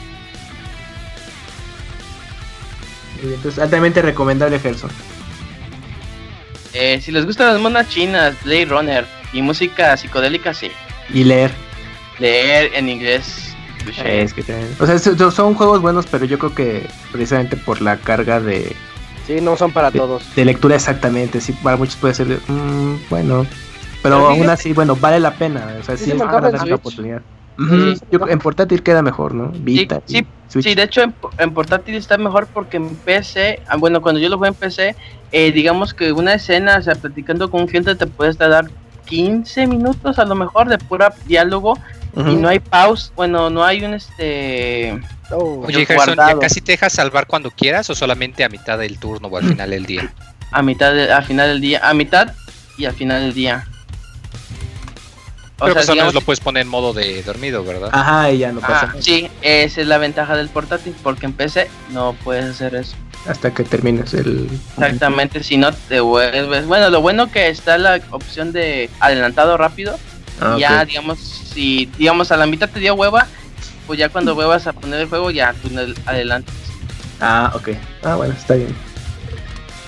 [3.22, 4.90] Entonces, altamente recomendable, Gerson.
[6.72, 10.70] Eh, si les gustan las monas chinas, Blade Runner y música psicodélica, sí.
[11.12, 11.50] Y leer.
[12.18, 13.44] Leer en inglés.
[14.04, 14.42] Es que
[14.78, 18.76] O sea, so- son juegos buenos, pero yo creo que precisamente por la carga de,
[19.28, 20.34] Sí, no son para de, todos.
[20.34, 23.46] de lectura exactamente, sí, para muchos puede ser, de, "Mm, bueno,
[24.02, 26.46] pero Pero aún así, bueno, vale la pena, o sea, Sí sí, es para antoja
[26.48, 26.66] en dar Switch.
[26.68, 27.22] una oportunidad.
[27.58, 28.00] Sí.
[28.12, 29.48] yo- en portátil queda mejor, ¿no?
[29.50, 30.64] Vita sí, Switch.
[30.64, 34.28] Sí, de hecho en, en portátil está mejor porque en PC, ah, bueno, cuando yo
[34.28, 34.94] lo jugué en PC,
[35.32, 38.66] eh, digamos que una escena, o sea, platicando con un cliente te puedes dar
[39.06, 41.76] 15 minutos a lo mejor de pura diálogo
[42.18, 45.00] Y no hay pause, bueno, no hay un este...
[45.30, 46.40] Oh, Oye, Gerson, ¿ya guardado.
[46.40, 49.70] casi te dejas salvar cuando quieras o solamente a mitad del turno o al final
[49.70, 50.12] del día?
[50.50, 52.32] a mitad de- a final del día, a mitad
[52.78, 53.66] y al final del día.
[55.60, 57.90] O Pero sea, pues digamos- lo puedes poner en modo de dormido, ¿verdad?
[57.92, 61.32] Ajá, y ya no pasa Ah, sí, esa es la ventaja del portátil, porque en
[61.32, 62.94] PC no puedes hacer eso.
[63.28, 64.48] hasta que termines el...
[64.78, 66.66] Exactamente, si no te vuelves.
[66.66, 69.98] Bueno, lo bueno que está la opción de adelantado rápido.
[70.40, 70.56] Ah.
[70.58, 73.26] Ya, digamos, si digamos a la mitad te dio hueva,
[73.86, 76.54] pues ya cuando vuelvas a poner el juego, ya tú le adelantas.
[77.20, 77.70] Ah, ok.
[78.02, 78.74] Ah, bueno, está bien.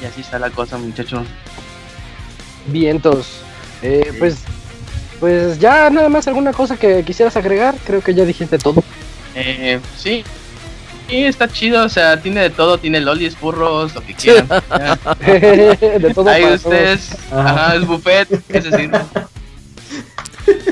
[0.02, 1.26] Y así está la cosa, muchachos.
[2.66, 3.28] vientos.
[3.82, 4.38] Eh, pues,
[5.20, 7.74] pues ya nada más alguna cosa que quisieras agregar.
[7.86, 8.82] Creo que ya dijiste todo.
[9.34, 10.24] Eh, sí.
[11.08, 14.46] Sí, está chido, o sea, tiene de todo, tiene lolis, burros, lo que quieran.
[15.20, 19.00] De todo Ahí ustedes, ajá, es buffet, ¿qué se sirve?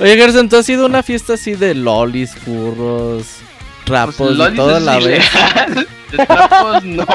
[0.01, 3.27] Oye, Gerson, ¿tú has ido a una fiesta así de lolis, furros,
[3.85, 5.25] trapos Pues y toda la vez?
[6.13, 7.07] De trapos, no.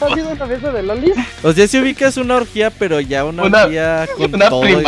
[0.00, 1.14] ¿Has ido a una fiesta de Lolis?
[1.42, 4.64] O sea, si ubicas una orgía, pero ya una, Una- orgía con Una todo.
[4.68, 4.84] y-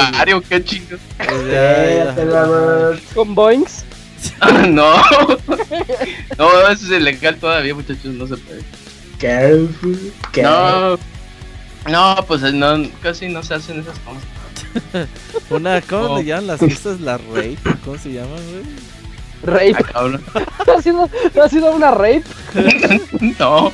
[0.49, 0.97] qué chingo.
[1.19, 3.85] o sea, ya- Con Boinks.
[4.69, 4.95] no.
[6.39, 8.63] No, eso es ilegal todavía, muchachos, no se puede.
[9.19, 10.13] Careful.
[10.43, 10.99] No.
[11.89, 14.23] No, pues no, casi no se hacen esas cosas.
[15.51, 16.19] Una, ¿cómo No.
[16.19, 17.01] le llaman las fiestas?
[17.01, 18.65] La rape, ¿cómo se llaman, güey?
[19.73, 19.77] Rape.
[19.79, 20.23] Ah, cabrón.
[20.77, 21.11] ¿Ha sido,
[21.43, 22.23] ¿Ha sido una rape?
[23.39, 23.73] No.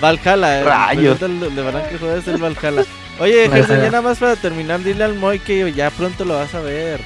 [0.00, 0.64] Valhalla, eh.
[0.64, 1.20] Rayos.
[1.20, 2.84] Le van a que juegas el Valhalla.
[3.18, 6.54] Oye, Gerson, ya nada más para terminar, dile al Moy que ya pronto lo vas
[6.54, 7.02] a ver.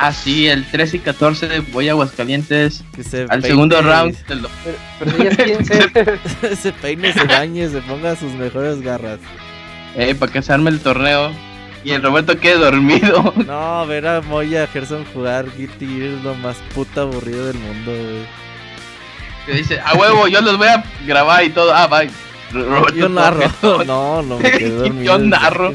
[0.00, 2.84] Ah, sí, el 13 y 14 voy a Aguascalientes.
[2.94, 4.14] Que se Al peine segundo round.
[4.26, 4.48] te lo-
[5.00, 6.56] Pero si ya es 15.
[6.62, 9.18] se peine, se bañe, se ponga sus mejores garras.
[9.98, 11.30] Eh, para que se arme el torneo.
[11.84, 13.34] Y el Roberto quede dormido.
[13.46, 17.46] No, ver a Moy y a Gerson jugar Guilty Gear es lo más puta aburrido
[17.46, 18.26] del mundo, güey.
[19.46, 21.72] Que dice, a huevo, yo los voy a grabar y todo.
[21.74, 22.10] Ah, bye.
[22.52, 23.50] Roberto Yo narro.
[23.60, 25.04] todo- No, no me quedé dormido.
[25.04, 25.74] Yo narro.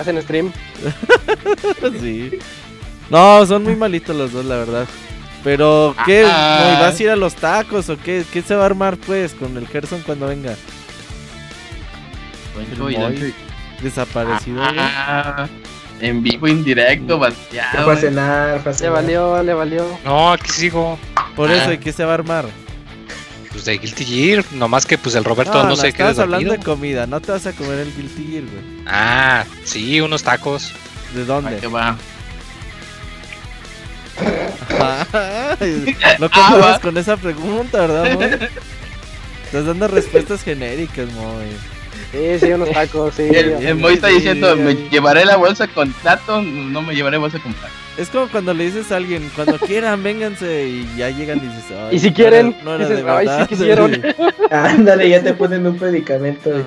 [0.00, 0.52] Hacen stream.
[2.00, 2.38] Sí.
[3.10, 4.86] No, son muy malitos los dos, la verdad.
[5.44, 6.24] Pero, ¿qué?
[6.28, 6.60] Ah.
[6.62, 8.24] Moy, ¿Vas a ir a los tacos o qué?
[8.32, 10.54] ¿Qué se va a armar, pues, con el Gerson cuando venga?
[12.78, 13.34] Dante.
[13.82, 14.62] Desaparecido.
[14.64, 15.46] Ah,
[16.00, 17.84] en vivo, indirecto, Ya bateado.
[17.84, 18.92] fue a cenar, fue a Le cenar.
[18.94, 19.98] valió, le valió.
[20.04, 20.98] No, aquí sigo.
[21.36, 21.74] Por eso, Ah.
[21.74, 22.46] ¿y qué se va a armar?
[23.52, 26.58] Pues de Guilty Gear, nomás que pues el Roberto no, sé qué Estás hablando de
[26.58, 28.84] comida, no te vas a comer el Guilty Gear, güey.
[28.86, 30.72] Ah, sí, unos tacos.
[31.14, 31.56] ¿De dónde?
[31.56, 31.96] ¿A qué va?
[36.18, 38.48] no confundas con esa pregunta, ¿verdad, Moy?
[39.44, 41.46] Estás dando respuestas genéricas, Moy.
[42.12, 43.22] Sí, sí, unos tacos, sí.
[43.22, 44.60] El, el Moy está diciendo, sí.
[44.60, 46.40] ¿me llevaré la bolsa con plato?
[46.42, 47.72] No me llevaré bolsa con plato.
[47.98, 51.64] Es como cuando le dices a alguien, cuando quieran, vénganse y ya llegan y dices,
[51.76, 53.48] "Ay, Y si no quieren, era- no era dices, de "Ay, sí verdad".
[53.48, 54.02] quisieron.
[54.50, 56.48] Ándale, ya te ponen un predicamento.
[56.50, 56.62] de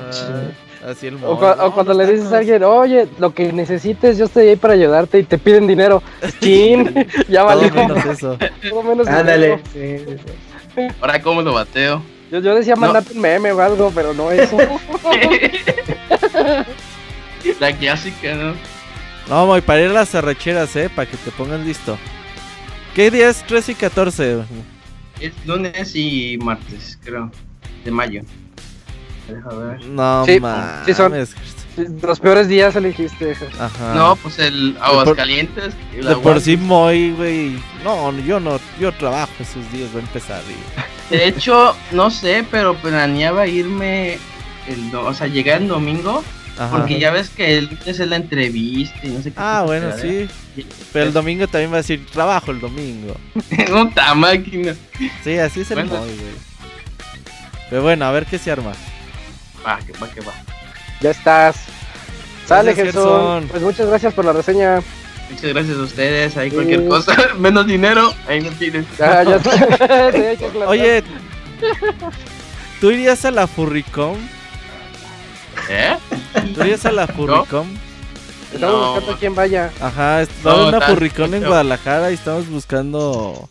[0.85, 2.38] Así el O, Moy, cua- o "No, cuando le dices a tacos".
[2.39, 6.03] alguien, oye, lo que necesites, yo estoy ahí para ayudarte y te piden dinero.
[6.41, 6.93] Chin,
[7.30, 7.73] ya Todo valió.
[7.73, 8.38] menos eso.
[8.69, 9.59] Todo menos Ándale.
[9.73, 10.15] Sí, sí,
[10.76, 10.88] sí.
[10.99, 12.01] Ahora, ¿cómo lo bateo?
[12.32, 12.82] Yo, yo decía No.
[12.82, 14.58] mandarte un meme o algo, pero no eso.
[17.60, 18.53] La clásica, ¿no?
[19.28, 21.98] No, Moy, para ir a las arrecheras, eh, para que te pongan listo.
[22.95, 24.44] ¿Qué día es 13 y 14?
[25.20, 27.32] Es lunes y martes, creo.
[27.86, 28.22] De mayo.
[29.28, 29.86] Deja ver.
[29.86, 30.86] No, Sí, mames.
[30.86, 31.14] sí son.
[32.02, 33.35] Los peores días elegiste.
[33.60, 33.93] Ajá.
[33.95, 35.73] No, pues el Aguascalientes.
[35.93, 37.60] y De por Guas- sí Moy, güey.
[37.84, 40.41] No, yo no, yo trabajo esos días, va a empezar.
[40.49, 44.18] y- De hecho, no sé, pero planeaba irme.
[44.68, 46.23] El, do- o sea, llegar el domingo.
[46.60, 46.77] Ajá.
[46.77, 49.35] Porque ya ves que el lunes es la entrevista y no sé qué.
[49.38, 50.64] Ah, bueno, de sí.
[50.91, 53.15] Pero el domingo también va a decir trabajo el domingo.
[53.68, 54.76] Puta máquina.
[55.23, 55.98] Sí, así es el Bueno.
[55.98, 56.34] Moy, güey.
[57.69, 58.73] Pero bueno, a ver qué se arma.
[59.65, 60.34] Va, que va, que va.
[61.02, 61.57] Ya estás.
[62.48, 63.48] Sale, Gerson.
[63.48, 64.82] Pues muchas gracias por la reseña.
[65.30, 66.38] Muchas gracias a ustedes.
[66.38, 66.56] Ahí Sí.
[66.56, 68.86] cualquier cosa, menos dinero, ahí me piden.
[68.99, 69.52] Ya, ya está.
[70.11, 70.38] Sí, hay.
[70.68, 71.03] Oye,
[72.80, 74.18] ¿tú irías a la Furricom?
[75.69, 75.98] ¿Eh?
[76.53, 77.68] ¿Tú irías a la Furricom?
[78.53, 78.88] Estamos No.
[78.94, 79.72] buscando a quién vaya.
[79.80, 81.45] Ajá, es- va a haber No, una Furricom en.
[81.45, 83.48] Guadalajara y estamos buscando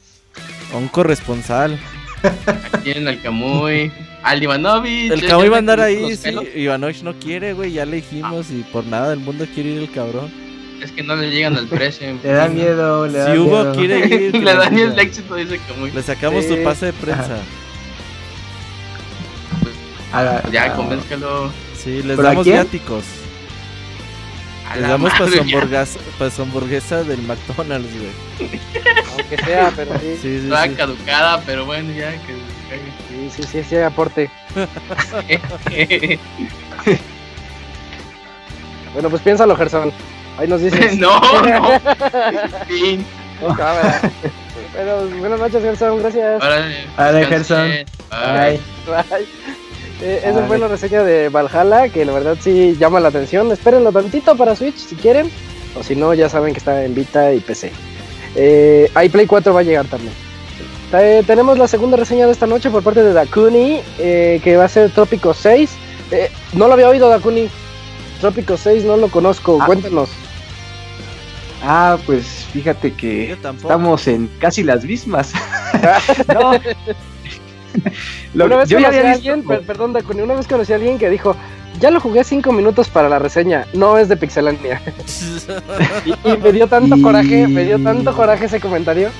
[0.72, 1.78] a un corresponsal.
[2.72, 3.90] Aquí en el Camuy.
[4.22, 5.10] Al Ivanovich.
[5.12, 6.22] El cabrón iba a andar ahí, sí.
[6.24, 6.44] pelos.
[6.54, 9.90] Ivanovich no quiere, güey, ya le dijimos y por nada del mundo quiere ir el
[9.90, 10.30] cabrón.
[10.82, 12.06] Es que no le llegan al precio.
[12.22, 13.74] Le da miedo, le da Si Hugo miedo.
[13.74, 15.90] quiere ir, que Le dan el éxito, dice Camuy.
[15.90, 16.56] le sacamos Sí.
[16.56, 17.38] su pase de prensa.
[20.12, 21.50] A la- Ya, a- convénzcalo.
[21.76, 23.04] Sí, les ¿Pero a damos viáticos.
[24.74, 25.98] Les damos hamburguesa,
[26.42, 28.50] hamburguesa del McDonald's, güey.
[29.18, 30.16] Aunque sea, pero sí.
[30.22, 30.74] Sí, sí.
[30.76, 32.34] caducada, pero bueno, ya que
[33.08, 34.30] Sí, sí, sí, sí, aporte.
[38.92, 39.92] Bueno, pues piénsalo, Gerson.
[40.38, 40.96] Ahí nos dices.
[40.98, 41.80] no, no.
[42.66, 43.04] Fin.
[44.72, 46.00] Pero buenas noches, Gerson.
[46.00, 46.42] Gracias.
[46.96, 47.26] Vale.
[47.26, 47.70] Gerson.
[48.10, 48.60] Bye.
[48.86, 49.26] Bye.
[50.02, 53.50] Eh, esa fue la reseña de Valhalla, que la verdad sí llama la atención.
[53.52, 55.30] Espérenlo tantito para Switch si quieren.
[55.78, 57.70] O si no, ya saben que está en Vita y PC.
[58.34, 60.12] Eh, ahí Play 4 va a llegar también.
[60.92, 64.64] Eh, tenemos la segunda reseña de esta noche por parte de Dakuni, eh, que va
[64.64, 65.70] a ser Trópico 6.
[66.10, 67.48] Eh, no lo había oído, Dakuni.
[68.20, 69.58] Trópico 6 no lo conozco.
[69.60, 69.66] Ah.
[69.66, 70.10] Cuéntanos.
[71.62, 75.32] Ah, pues fíjate que estamos en casi las mismas.
[76.34, 76.52] no.
[78.34, 80.98] Lo- una vez yo conocí a alguien, per- perdón, Dakuni, una vez conocí a alguien
[80.98, 81.36] que dijo,
[81.78, 84.80] ya lo jugué 5 minutos para la reseña, no es de Pixelania.
[86.04, 89.10] y, y me dio tanto Y- coraje, me dio tanto coraje ese comentario.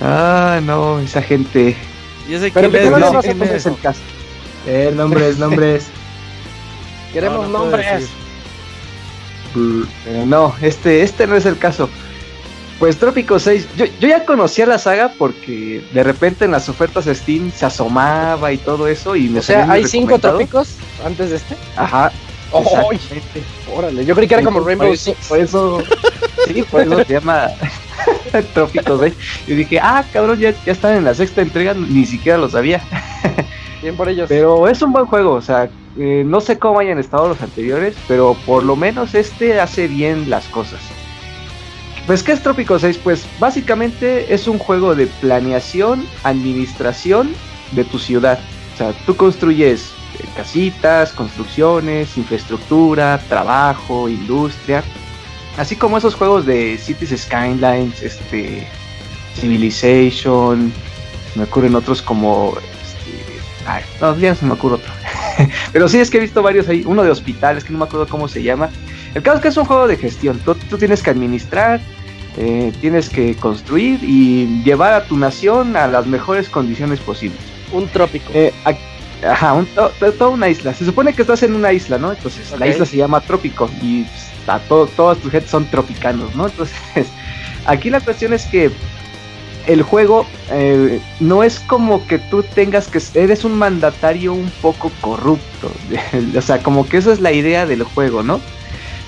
[0.00, 1.76] Ah, no, esa gente.
[2.28, 3.66] Yo sé Pero quién ¿por qué es, no hacemos es.
[3.66, 4.00] el caso.
[4.66, 5.86] eh, nombres, nombres.
[7.12, 8.08] Queremos No, no nombres.
[10.04, 11.88] Pero no, este, este no es el caso.
[12.78, 17.06] Pues Trópico 6, yo, yo ya conocía la saga porque de repente en las ofertas
[17.06, 20.36] de Steam se asomaba y todo eso y me O sea, hay 5 recomendado.
[20.36, 21.56] trópicos antes de este.
[21.74, 22.12] Ajá.
[22.52, 22.96] ¡Ay!
[22.96, 23.42] exactamente.
[23.74, 25.16] Órale, yo creí que era como Rainbow Six.
[25.26, 25.82] Por eso,
[26.46, 27.48] sí, por eso se llama
[28.54, 29.14] Trópico 6.
[29.46, 32.82] Y dije, ah, cabrón, ya, ya están en la sexta entrega, ni siquiera lo sabía.
[33.82, 34.26] Bien por ellos.
[34.28, 37.94] Pero es un buen juego, o sea, eh, no sé cómo hayan estado los anteriores,
[38.08, 40.80] pero por lo menos este hace bien las cosas.
[42.06, 43.00] Pues, ¿qué es Trópico 6?
[43.02, 47.34] Pues básicamente es un juego de planeación, administración
[47.72, 48.38] de tu ciudad.
[48.74, 49.90] O sea, tú construyes
[50.20, 54.84] eh, casitas, construcciones, infraestructura, trabajo, industria.
[55.56, 58.66] Así como esos juegos de Cities Skylines, este,
[59.40, 60.72] Civilization,
[61.34, 63.22] me ocurren otros como este,
[63.66, 64.92] ay, no, ya se me ocurre otro.
[65.72, 68.06] Pero sí es que he visto varios ahí, uno de hospitales, que no me acuerdo
[68.08, 68.70] cómo se llama.
[69.14, 70.38] El caso es que es un juego de gestión.
[70.44, 71.80] Tú, tú tienes que administrar,
[72.36, 77.38] eh, tienes que construir y llevar a tu nación a las mejores condiciones posibles.
[77.72, 78.30] Un trópico.
[78.34, 78.76] Eh, ac-
[79.22, 80.74] ajá, un- to- to- toda una isla.
[80.74, 82.12] Se supone que estás en una isla, ¿no?
[82.12, 86.34] Entonces la isla se llama Trópico y pues, a todo, todas tus gente son tropicanos,
[86.34, 86.46] ¿no?
[86.46, 86.76] Entonces
[87.66, 88.70] aquí la cuestión es que
[89.66, 94.92] el juego eh, no es como que tú tengas que eres un mandatario un poco
[95.00, 95.70] corrupto,
[96.36, 98.40] o sea, como que esa es la idea del juego, ¿no?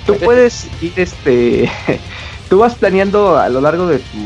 [0.07, 1.71] Tú puedes ir este
[2.49, 4.19] tú vas planeando a lo largo de tu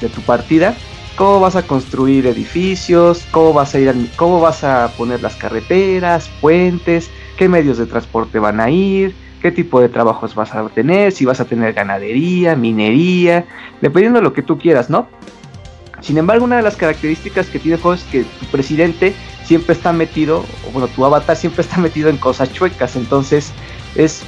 [0.00, 0.74] de tu partida
[1.16, 6.30] cómo vas a construir edificios, cómo vas a ir cómo vas a poner las carreteras,
[6.40, 11.12] puentes, qué medios de transporte van a ir, qué tipo de trabajos vas a tener,
[11.12, 13.44] si vas a tener ganadería, minería,
[13.80, 15.08] dependiendo de lo que tú quieras, ¿no?
[16.00, 19.14] Sin embargo, una de las características que tiene el juego es que tu presidente
[19.44, 23.52] siempre está metido, o bueno, tu avatar siempre está metido en cosas chuecas, entonces
[23.94, 24.22] es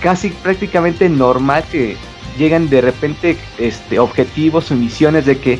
[0.00, 1.96] casi prácticamente normal que
[2.38, 5.58] lleguen de repente este, objetivos o misiones de que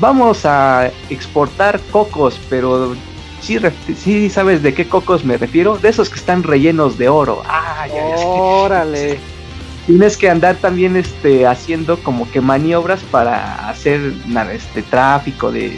[0.00, 2.94] vamos a exportar cocos, pero
[3.40, 3.58] sí,
[3.96, 7.42] sí sabes de qué cocos me refiero, de esos que están rellenos de oro.
[7.46, 7.86] Ah,
[8.24, 9.18] Órale.
[9.86, 14.14] Tienes que andar también este haciendo como que maniobras para hacer
[14.52, 15.76] este tráfico de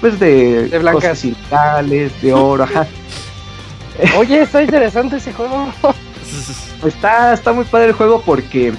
[0.00, 2.86] pues de, de blancas ilegales, de oro, ajá.
[4.18, 5.68] Oye, está interesante ese juego.
[6.86, 8.72] está, está muy padre el juego porque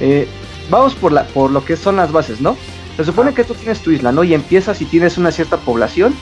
[0.00, 0.28] eh,
[0.70, 2.56] vamos por la, por lo que son las bases, ¿no?
[2.96, 4.22] Se supone que tú tienes tu isla, ¿no?
[4.24, 6.14] Y empiezas y tienes una cierta población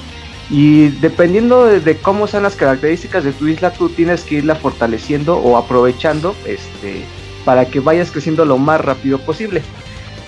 [0.51, 5.39] y dependiendo de, cómo sean las características de tu isla, tú tienes que irla fortaleciendo
[5.39, 7.05] o aprovechando este,
[7.45, 9.63] para que vayas creciendo lo más rápido posible.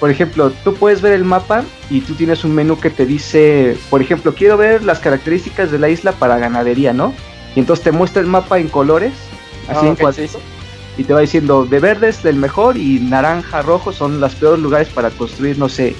[0.00, 3.76] Por ejemplo, tú puedes ver el mapa y tú tienes un menú que te dice,
[3.90, 7.14] por ejemplo, quiero ver las características de la isla para ganadería, ¿no?
[7.54, 9.12] Y entonces te muestra el mapa en colores,
[9.68, 10.40] así ah, en cuadritos,
[10.96, 14.60] y te va diciendo de verde es el mejor y naranja, rojo son los peores
[14.60, 15.94] lugares para construir, no sé,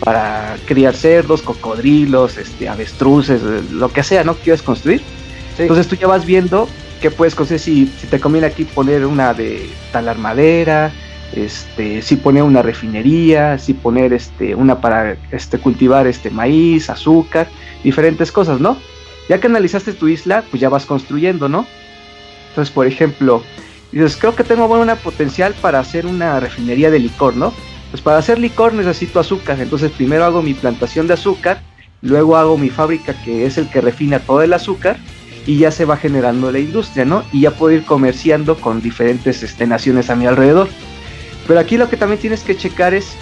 [0.00, 4.34] para criar cerdos, cocodrilos, este, avestruces, lo que sea, ¿no?
[4.34, 5.02] Quieres construir.
[5.58, 6.68] Entonces tú ya vas viendo
[7.00, 10.92] qué puedes construir, si, si te conviene aquí poner una de talar madera,
[11.32, 17.48] este, si poner una refinería, si poner este, una para este, cultivar este, maíz, azúcar,
[17.84, 18.78] diferentes cosas, ¿no?
[19.28, 21.66] Ya que analizaste tu isla, pues ya vas construyendo, ¿no?
[22.50, 23.42] Entonces, por ejemplo,
[23.92, 27.52] dices, creo que tengo buena potencial para hacer una refinería de licor, ¿no?
[27.90, 31.62] Pues para hacer licor necesito azúcar, entonces primero hago mi plantación de azúcar,
[32.02, 34.98] luego hago mi fábrica que es el que refina todo el azúcar
[35.46, 37.24] y ya se va generando la industria, ¿no?
[37.32, 40.68] Y ya puedo ir comerciando con diferentes este, naciones a mi alrededor.
[41.46, 43.16] Pero aquí lo que también tienes que checar es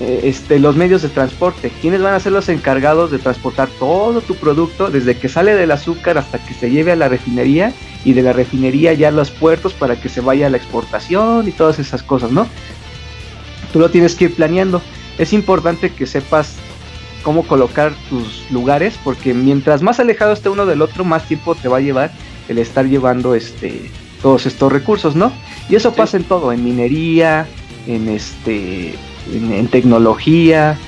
[0.00, 1.70] eh, este, los medios de transporte.
[1.82, 5.70] ¿Quiénes van a ser los encargados de transportar todo tu producto desde que sale del
[5.70, 7.74] azúcar hasta que se lleve a la refinería
[8.06, 11.46] y de la refinería ya a los puertos para que se vaya a la exportación
[11.46, 12.46] y todas esas cosas, ¿no?
[13.72, 14.82] Tú lo tienes que ir planeando.
[15.18, 16.56] Es importante que sepas
[17.22, 21.68] cómo colocar tus lugares, porque mientras más alejado esté uno del otro, más tiempo te
[21.68, 22.10] va a llevar
[22.48, 23.90] el estar llevando este
[24.22, 25.32] todos estos recursos, ¿no?
[25.68, 27.46] Y eso pasa en todo, en minería,
[27.86, 28.94] en este,
[29.32, 30.78] en, tecnología,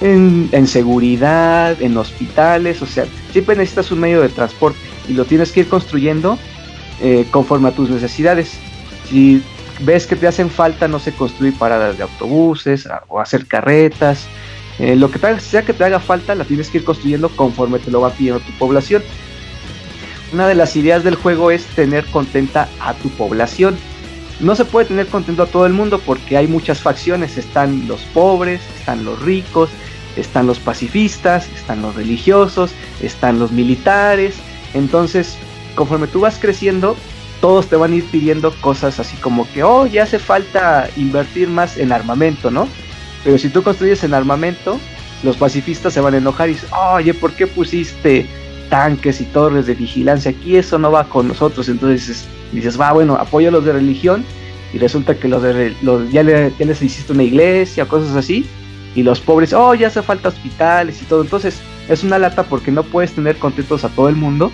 [0.00, 4.78] en, en, seguridad, en hospitales, o sea, siempre necesitas un medio de transporte
[5.08, 6.38] y lo tienes que ir construyendo
[7.00, 8.52] eh, conforme a tus necesidades.
[9.08, 9.42] Si
[9.84, 14.26] ves que te hacen falta, no sé, construir paradas de autobuses o hacer carretas.
[14.78, 17.90] Eh, lo que sea que te haga falta, la tienes que ir construyendo conforme te
[17.90, 19.02] lo va pidiendo tu población.
[20.32, 23.76] Una de las ideas del juego es tener contenta a tu población.
[24.40, 27.36] No se puede tener contento a todo el mundo porque hay muchas facciones.
[27.36, 29.68] Están los pobres, están los ricos,
[30.16, 32.72] están los pacifistas, están los religiosos,
[33.02, 34.36] están los militares.
[34.72, 35.36] Entonces,
[35.74, 36.96] conforme tú vas creciendo,
[37.42, 41.48] todos te van a ir pidiendo cosas así como que, oh, ya hace falta invertir
[41.48, 42.68] más en armamento, ¿no?
[43.24, 44.78] Pero si tú construyes en armamento,
[45.24, 48.26] los pacifistas se van a enojar y dicen, oye, ¿por qué pusiste
[48.70, 50.56] tanques y torres de vigilancia aquí?
[50.56, 51.68] Eso no va con nosotros.
[51.68, 54.24] Entonces dices, va, bueno, apoyo a los de religión
[54.72, 58.46] y resulta que los de los, ya, ya les hiciste una iglesia, cosas así.
[58.94, 61.22] Y los pobres, oh, ya hace falta hospitales y todo.
[61.22, 61.56] Entonces
[61.88, 64.52] es una lata porque no puedes tener contentos a todo el mundo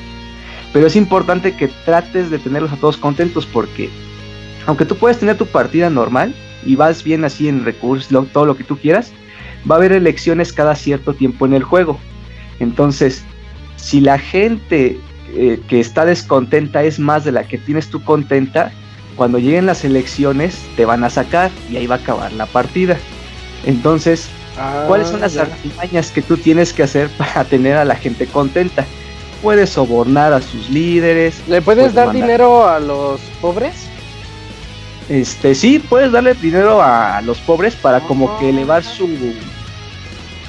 [0.73, 3.91] pero es importante que trates de tenerlos a todos contentos porque
[4.67, 6.35] aunque tú puedes tener tu partida normal
[6.65, 9.13] y vas bien así en recursos, todo lo que tú quieras,
[9.69, 11.99] va a haber elecciones cada cierto tiempo en el juego.
[12.61, 13.25] Entonces,
[13.77, 14.99] si la gente
[15.35, 18.73] eh, que está descontenta es más de la que tienes tú contenta,
[19.17, 22.99] cuando lleguen las elecciones te van a sacar y ahí va a acabar la partida.
[23.65, 24.29] Entonces,
[24.87, 28.27] ¿cuáles son las ah, artimañas que tú tienes que hacer para tener a la gente
[28.27, 28.87] contenta?
[29.43, 31.43] Puedes sobornar a sus líderes.
[31.49, 33.75] ¿Le puedes, dar dinero a los pobres?
[35.09, 38.51] Este, sí, puedes darle dinero a los pobres para como que ah.
[38.51, 39.09] elevar su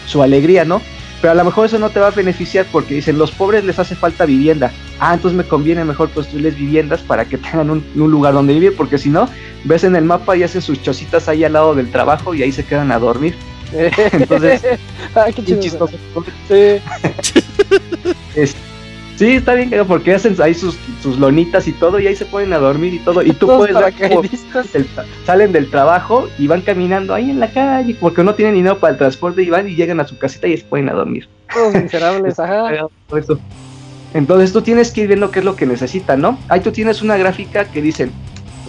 [0.09, 0.81] su alegría, ¿no?
[1.21, 3.77] Pero a lo mejor eso no te va a beneficiar porque dicen, los pobres les
[3.77, 4.71] hace falta vivienda.
[4.99, 8.75] Ah, entonces me conviene mejor construirles viviendas para que tengan un, un lugar donde vivir,
[8.75, 9.29] porque si no,
[9.65, 12.51] ves en el mapa y hacen sus chocitas ahí al lado del trabajo y ahí
[12.51, 13.35] se quedan a dormir.
[14.11, 14.61] Entonces,
[15.13, 15.87] Ay, qué bien chido.
[15.87, 15.97] chistoso.
[16.47, 16.81] Sí.
[18.35, 18.55] Es-
[19.19, 22.25] sí, está bien cagado, porque hacen ahí sus, sus lonitas y todo, y ahí se
[22.25, 24.23] ponen a dormir y todo, y tú puedes ver cómo
[25.25, 28.93] salen del trabajo y van caminando ahí en la calle, porque no tienen dinero para
[28.93, 31.27] el transporte y van y llegan a su casita y se ponen a dormir.
[31.53, 32.87] Todos miserables, ajá.
[34.13, 36.39] Entonces tú tienes que ir viendo qué es lo que necesitan, ¿no?
[36.47, 38.11] Ahí tú tienes una gráfica que dicen,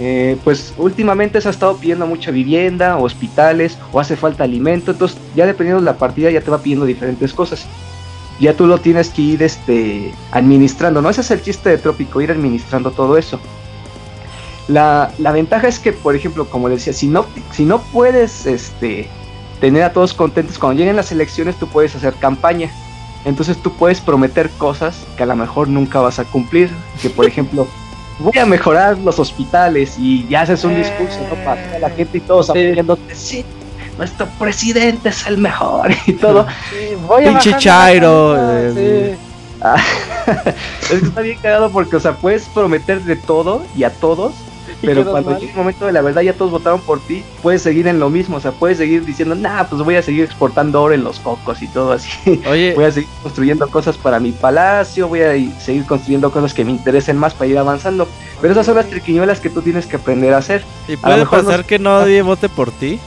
[0.01, 5.17] eh, pues últimamente se ha estado pidiendo mucha vivienda, hospitales, o hace falta alimento, entonces
[5.37, 7.67] ya dependiendo de la partida ya te va pidiendo diferentes cosas.
[8.41, 11.11] Ya tú lo tienes que ir este, administrando, ¿no?
[11.11, 13.39] Ese es el chiste de Trópico, ir administrando todo eso.
[14.67, 19.09] La, la ventaja es que, por ejemplo, como decía, si no, si no puedes este,
[19.61, 22.71] tener a todos contentos, cuando lleguen las elecciones tú puedes hacer campaña.
[23.25, 26.71] Entonces tú puedes prometer cosas que a lo mejor nunca vas a cumplir.
[27.03, 27.69] Que por ejemplo,
[28.19, 31.45] voy a mejorar los hospitales y ya haces un discurso ¿no?
[31.45, 33.15] para toda la gente y todos apoyándote.
[33.15, 33.45] Sí,
[34.01, 36.47] nuestro presidente es el mejor y todo.
[36.71, 39.27] Sí, voy a Pinche Chairo, eh, sí.
[39.63, 39.77] Ah,
[40.91, 44.33] es que está bien cagado porque, o sea, puedes prometer de todo y a todos,
[44.81, 45.39] pero cuando mal.
[45.39, 48.09] llega el momento de la verdad ya todos votaron por ti, puedes seguir en lo
[48.09, 51.21] mismo, o sea, puedes seguir diciendo, nah, pues voy a seguir exportando oro en los
[51.21, 52.41] cocos y todo así.
[52.49, 56.65] Oye, voy a seguir construyendo cosas para mi palacio, voy a seguir construyendo cosas que
[56.65, 58.09] me interesen más para ir avanzando.
[58.41, 60.65] Pero esas son las triquiñuelas que tú tienes que aprender a hacer.
[60.89, 62.99] ¿y puede pasar que nadie vote por ti?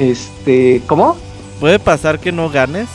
[0.00, 1.16] Este, ¿cómo?
[1.60, 2.88] ¿Puede pasar que no ganes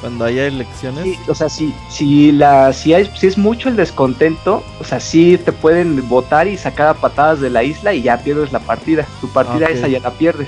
[0.00, 1.02] cuando haya elecciones?
[1.02, 5.00] Sí, o sea, si, si, la, si, hay, si es mucho el descontento, o sea,
[5.00, 8.60] sí te pueden votar y sacar a patadas de la isla y ya pierdes la
[8.60, 9.04] partida.
[9.20, 9.72] Tu partida Ok.
[9.72, 10.46] esa ya la pierdes.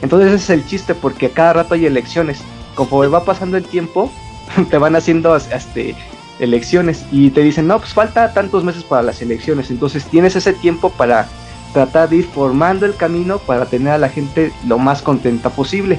[0.00, 2.38] Entonces ese es el chiste, porque cada rato hay elecciones.
[2.76, 4.12] Conforme va pasando el tiempo,
[4.70, 5.96] te van haciendo este,
[6.38, 9.72] elecciones y te dicen, no, pues falta tantos meses para las elecciones.
[9.72, 11.26] Entonces tienes ese tiempo para
[11.72, 15.98] tratar de ir formando el camino para tener a la gente lo más contenta posible.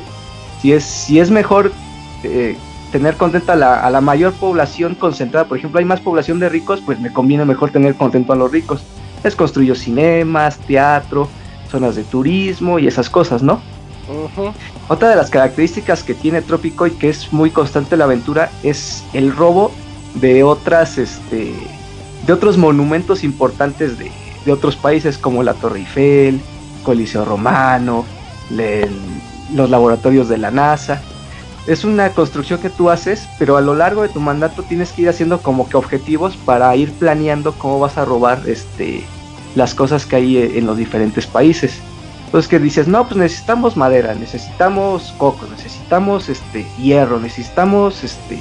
[0.62, 1.72] Si es, si es mejor
[2.24, 2.58] eh,
[2.92, 6.50] tener contenta a la, a la mayor población concentrada, por ejemplo, hay más población de
[6.50, 8.82] ricos, pues me conviene mejor tener contento a los ricos.
[9.24, 11.28] Les construyo cinemas, teatro,
[11.70, 13.62] zonas de turismo y esas cosas, ¿no?
[14.88, 19.04] Otra de las características que tiene Trópico y que es muy constante la aventura es
[19.14, 19.72] el robo
[20.16, 21.54] de otras, este,
[22.26, 24.12] de otros monumentos importantes de,
[24.48, 26.40] de otros países como la Torre Eiffel,
[26.84, 28.06] Coliseo Romano,
[29.54, 31.02] los laboratorios de la NASA.
[31.68, 35.02] Es una construcción que tú haces, pero a lo largo de tu mandato tienes que
[35.02, 39.04] ir haciendo como que objetivos para ir planeando cómo vas a robar este,
[39.54, 41.82] las cosas que hay en los diferentes países.
[42.28, 48.40] Entonces que dices, no, pues necesitamos madera, necesitamos coco, necesitamos este hierro, necesitamos este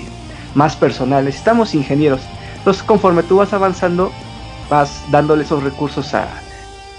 [0.54, 2.20] más personal, necesitamos ingenieros.
[2.58, 4.12] Entonces conforme tú vas avanzando,
[4.68, 6.28] vas dándole esos recursos a,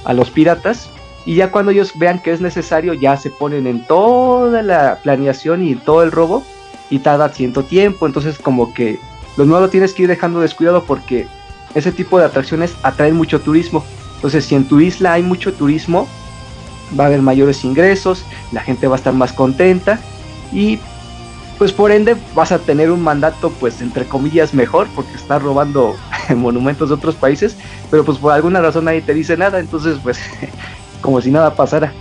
[0.06, 0.90] a los piratas
[1.28, 5.62] y ya cuando ellos vean que es necesario, ya se ponen en toda la planeación
[5.62, 6.42] y todo el robo
[6.90, 8.08] y tarda cierto tiempo.
[8.08, 8.98] Entonces como que
[9.36, 11.28] lo nuevo lo tienes que ir dejando descuidado porque
[11.76, 13.84] ese tipo de atracciones atraen mucho turismo.
[14.16, 16.08] Entonces si en tu isla hay mucho turismo,
[16.98, 18.24] va a haber mayores ingresos,
[18.54, 20.00] la gente va a estar más contenta
[20.54, 20.80] y
[21.58, 25.98] pues por ende vas a tener un mandato pues entre comillas mejor porque estás robando
[26.36, 27.58] monumentos de otros países,
[27.90, 30.20] pero pues por alguna razón nadie te dice nada, entonces pues
[31.02, 31.98] como si nada pasara.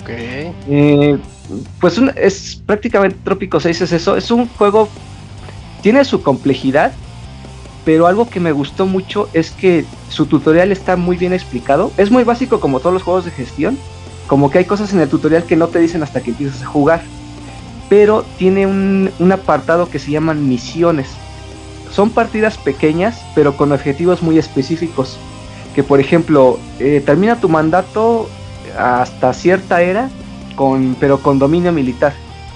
[0.00, 0.08] Ok.
[0.10, 1.18] Eh,
[1.80, 4.96] pues un- es prácticamente Trópico 6 es eso, es un juego,
[5.80, 7.00] tiene su complejidad,
[7.84, 12.10] pero algo que me gustó mucho es que su tutorial está muy bien explicado, es
[12.10, 13.84] muy básico como todos los juegos de gestión,
[14.26, 16.66] como que hay cosas en el tutorial que no te dicen hasta que empiezas a
[16.66, 17.12] jugar,
[17.88, 21.25] pero tiene un, un apartado que se llaman misiones.
[21.96, 25.16] Son partidas pequeñas, pero con objetivos muy específicos.
[25.74, 28.28] Que por ejemplo, eh, termina tu mandato
[28.78, 30.10] hasta cierta era,
[30.56, 32.12] con, pero con dominio militar.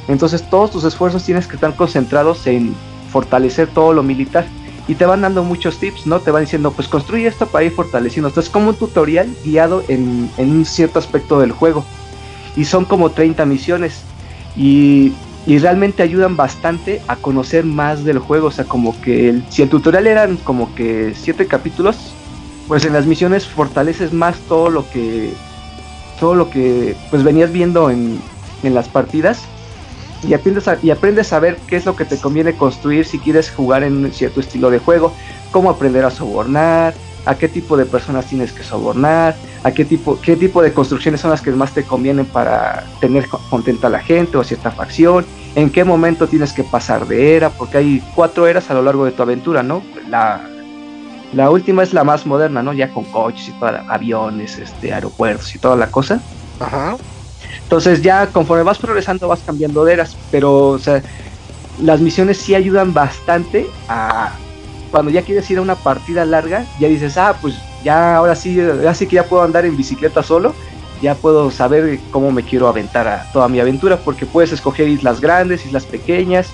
[0.08, 2.74] Entonces todos tus esfuerzos tienes que estar concentrados en
[3.10, 4.44] fortalecer todo lo militar.
[4.86, 6.20] Y te van dando muchos tips, ¿no?
[6.20, 8.28] Te van diciendo, pues construye esto para ir fortaleciendo.
[8.28, 11.82] Entonces es como un tutorial guiado en, en un cierto aspecto del juego.
[12.56, 14.02] Y son como 30 misiones.
[14.54, 15.14] Y,
[15.50, 18.46] y realmente ayudan bastante a conocer más del juego.
[18.46, 22.14] O sea, como que si el tutorial eran como que 7 capítulos,
[22.68, 25.34] pues en las misiones fortaleces más todo lo que
[26.20, 28.20] todo lo que pues venías viendo en,
[28.62, 29.42] en las partidas
[30.22, 33.18] y aprendes, a, y aprendes a ver qué es lo que te conviene construir si
[33.18, 35.16] quieres jugar en cierto estilo de juego,
[35.50, 36.94] cómo aprender a sobornar,
[37.24, 41.20] a qué tipo de personas tienes que sobornar, a qué tipo, qué tipo de construcciones
[41.20, 44.70] son las que más te convienen para tener co- contenta a la gente o cierta
[44.70, 48.82] facción, en qué momento tienes que pasar de era, porque hay cuatro eras a lo
[48.82, 49.82] largo de tu aventura, ¿no?
[50.08, 50.48] La,
[51.32, 52.72] la última es la más moderna, ¿no?
[52.72, 56.20] Ya con coches y toda aviones, este, aeropuertos y toda la cosa.
[56.60, 56.96] Ajá.
[57.62, 61.02] Entonces ya conforme vas progresando vas cambiando de eras, pero o sea,
[61.82, 64.32] las misiones sí ayudan bastante a
[64.90, 67.54] cuando ya quieres ir a una partida larga, ya dices, ah, pues
[67.84, 70.54] ya ahora sí, ya sí que ya puedo andar en bicicleta solo,
[71.02, 75.20] ya puedo saber cómo me quiero aventar a toda mi aventura, porque puedes escoger islas
[75.20, 76.50] grandes, islas pequeñas,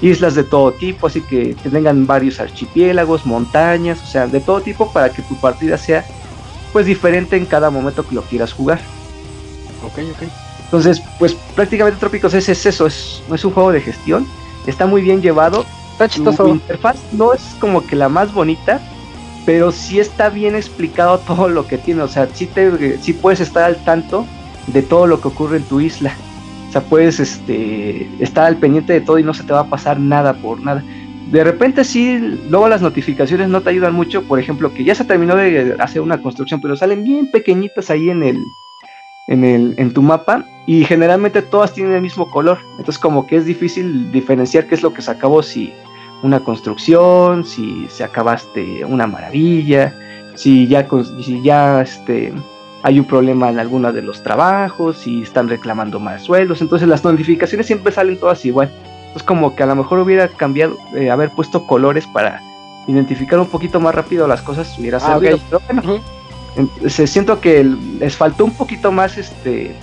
[0.00, 4.90] islas de todo tipo, así que tengan varios archipiélagos, montañas, o sea, de todo tipo
[4.92, 6.04] para que tu partida sea
[6.72, 8.80] pues diferente en cada momento que lo quieras jugar.
[9.84, 10.28] Ok, ok.
[10.64, 14.26] Entonces, pues prácticamente Trópicos es, es eso, es, es un juego de gestión,
[14.66, 16.48] está muy bien llevado, Está su chistoso.
[16.48, 18.80] interfaz no es como que la más bonita,
[19.50, 22.02] pero sí está bien explicado todo lo que tiene.
[22.02, 24.24] O sea, sí, te, sí puedes estar al tanto
[24.68, 26.14] de todo lo que ocurre en tu isla.
[26.68, 29.68] O sea, puedes este, estar al pendiente de todo y no se te va a
[29.68, 30.84] pasar nada por nada.
[31.32, 32.16] De repente sí,
[32.48, 34.22] luego las notificaciones no te ayudan mucho.
[34.22, 38.08] Por ejemplo, que ya se terminó de hacer una construcción, pero salen bien pequeñitas ahí
[38.08, 38.38] en el,
[39.26, 42.58] en el, en tu mapa y generalmente todas tienen el mismo color.
[42.78, 45.72] Entonces como que es difícil diferenciar qué es lo que se acabó si
[46.22, 49.94] una construcción, si se acabaste una maravilla,
[50.34, 50.86] si ya
[51.22, 52.32] si ya este
[52.82, 57.04] hay un problema en alguno de los trabajos, si están reclamando más sueldos, entonces las
[57.04, 58.70] notificaciones siempre salen todas igual.
[59.00, 62.40] Entonces como que a lo mejor hubiera cambiado, eh, haber puesto colores para
[62.86, 65.38] identificar un poquito más rápido las cosas hubiera Ah, servido.
[65.50, 66.00] Pero bueno,
[66.88, 67.64] se siento que
[67.98, 69.74] les faltó un poquito más este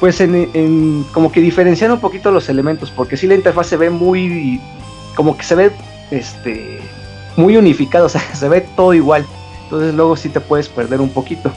[0.00, 3.76] pues en, en- como que diferenciar un poquito los elementos porque si la interfaz se
[3.76, 4.60] ve muy
[5.16, 5.70] como que se ve
[6.10, 6.78] este
[7.36, 9.24] muy unificado o sea se ve todo igual
[9.64, 11.52] entonces luego sí te puedes perder un poquito.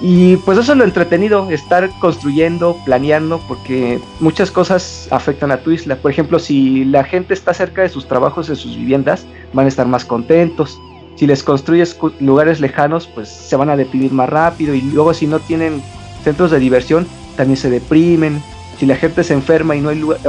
[0.00, 5.70] Y pues eso es lo entretenido estar construyendo planeando porque muchas cosas afectan a tu
[5.70, 5.96] isla.
[5.96, 9.68] Por ejemplo si la gente está cerca de sus trabajos de sus viviendas van a
[9.68, 10.78] estar más contentos.
[11.16, 15.26] Si les construyes lugares lejanos, pues se van a deprimir más rápido y luego si
[15.26, 15.80] no tienen
[16.24, 17.06] centros de diversión,
[17.36, 18.42] también se deprimen.
[18.78, 20.20] Si la gente se enferma y no hay, lugar-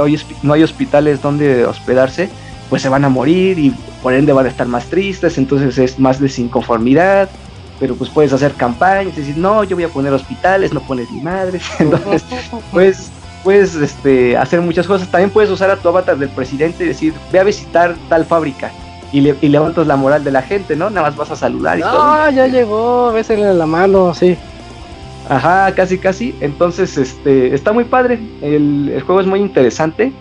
[0.42, 2.28] no hay hospitales donde hospedarse,
[2.70, 3.70] pues se van a morir y
[4.02, 7.28] por ende van a estar más tristes, entonces es más desinconformidad.
[7.78, 11.10] Pero pues puedes hacer campañas y decir, no, yo voy a poner hospitales, no pones
[11.10, 11.62] ni madres.
[11.78, 12.24] Entonces,
[12.72, 13.10] pues
[13.44, 15.08] puedes este, hacer muchas cosas.
[15.10, 18.70] También puedes usar a tu avatar del presidente y decir, ve a visitar tal fábrica.
[19.12, 20.88] Y, le- y levantas la moral de la gente, ¿no?
[20.88, 22.00] Nada más vas a saludar y todo.
[22.02, 24.38] Ah, ya llegó, bésele la mano, sí.
[25.28, 26.38] Ajá, casi, casi.
[26.40, 28.30] Entonces, este, está muy padre.
[28.40, 30.12] El, el juego es muy interesante.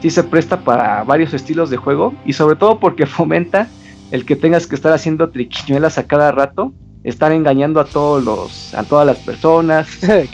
[0.00, 2.14] Sí se presta para varios estilos de juego.
[2.24, 3.74] Y sobre todo porque fomenta
[4.10, 6.74] el que tengas que estar haciendo triquiñuelas a cada rato.
[7.02, 9.88] Estar engañando a todos los, a todas las personas.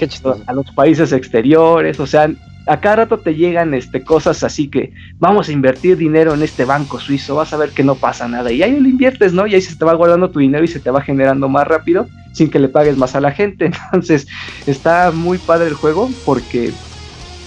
[0.47, 2.29] A los países exteriores, o sea,
[2.67, 6.65] a cada rato te llegan este cosas así que vamos a invertir dinero en este
[6.65, 9.47] banco suizo, vas a ver que no pasa nada y ahí lo inviertes, ¿no?
[9.47, 12.09] Y ahí se te va guardando tu dinero y se te va generando más rápido
[12.33, 13.67] sin que le pagues más a la gente.
[13.93, 14.27] Entonces,
[14.67, 16.73] está muy padre el juego porque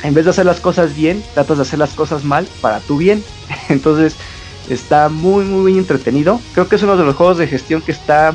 [0.03, 2.97] en vez de hacer las cosas bien, tratas de hacer las cosas mal para tu
[2.97, 3.23] bien.
[3.69, 4.15] Entonces,
[4.69, 6.39] está muy muy entretenido.
[6.53, 8.33] Creo que es uno de los juegos de gestión que está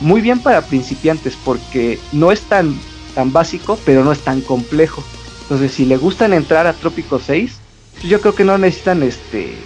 [0.00, 2.74] muy bien para principiantes porque no es tan,
[3.14, 5.04] tan básico, pero no es tan complejo.
[5.50, 7.58] Entonces, si le gustan entrar a Trópico 6,
[7.94, 9.58] pues yo creo que no necesitan este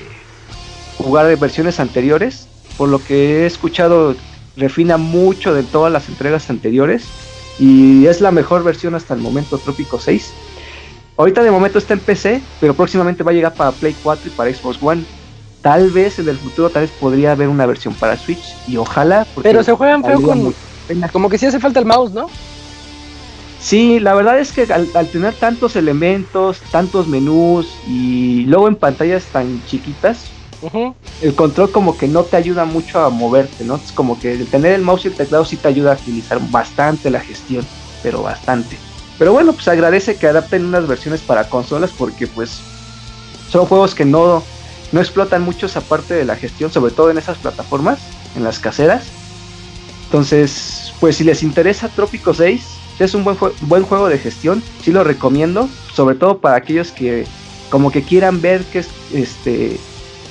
[0.97, 2.49] jugar de versiones anteriores.
[2.79, 4.17] Por lo que he escuchado,
[4.57, 7.05] refina mucho de todas las entregas anteriores.
[7.59, 10.33] Y es la mejor versión hasta el momento, Trópico 6.
[11.19, 14.31] Ahorita de momento está en PC, pero próximamente va a llegar para Play 4 y
[14.31, 15.05] para Xbox One.
[15.61, 18.57] Tal vez en el futuro, tal vez podría haber una versión para Switch.
[18.67, 19.27] Y ojalá.
[19.43, 20.55] Pero se juegan feo con.
[21.13, 22.31] Como que sí hace falta el mouse, ¿no?
[23.65, 28.77] Sí, la verdad es que al, al tener tantos elementos, tantos menús y luego en
[28.77, 30.27] pantallas tan chiquitas,
[31.23, 33.77] el control como que no te ayuda mucho a moverte, ¿no?
[33.77, 36.41] Es como que el tener el mouse y el teclado sí te ayuda a agilizar
[36.51, 37.65] bastante la gestión,
[38.03, 38.79] pero bastante.
[39.19, 42.61] Pero bueno, pues agradece que adapten unas versiones para consolas porque pues
[43.49, 44.43] son juegos que no,
[44.93, 47.99] no explotan mucho esa parte de la gestión, sobre todo en esas plataformas,
[48.37, 49.07] en las caseras.
[50.05, 54.93] Entonces, pues si les interesa Trópico 6, es un buen, buen juego de gestión, sí
[54.93, 57.27] lo recomiendo, sobre todo para aquellos que
[57.71, 59.79] como que quieran ver qué es, este,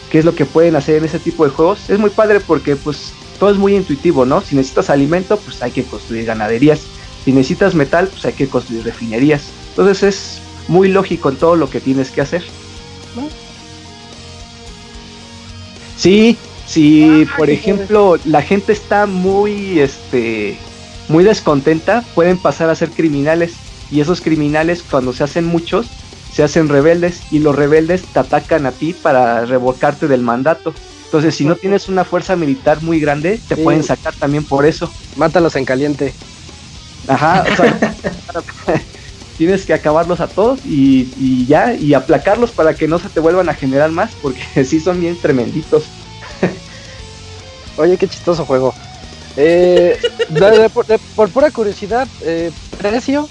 [0.09, 1.89] qué es lo que pueden hacer en ese tipo de juegos.
[1.89, 4.41] Es muy padre porque pues todo es muy intuitivo, ¿no?
[4.41, 6.81] Si necesitas alimento, pues hay que construir ganaderías.
[7.25, 9.43] Si necesitas metal, pues hay que construir refinerías.
[9.69, 12.43] Entonces es muy lógico en todo lo que tienes que hacer.
[15.97, 20.57] Sí, si por ejemplo la gente está muy, este,
[21.13, 23.53] muy descontenta, pueden pasar a ser criminales.
[23.91, 25.85] Y esos criminales, cuando se hacen muchos,
[26.33, 30.73] se hacen rebeldes y los rebeldes te atacan a ti para revocarte del mandato.
[31.05, 33.61] Entonces, si no tienes una fuerza militar muy grande, te Sí.
[33.61, 34.91] pueden sacar también por eso.
[35.15, 36.15] Mátalos en caliente.
[37.07, 37.77] Ajá, o sea,
[39.37, 43.19] tienes que acabarlos a todos y, y ya, y aplacarlos para que no se te
[43.19, 45.83] vuelvan a generar más, porque sí son bien tremenditos.
[47.77, 48.73] Oye, qué chistoso juego.
[49.35, 49.97] Eh,
[50.29, 53.29] de- de- por, de- por pura curiosidad, eh, precio.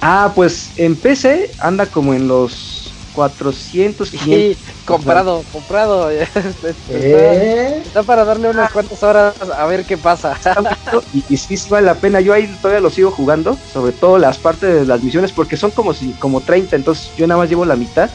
[0.00, 4.28] Ah, pues en PC anda como en los 400, 500.
[4.28, 6.10] Sí, comprado, comprado.
[6.10, 7.82] Está, ¿Eh?
[7.84, 10.38] está para darle unas cuantas horas a ver qué pasa.
[11.12, 12.20] y, y sí, sí vale la pena.
[12.20, 15.70] Yo ahí todavía lo sigo jugando, sobre todo las partes de las misiones, porque son
[15.70, 18.10] como si como 30, entonces yo nada más llevo la mitad,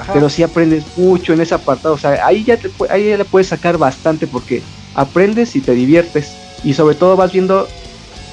[0.00, 0.12] Ajá.
[0.12, 1.94] pero sí aprendes mucho en ese apartado.
[1.94, 5.72] O sea, ahí ya, te, ahí ya le puedes sacar bastante porque aprendes y te
[5.72, 6.32] diviertes.
[6.64, 7.66] Y sobre todo vas viendo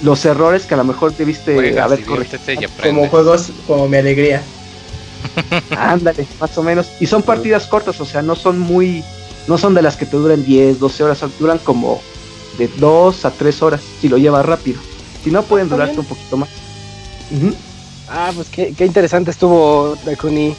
[0.02, 2.70] los errores que a lo mejor debiste Juegas, haber corregido.
[2.82, 4.42] Como juegos como mi alegría.
[5.78, 6.88] Ándale, más o menos.
[7.00, 9.04] Y son partidas cortas, o sea, no son muy.
[9.48, 12.02] No son de las que te duran 10, 12 horas, duran como
[12.58, 14.80] de 2 a 3 horas si lo llevas rápido.
[15.24, 16.00] Si no, pueden Está durarte bien.
[16.02, 16.50] un poquito más.
[18.10, 20.56] Ah, pues qué, qué interesante estuvo Dakuni.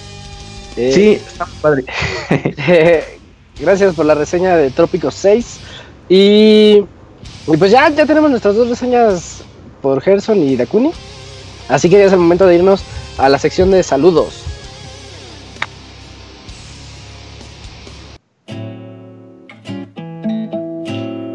[0.76, 1.84] Eh, Sí, está muy padre.
[3.60, 5.58] Gracias por la reseña de Trópico 6.
[6.08, 6.84] Y,
[7.58, 9.42] pues ya, ya tenemos nuestras dos reseñas
[9.82, 10.92] por Gerson y Dakuni.
[11.68, 12.82] Así que ya es el momento de irnos
[13.18, 14.44] a la sección de saludos.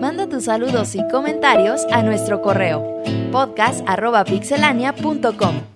[0.02, 5.73] Manda tus saludos y comentarios a nuestro correo podcast.pixelania.com.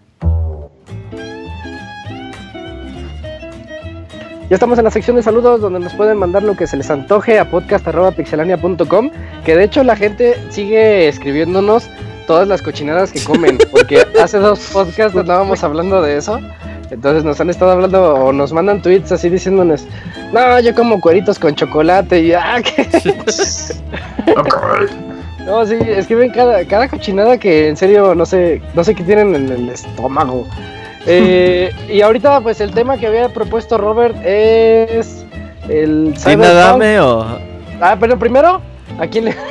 [4.50, 6.90] Ya estamos en la sección de saludos donde nos pueden mandar lo que se les
[6.90, 9.12] antoje a podcast.pixelania.com.
[9.44, 11.90] Que de hecho la gente sigue escribiéndonos
[12.28, 13.58] todas las cochinadas que comen.
[13.72, 16.40] Porque hace dos podcasts andábamos hablando de eso.
[16.90, 19.86] Entonces nos han estado hablando o nos mandan tweets así diciéndonos,
[20.32, 22.88] no, yo como cueritos con chocolate y ah, que...
[25.46, 29.36] No, sí, escriben cada, cada cochinada que en serio no sé, no sé qué tienen
[29.36, 30.48] en el estómago.
[31.08, 35.26] Eh, y ahorita pues el tema que había propuesto Robert es
[35.70, 36.50] el ¿Team Cyberpunk.
[36.50, 37.26] Adame o.?
[37.80, 38.60] Ah, pero primero,
[39.00, 39.36] ¿a quién le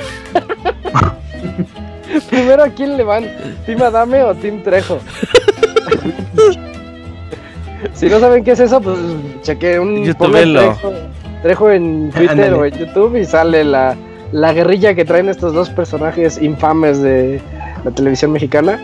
[2.30, 3.24] Primero a quién le van?
[3.64, 4.98] ¿Team Adame o Team Trejo?
[7.94, 8.98] si no saben qué es eso, pues
[9.42, 10.92] cheque un Trejo,
[11.42, 12.52] Trejo en Twitter Ándale.
[12.54, 13.96] o en YouTube y sale la,
[14.32, 17.40] la guerrilla que traen estos dos personajes infames de
[17.84, 18.80] la televisión mexicana.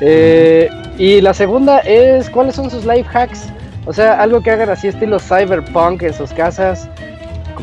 [0.00, 3.48] Eh, y la segunda es cuáles son sus life hacks.
[3.84, 6.88] O sea, algo que hagan así estilo cyberpunk en sus casas.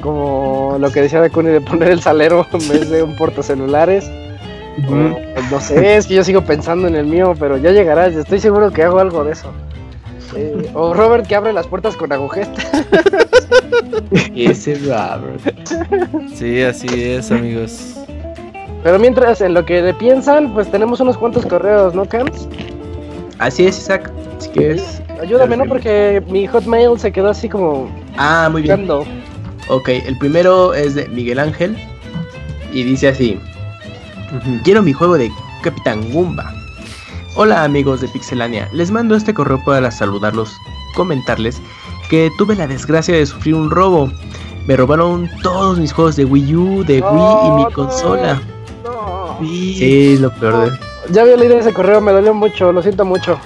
[0.01, 4.09] Como lo que decía Dakuni de poner el salero en vez de un portacelulares.
[4.89, 5.19] O,
[5.51, 8.07] no sé, es que yo sigo pensando en el mío, pero ya llegará.
[8.07, 9.51] Estoy seguro que hago algo de eso.
[10.35, 12.61] Eh, o Robert que abre las puertas con agujeta.
[14.35, 15.69] Ese Robert.
[16.33, 17.99] Sí, así es, amigos.
[18.83, 22.47] Pero mientras, en lo que le piensan, pues tenemos unos cuantos correos, ¿no, Camps?
[23.39, 24.11] Así es, Isaac.
[24.39, 25.01] Si quieres.
[25.21, 25.65] Ayúdame, ¿no?
[25.65, 28.87] Porque mi hotmail se quedó así como Ah, muy bien.
[28.87, 29.05] buscando.
[29.69, 31.77] Ok, el primero es de Miguel Ángel.
[32.73, 33.39] Y dice así:
[34.63, 35.31] Quiero mi juego de
[35.61, 36.51] Capitán Goomba.
[37.35, 40.55] Hola amigos de Pixelania, les mando este correo para saludarlos,
[40.95, 41.59] comentarles
[42.09, 44.11] que tuve la desgracia de sufrir un robo.
[44.67, 48.39] Me robaron todos mis juegos de Wii U, de Wii y mi consola.
[48.83, 49.37] No.
[49.41, 50.77] Sí, es lo peor de...
[51.11, 53.37] Ya había leído ese correo, me dolió mucho, lo siento mucho.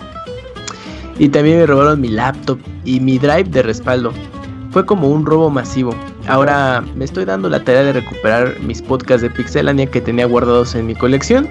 [1.17, 4.11] Y también me robaron mi laptop y mi drive de respaldo.
[4.71, 5.95] Fue como un robo masivo.
[6.27, 10.75] Ahora me estoy dando la tarea de recuperar mis podcasts de Pixelania que tenía guardados
[10.75, 11.49] en mi colección,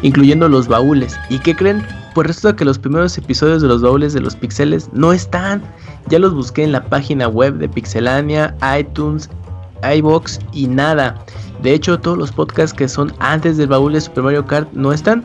[0.00, 1.18] incluyendo los baúles.
[1.28, 1.84] ¿Y qué creen?
[2.14, 5.62] Pues resulta que los primeros episodios de los baúles de los pixeles no están.
[6.08, 9.28] Ya los busqué en la página web de Pixelania, iTunes,
[9.96, 11.24] iBox y nada.
[11.62, 14.92] De hecho, todos los podcasts que son antes del baúl de Super Mario Kart no
[14.92, 15.22] están.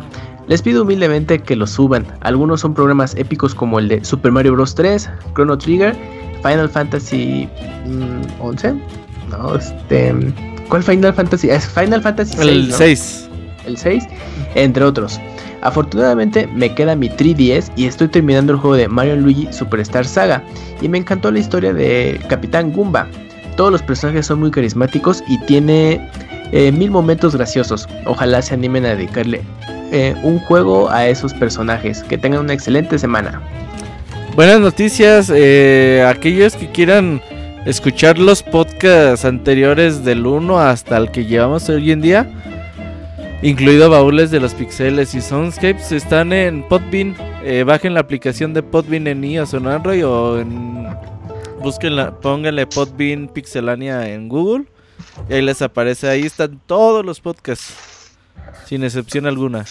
[0.47, 2.05] Les pido humildemente que los suban.
[2.21, 4.75] Algunos son programas épicos como el de Super Mario Bros.
[4.75, 5.95] 3, Chrono Trigger,
[6.41, 7.49] Final Fantasy
[7.85, 8.75] mm, 11.
[9.29, 10.15] No, este.
[10.69, 11.49] ¿Cuál Final Fantasy?
[11.49, 12.75] Es Final Fantasy El ¿no?
[12.75, 13.29] 6.
[13.65, 14.03] el 6,
[14.55, 15.19] entre otros.
[15.61, 20.43] Afortunadamente me queda mi 3DS y estoy terminando el juego de Mario Luigi Superstar Saga
[20.81, 23.07] y me encantó la historia de Capitán Goomba.
[23.57, 25.99] Todos los personajes son muy carismáticos y tiene
[26.51, 27.89] eh, mil momentos graciosos.
[28.05, 29.41] Ojalá se animen a dedicarle
[29.91, 32.03] eh, un juego a esos personajes.
[32.03, 33.41] Que tengan una excelente semana.
[34.35, 37.19] Buenas noticias, eh, aquellos que quieran
[37.65, 42.29] escuchar los podcasts anteriores del 1 hasta el que llevamos hoy en día,
[43.41, 47.15] incluido baúles de los pixeles y soundscapes, están en Podbean.
[47.65, 51.16] Bajen la aplicación de Podbean en iOS o en Android o en...
[51.67, 54.63] Búsquenla, pónganle Podbean Pixelania en Google
[55.29, 57.73] y ahí les aparece, ahí están todos los podcasts,
[58.65, 59.65] sin excepción alguna.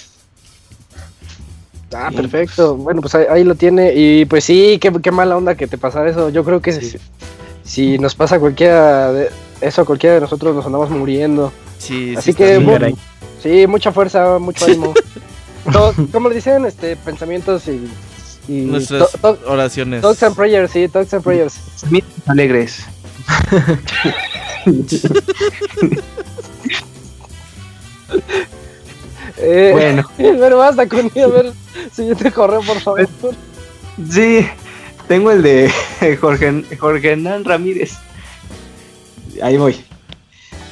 [1.95, 2.17] Ah, Sí.
[2.17, 2.77] perfecto.
[2.77, 3.95] Bueno, pues ahí, ahí lo tiene.
[3.95, 6.29] Y pues sí, qué, qué mala onda que te pasara eso.
[6.29, 6.99] Yo creo que si,
[7.63, 9.31] si nos pasa cualquiera de
[9.63, 11.51] eso, a cualquiera de nosotros nos andamos muriendo.
[11.79, 12.89] Sí, sí Así está que, bueno,
[13.43, 14.93] sí, mucha fuerza, mucho ánimo.
[16.13, 17.89] Como le dicen, este, pensamientos y,
[18.49, 20.03] y Nuestras to- to- oraciones.
[20.03, 21.55] thoughts and prayers, sí, thoughts and prayers.
[22.27, 22.85] Alegres.
[29.39, 31.53] Eh, Bueno, Pero basta con a ver,
[31.93, 33.09] siguiente correo, por favor.
[34.11, 34.47] sí,
[35.09, 35.71] tengo el de
[36.21, 37.95] Jorge, Jorge Hernán Ramírez.
[39.43, 39.77] Ahí voy.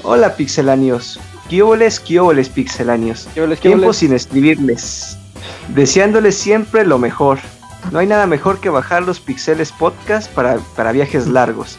[0.02, 1.18] Hola, pixelanios.
[1.48, 3.28] Quioboles, quioboles, pixelanios.
[3.34, 5.18] ¿Qué les- qué Tiempo sin escribirles.
[5.68, 7.38] Deseándoles siempre lo mejor.
[7.92, 11.78] No hay nada mejor que bajar los Pixeles Podcast para, para viajes largos.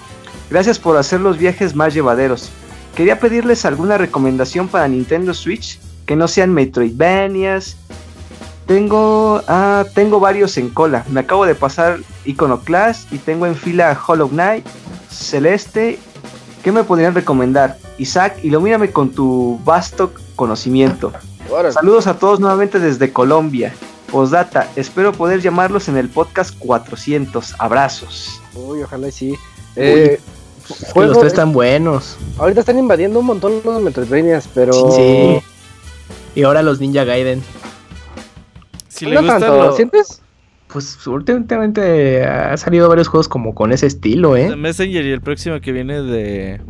[0.49, 2.49] Gracias por hacer los viajes más llevaderos.
[2.95, 7.77] Quería pedirles alguna recomendación para Nintendo Switch que no sean Metroidvanias.
[8.65, 11.03] Tengo, ah, tengo varios en cola.
[11.09, 14.65] Me acabo de pasar Iconoclast y tengo en fila Hollow Knight,
[15.09, 15.99] Celeste.
[16.63, 17.77] ¿Qué me podrían recomendar?
[17.97, 21.13] Isaac, ilumíname con tu vasto conocimiento.
[21.71, 23.73] Saludos a todos nuevamente desde Colombia.
[24.15, 27.55] Postdata, espero poder llamarlos en el podcast 400.
[27.59, 28.41] Abrazos.
[28.53, 29.35] Uy, ojalá y sí.
[29.75, 30.21] Eh,
[30.69, 32.15] Es que juego- los tres están buenos.
[32.37, 34.71] Ahorita están invadiendo un montón los Metroidvanias, pero.
[34.93, 35.41] Sí.
[36.33, 37.43] Y ahora los Ninja Gaiden.
[38.87, 40.21] Si le no gustan tanto, los ¿sientes?
[40.67, 44.55] Pues últimamente ha salido varios juegos como con ese estilo, de ¿eh?
[44.55, 46.61] Messenger y el próximo que viene de.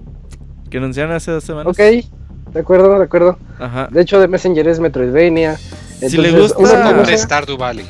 [0.71, 1.67] que anunciaron hace dos semanas.
[1.71, 3.37] Ok, de acuerdo, de acuerdo.
[3.59, 3.87] Ajá.
[3.91, 5.59] De hecho, de Messenger es Metroidvania.
[5.99, 6.93] Si le entonces, gusta- Ah.
[6.95, 7.85] Cosa- Stardew Valley.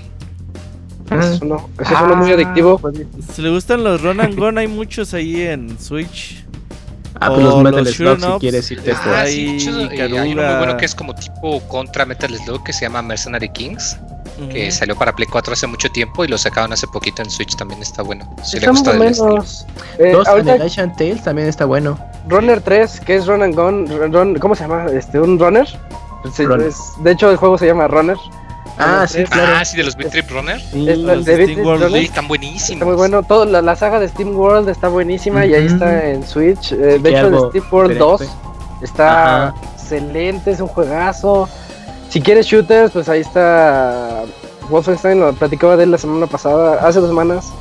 [1.11, 2.79] es uno, ese es uno muy adictivo.
[3.33, 6.43] Si le gustan los Run and Gun, hay muchos ahí en Switch.
[7.21, 10.75] Ah, pues los Metal Slug si quieres irte Ah, ahí, sí, hay uno muy bueno
[10.75, 13.97] que es como tipo contra Metal Slug que se llama Mercenary Kings,
[14.51, 17.55] que salió para Play 4 hace mucho tiempo y lo sacaron hace poquito en Switch
[17.55, 18.29] también está bueno.
[18.43, 19.65] Si le gusta menos.
[19.97, 20.57] Eh, Dos ahorita
[20.97, 21.97] Tales también está bueno.
[22.27, 24.87] Runner 3, que es Run and Gun, Run- ¿cómo se llama?
[24.87, 25.67] Este, un runner.
[26.33, 26.67] Sí, Runner.
[26.67, 28.17] es- de hecho, el juego se llama Runner.
[28.77, 29.53] Ah, sí, claro.
[29.57, 30.59] Ah, sí, de los Beat Trip Runner.
[30.59, 31.99] Sí, es la- los de Steam World Runner.
[32.01, 32.69] Sí, están buenísimos.
[32.71, 33.23] Está muy bueno.
[33.23, 36.73] Todo, la, la saga de Steam World está buenísima y ahí está en Switch.
[36.73, 38.45] Eh, de hecho, el Steam World 2 diferente.
[38.83, 39.55] está Ajá.
[39.75, 41.47] excelente, es un juegazo.
[42.09, 44.23] Si quieres shooters, pues ahí está
[44.69, 47.53] Wolfenstein, lo platicaba de él la semana pasada, hace dos semanas.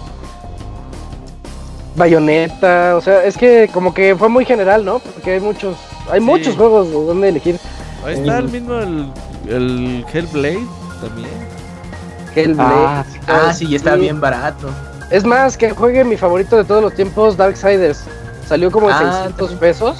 [1.96, 4.98] Bayonetta, o sea, es que como que fue muy general, ¿no?
[4.98, 5.76] Porque hay muchos,
[6.10, 6.26] hay Sí.
[6.26, 7.58] muchos juegos de donde elegir.
[8.04, 9.12] Ahí está el mismo, el,
[9.48, 10.66] el Hellblade
[11.00, 11.28] también.
[12.34, 12.74] Hellblade.
[12.86, 14.00] Ah, Ah, sí, y está Sí.
[14.00, 14.68] bien barato.
[15.10, 18.04] Es más, que juegue mi favorito de todos los tiempos, Darksiders.
[18.46, 19.96] Salió como en Ah, 600 pesos,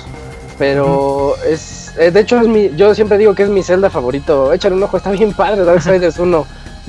[0.58, 1.92] pero es...
[1.98, 4.52] eh, de hecho, es mi, yo siempre digo que es mi Zelda favorito.
[4.52, 6.46] Échale un ojo, está bien padre Darksiders 1.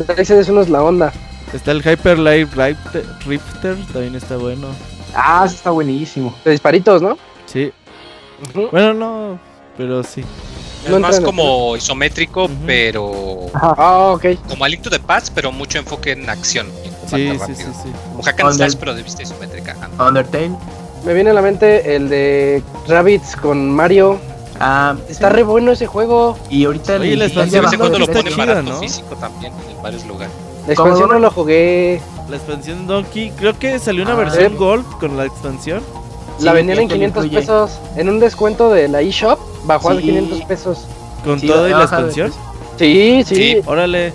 [0.07, 1.13] Darksiders 1 es la onda.
[1.53, 4.67] Está el Hyper Light Rifter, Rifter, también está bueno.
[5.13, 6.35] ah, está buenísimo.
[6.43, 7.17] De disparitos, ¿no?
[7.45, 7.71] Sí.
[8.71, 9.39] Bueno, no,
[9.77, 10.25] pero sí.
[10.85, 14.25] Es No más el- como isométrico, pero Ah, ok.
[14.47, 16.67] como a Link to the Past, pero mucho enfoque en acción.
[16.67, 17.89] en Sí, sí, sí, sí.
[18.11, 19.75] Como Hack and Under- Slash, pero de vista isométrica.
[19.99, 20.51] Undertale.
[21.05, 24.19] Me viene a la mente el de Rabbits con Mario.
[24.59, 26.37] Ah, Está re bueno ese juego.
[26.49, 28.79] Y ahorita Oye, el la De expansión bajó cuando lo de ponen chida, barato ¿no?
[28.79, 30.33] físico también en varios lugares.
[30.67, 32.01] La ¿Cómo, expansión no lo jugué.
[32.29, 34.57] La expansión Donkey, creo que salió una Ah, versión sí.
[34.57, 35.83] Gold con la expansión.
[36.39, 37.39] La Sí, vendían en que lo 500 incluye.
[37.41, 37.71] pesos.
[37.97, 40.01] En un descuento de la eShop, bajó a Sí.
[40.03, 40.85] 500 pesos.
[41.23, 42.31] Con Sí, todo y la expansión.
[42.77, 43.35] Sí, sí.
[43.35, 43.61] Sí.
[43.65, 44.13] Órale.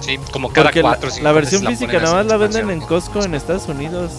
[0.00, 2.80] Sí, como cada Porque la, cuatro la meses versión física nada más la venden en
[2.80, 4.12] Costco en Estados Unidos.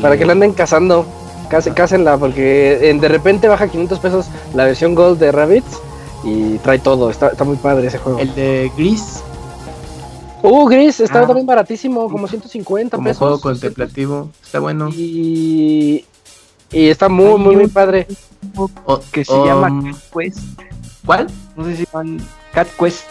[0.00, 1.06] Para que la anden cazando.
[1.48, 5.78] Case- Cásenla, porque eh, de repente baja 500 pesos la versión Gold de Rabbits
[6.24, 7.10] y trae todo.
[7.10, 8.18] Está, está muy padre ese juego.
[8.18, 9.22] El de Gris,
[10.44, 11.26] Uh, Gris, está Ah.
[11.26, 13.18] también baratísimo, como 150 como pesos.
[13.18, 14.88] juego contemplativo, está bueno.
[14.92, 16.04] Y,
[16.72, 18.06] y está muy, muy, muy padre.
[19.12, 20.38] Que se um, llama Quest.
[21.06, 21.26] ¿Cuál?
[21.56, 22.18] No sé si van
[22.52, 23.04] Cat Quest.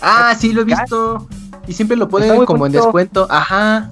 [0.00, 1.26] Ah, sí, lo he visto.
[1.66, 3.26] Y siempre lo ponen como en descuento.
[3.30, 3.90] Ajá.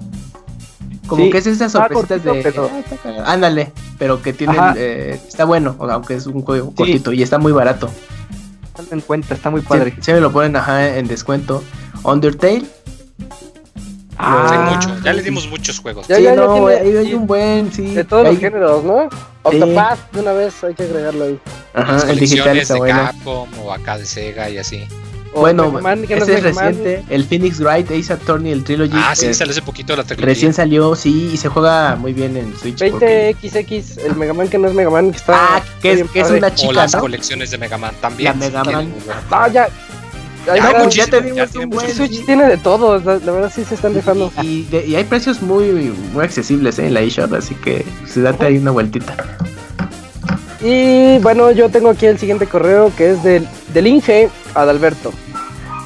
[1.07, 2.43] Como Sí, que es esas está sorpresitas cortito, de.
[2.43, 3.25] pero- "Ah, está cagado".
[3.27, 4.57] Ándale, pero que tienen.
[4.77, 6.75] Eh, está bueno, o sea, aunque es un juego Sí.
[6.75, 7.89] cortito y está muy barato.
[8.91, 9.93] En cuenta, está muy padre.
[10.01, 11.63] Siempre lo ponen ajá, en descuento.
[12.03, 12.65] Undertale.
[14.23, 16.07] Ah, Hay mucho, ya le dimos muchos juegos.
[16.07, 17.93] Ya, sí, ya, ya no, tiene- hay, hay un buen, sí.
[17.95, 19.09] De todos hay- los géneros, ¿no?
[19.43, 21.39] Octopath, de una vez hay que agregarlo ahí.
[21.73, 22.99] Ajá, Las el digital colecciones está de bueno.
[23.05, 24.83] Capcom o acá de Sega y así.
[25.33, 27.05] O Bueno, Man, que no ese es reciente.
[27.09, 28.91] El Phoenix Wright Ace Attorney, el Trilogy.
[28.93, 30.25] Ah, sí, sale hace poquito la trilogía.
[30.25, 32.77] Recién salió, sí, y se juega muy bien en Switch.
[32.91, 35.55] porque- 20XX, el Mega Man que no es Mega Man, que está.
[35.55, 36.99] Ah, que es, que es una O chica, las ¿no?
[36.99, 38.37] colecciones de Mega Man también.
[38.37, 38.93] La Mega Man.
[39.31, 39.69] Ah, ya.
[40.49, 43.63] Hay Ya, muchísimo, ya tiene un buen Switch tiene de todo, la, la verdad sí
[43.63, 44.31] se están dejando.
[44.41, 46.87] Y, de- y hay precios muy, muy accesibles ¿eh?
[46.87, 49.15] en la eShop, así que pues, date ahí una vueltita.
[50.61, 55.11] Y bueno, yo tengo aquí el siguiente correo que es del, del Inge Adalberto.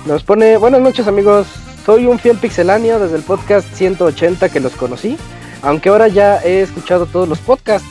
[0.05, 1.47] Nos pone, buenas noches amigos,
[1.85, 5.17] soy un fiel pixeláneo desde el podcast 180 que los conocí,
[5.61, 7.87] aunque ahora ya he escuchado todos los podcasts.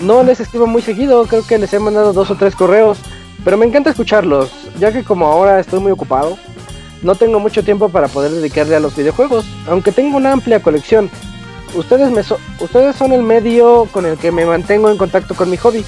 [0.00, 2.98] No les escribo muy seguido, creo que les he mandado dos o tres correos,
[3.44, 6.36] pero me encanta escucharlos, ya que como ahora estoy muy ocupado,
[7.02, 11.10] no tengo mucho tiempo para poder dedicarle a los videojuegos, aunque tengo una amplia colección.
[11.74, 12.26] Ustedes,
[12.96, 15.84] son el medio con el que me mantengo en contacto con mi hobby.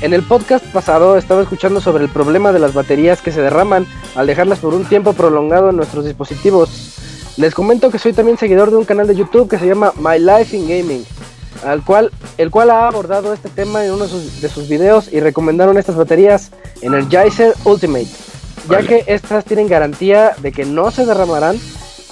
[0.00, 3.86] En el podcast pasado estaba escuchando sobre el problema de las baterías que se derraman
[4.14, 6.96] al dejarlas por un tiempo prolongado en nuestros dispositivos.
[7.36, 10.18] Les comento que soy también seguidor de un canal de YouTube que se llama My
[10.18, 11.04] Life in Gaming,
[11.64, 15.12] al cual, el cual ha abordado este tema en uno de sus, de sus videos
[15.12, 18.08] y recomendaron estas baterías Energizer Ultimate,
[18.68, 21.58] ya que estas tienen garantía de que no se derramarán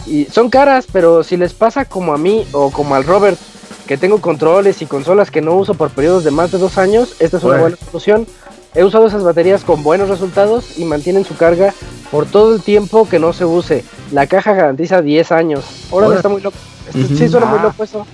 [0.06, 3.38] y son caras, pero si les pasa como a mí o como al Robert,
[3.86, 7.14] que tengo controles y consolas que no uso por periodos de más de dos años,
[7.18, 8.26] esta es una buena solución.
[8.72, 11.74] He usado esas baterías con buenos resultados y mantienen su carga
[12.12, 13.84] por todo el tiempo que no se use.
[14.12, 15.64] La caja garantiza 10 años.
[15.90, 16.56] Ahora está muy loco.
[16.86, 17.16] Este-.
[17.16, 17.62] Sí, suena muy Ah.
[17.64, 18.06] loco eso.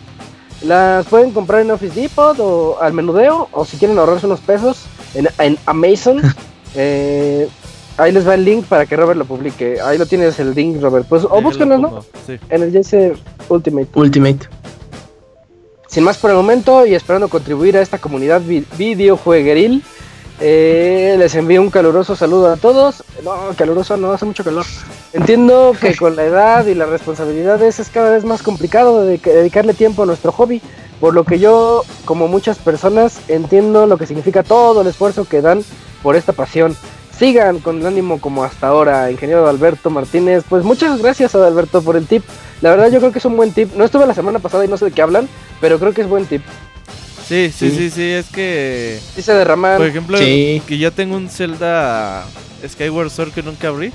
[0.62, 4.84] Las pueden comprar en Office Depot o al menudeo, o si quieren ahorrarse unos pesos,
[5.14, 6.22] en, en Amazon.
[6.78, 7.48] Eh,
[7.96, 9.80] ahí les va el link para que Robert lo publique.
[9.80, 11.06] Ahí lo tienes el link, Robert.
[11.08, 12.04] Pues, o búsquenlo, ¿no?
[12.26, 12.36] Sí.
[12.50, 13.16] En el Jesse
[13.48, 13.88] Ultimate.
[13.94, 14.40] Ultimate.
[15.88, 19.82] Sin más por el momento y esperando contribuir a esta comunidad vi- videojuegueril,
[20.40, 23.02] eh, les envío un caluroso saludo a todos.
[23.24, 24.64] No, caluroso no, hace mucho calor.
[25.12, 29.72] Entiendo que con la edad y las responsabilidades es cada vez más complicado de- dedicarle
[29.74, 30.60] tiempo a nuestro hobby,
[31.00, 35.40] por lo que yo, como muchas personas, entiendo lo que significa todo el esfuerzo que
[35.40, 35.64] dan
[36.02, 36.76] por esta pasión.
[37.18, 40.44] Sigan con el ánimo como hasta ahora, ingeniero Alberto Martínez.
[40.46, 42.22] Pues muchas gracias Alberto por el tip.
[42.60, 43.74] La verdad yo creo que es un buen tip.
[43.74, 45.26] No estuve la semana pasada y no sé de qué hablan,
[45.60, 46.42] pero creo que es buen tip.
[47.28, 47.76] Sí, sí, Sí.
[47.76, 49.00] sí, sí, es que...
[49.14, 49.78] Sí se derraman.
[49.78, 50.62] Por ejemplo, Sí.
[50.66, 52.24] que yo tengo un Zelda
[52.66, 53.90] Skyward Sword que nunca abrí.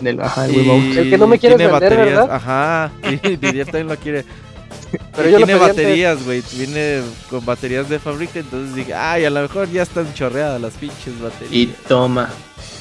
[0.00, 0.98] Del, ajá, el y.
[0.98, 2.34] El que no me quieres tiene vender, baterías, ¿verdad?
[2.34, 4.24] Ajá, y Didier también lo quiere.
[5.16, 9.24] Pero Y yo lo tiene baterías, güey, viene con baterías de fábrica, entonces dije, ay,
[9.26, 11.76] a lo mejor ya están chorreadas las pinches Y baterías.
[11.88, 12.30] toma.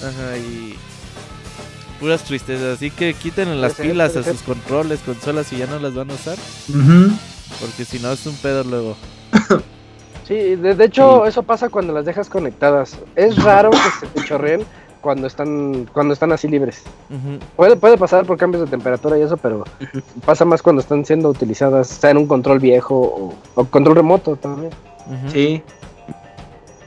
[0.02, 0.76] Ajá, y...
[2.00, 4.34] Puras tristezas, así que quítenle las Puede pilas a ser.
[4.34, 6.38] sus controles, consolas y ya no las van a usar,
[6.70, 7.12] Ujú.
[7.60, 8.96] porque si no es un pedo luego.
[10.28, 12.98] Sí, de, de hecho eso pasa cuando las dejas conectadas.
[13.16, 14.64] Es raro que se te chorreen
[15.02, 16.84] cuando están cuando están así libres.
[17.56, 19.64] Puede, puede pasar por cambios de temperatura y eso, pero
[20.26, 24.36] pasa más cuando están siendo utilizadas, sea en un control viejo o, o control remoto
[24.36, 24.72] también.
[25.32, 25.64] Sí.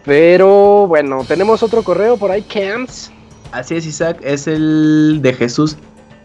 [0.04, 3.10] Pero bueno, tenemos otro correo por ahí, Camps.
[3.52, 4.18] Así es, Isaac.
[4.22, 5.76] Es el de Jesús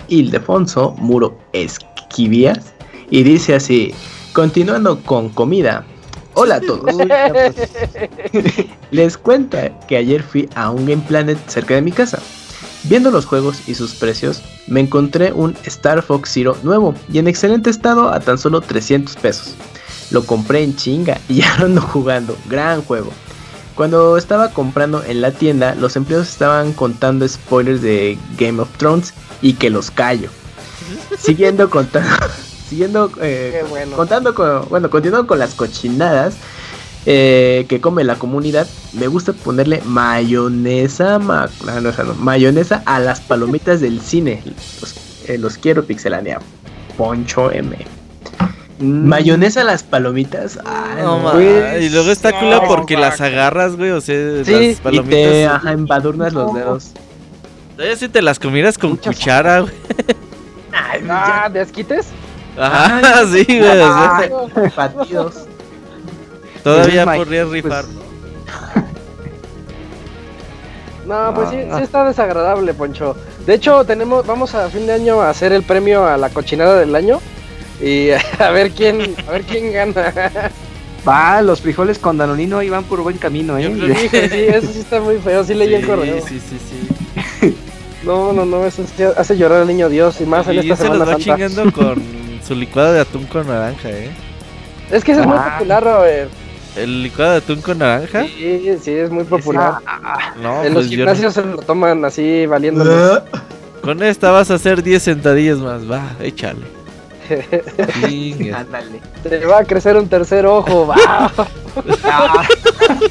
[0.08, 2.74] Ildefonso Muro Esquivias.
[3.10, 3.94] Y dice así:
[4.34, 5.86] Continuando con comida.
[6.40, 6.96] Hola a todos.
[8.92, 9.58] Les cuento
[9.88, 12.20] que ayer fui a un Game Planet cerca de mi casa.
[12.84, 17.28] Viendo los juegos y sus precios, me encontré un Star Fox Zero nuevo y en
[17.28, 19.56] excelente estado a tan solo 300 pesos.
[20.12, 22.38] Lo compré en chinga y ya lo ando jugando.
[22.48, 23.12] Gran juego.
[23.74, 29.12] Cuando estaba comprando en la tienda, los empleados estaban contando spoilers de Game of Thrones
[29.42, 30.30] y que los callo.
[31.18, 32.28] Siguiendo contando,
[32.68, 33.96] siguiendo eh, Qué bueno.
[33.96, 36.36] contando con, bueno, continuando con las cochinadas
[37.06, 43.22] eh, que come la comunidad, me gusta ponerle mayonesa, ma- ah, no, mayonesa a las
[43.22, 44.44] palomitas del cine.
[44.82, 44.96] Los,
[45.28, 46.40] eh, los quiero pixelánea.
[46.98, 47.78] Poncho M.
[48.80, 50.60] Mayonesa a las palomitas.
[50.66, 51.42] Ay, No, no, ma,
[51.80, 55.10] y luego está No, cool porque las agarras, güey, o sea, Sí, las Y palomitas.
[55.10, 56.92] te ajá, embadurnas los dedos.
[57.76, 59.74] Todavía si te las comieras con Muchas- cuchara, güey.
[61.10, 62.08] Ah, ¿de asquites?
[62.58, 63.60] Ajá, sí, güey.
[63.60, 64.30] o sea, Ay,
[64.76, 65.36] batidos.
[66.64, 67.86] todavía podrías pues, rifar.
[71.06, 71.78] No, pues sí, Ah.
[71.78, 73.16] sí está desagradable, Poncho.
[73.46, 76.78] De hecho, tenemos, vamos a fin de año a hacer el premio a la cochinada
[76.80, 77.22] del año
[77.82, 78.10] y
[78.40, 80.14] a ver quién, a ver quién gana.
[81.08, 83.74] Va, los frijoles con danonino ahí van por buen camino, Yo ¿eh?
[83.78, 86.18] creo que- Híjole, sí, eso sí está muy feo, sí leí el Sí, correo.
[86.28, 87.58] Sí, sí, sí.
[88.04, 90.76] No, no, no, eso sí hace llorar al niño Dios y más en Y esta
[90.76, 91.24] se los Semana va Santa.
[91.24, 92.04] chingando con
[92.48, 94.12] su licuado de atún con naranja, ¿eh?
[94.92, 95.56] Es que ese es muy Ah.
[95.58, 96.32] popular, Robert.
[96.76, 98.24] ¿El licuado de atún con naranja?
[98.26, 99.76] Sí, sí, es muy popular.
[100.42, 100.92] No, en los pues no.
[100.92, 103.22] gimnasios se lo toman así valiéndole.
[103.82, 105.90] Con esta vas a hacer 10 sentadillas más.
[105.90, 106.62] Va, échale.
[108.02, 108.54] Chingue.
[108.54, 109.02] Ándale.
[109.24, 110.96] Te va a crecer un tercer ojo, va.
[112.06, 112.44] Ah,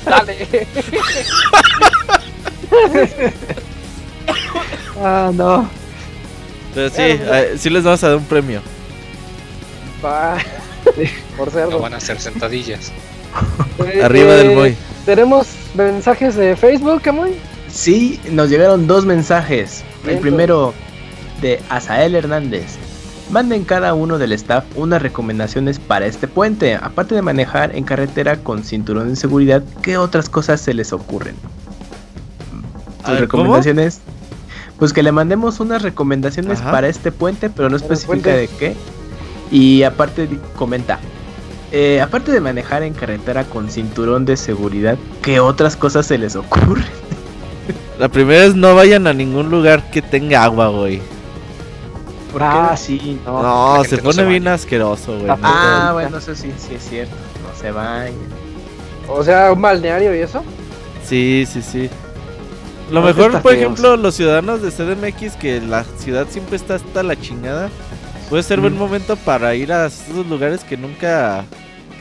[0.04, 0.66] Dale.
[5.02, 5.68] Ah, no.
[6.74, 8.60] Pero sí, eh, sí les vamos a dar un premio.
[10.05, 10.36] Va.
[11.36, 11.78] Por No cerdo.
[11.81, 12.93] van a ser sentadillas.
[13.85, 14.77] Eh, Arriba del boy.
[15.05, 17.35] Tenemos mensajes de Facebook, Camuy.
[17.68, 19.85] Sí, nos llegaron dos mensajes.
[20.06, 20.73] El primero
[21.43, 22.77] de Asael Hernández.
[23.31, 26.77] Manden cada uno del staff unas recomendaciones para este puente.
[26.77, 31.35] Aparte de manejar en carretera con cinturón de seguridad, ¿qué otras cosas se les ocurren?
[33.02, 34.01] Tus ver, recomendaciones.
[34.78, 36.70] Pues que le mandemos unas recomendaciones Ajá.
[36.70, 38.77] para este puente, pero no especifica de qué.
[39.51, 41.06] Y aparte comenta.
[41.70, 46.36] eh, aparte de manejar en carretera con cinturón de seguridad, ¿qué otras cosas se les
[46.36, 46.86] ocurren?
[47.98, 51.10] La primera es no vayan a ningún lugar que tenga agua, güey.
[52.28, 52.77] ¿Por ah, qué?
[52.77, 53.43] sí, no.
[53.43, 54.55] No, se no pone se bien baña.
[54.55, 55.35] asqueroso, güey.
[55.35, 55.89] Ah, neta.
[55.89, 57.16] Ah, bueno, eso sí, sí es cierto.
[57.36, 58.35] No se vayan.
[59.06, 60.47] O sea, un balneario y eso.
[61.01, 61.90] Sí, sí, sí.
[62.89, 67.02] Lo No, mejor, por ejemplo, los ciudadanos de CDMX, que la ciudad siempre está hasta
[67.02, 67.73] la chingada,
[68.28, 68.78] puede ser buen Mm.
[68.78, 71.44] momento para ir a esos lugares que nunca,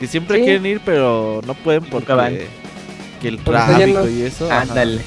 [0.00, 0.44] que siempre Sí.
[0.44, 2.38] quieren ir, pero no pueden porque van.
[3.20, 4.44] que el tráfico y eso.
[4.50, 4.60] ajá.
[4.62, 5.00] Ándale.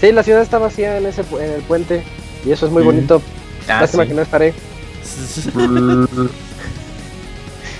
[0.00, 2.04] Sí, la ciudad está vacía en ese en el puente.
[2.46, 2.86] Y eso es muy Mm.
[2.86, 3.22] bonito.
[3.68, 4.10] Ah, Lástima sí.
[4.10, 4.54] que no estaré.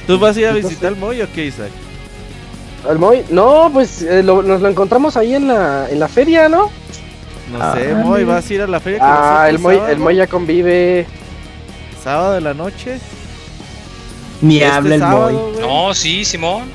[0.06, 1.70] ¿Tú vas a ir a visitar el Moy o qué, Isaac?
[2.88, 3.24] ¿El Moy?
[3.30, 6.70] No, pues eh, lo- nos lo encontramos ahí en la, en la feria, ¿no?
[7.52, 7.74] No Ah.
[7.76, 8.98] sé, Moy, ¿vas a ir a la feria?
[8.98, 11.06] que Ah, el Moy, el Moy ya convive.
[12.09, 12.98] Sábado de la noche.
[14.40, 15.60] Ni Este habla el sábado, Moy.
[15.60, 16.70] No, sí, Simón.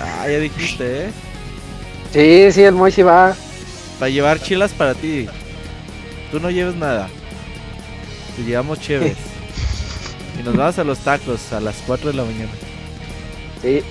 [0.00, 1.10] Ah, ya dijiste, ¿eh?
[2.12, 3.34] Sí, sí, el Moy sí va.
[3.98, 5.26] Para llevar chilas para ti.
[6.30, 7.08] Tú no lleves nada.
[8.36, 9.16] Te llevamos chéves.
[10.38, 12.52] y nos vamos a los tacos a las 4 de la mañana.
[13.60, 13.82] Sí.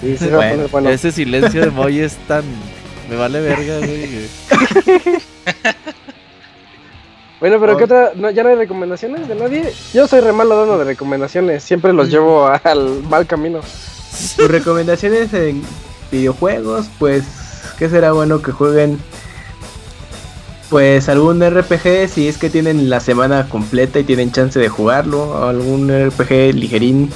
[0.00, 0.26] Sí,
[0.70, 0.88] bueno.
[0.88, 2.44] Ese silencio de Moy es tan.
[3.10, 4.26] Me vale verga, güey.
[7.40, 7.76] Bueno, pero Oh.
[7.76, 8.12] ¿qué otra?
[8.16, 9.72] No, ¿Ya no hay recomendaciones de nadie?
[9.94, 11.62] Yo soy re malo dando de recomendaciones.
[11.62, 12.10] Siempre los Mm.
[12.10, 13.60] llevo al mal camino.
[14.36, 15.62] Tus recomendaciones en
[16.10, 17.24] videojuegos, pues,
[17.78, 18.98] ¿qué será bueno que jueguen?
[20.70, 25.46] Pues algún RPG, si es que tienen la semana completa y tienen chance de jugarlo,
[25.48, 27.10] algún RPG ligerín.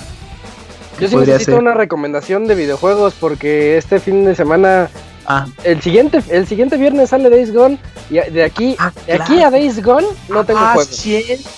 [1.00, 1.60] Yo sí necesito ser?
[1.60, 4.88] una recomendación de videojuegos porque este fin de semana,
[5.26, 7.78] Ah, el siguiente, el siguiente viernes sale Days Gone
[8.10, 10.90] y de aquí, ah, de aquí a Days Gone no tengo Ah, juego.
[10.90, 11.48] cierto.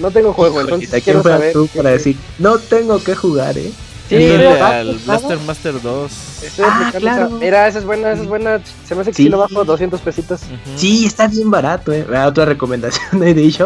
[0.00, 1.52] No tengo juego, Híjole, entonces ¿a quiero quién saber.
[1.54, 3.72] tú para decir, no tengo que jugar, eh?
[4.10, 4.94] Sí, no, al.
[5.04, 6.12] Blaster Master 2.
[6.44, 7.30] Estoy Ah, claro.
[7.30, 8.60] Mira, esa es buena, esa es buena.
[8.86, 9.28] Se me hace que sí, Sí.
[9.30, 10.42] lo bajo 200 pesitos.
[10.42, 10.78] Ujú.
[10.78, 12.06] Sí, está bien barato, eh.
[12.14, 13.30] Ah, Otra recomendación de.
[13.48, 13.64] Esa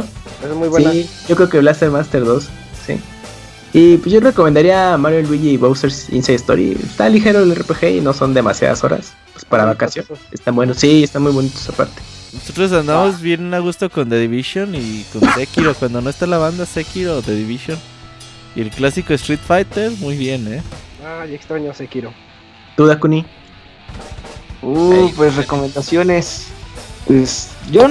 [0.49, 0.93] es muy buena.
[0.93, 2.49] Sí, yo creo que Blaster Master 2,
[2.87, 2.99] sí.
[3.73, 6.77] Y pues yo recomendaría Mario Luigi y Bowser's Inside Story.
[6.83, 9.13] Está ligero el RPG y no son demasiadas horas.
[9.33, 10.03] Pues para eso.
[10.33, 12.01] Están buenos, sí, están muy bonitos aparte.
[12.33, 15.75] Nosotros andamos bien a gusto con The Division y con Sekiro.
[15.75, 17.79] Cuando no está la banda Sekiro o The Division.
[18.57, 20.63] Y el clásico Street Fighter, muy bien, ¿eh?
[21.05, 22.13] Ay, extraño a Sekiro.
[22.77, 23.25] ¿Tú, Dakuni?
[24.63, 26.49] Uh, pues recomendaciones.
[27.07, 27.87] Pues yo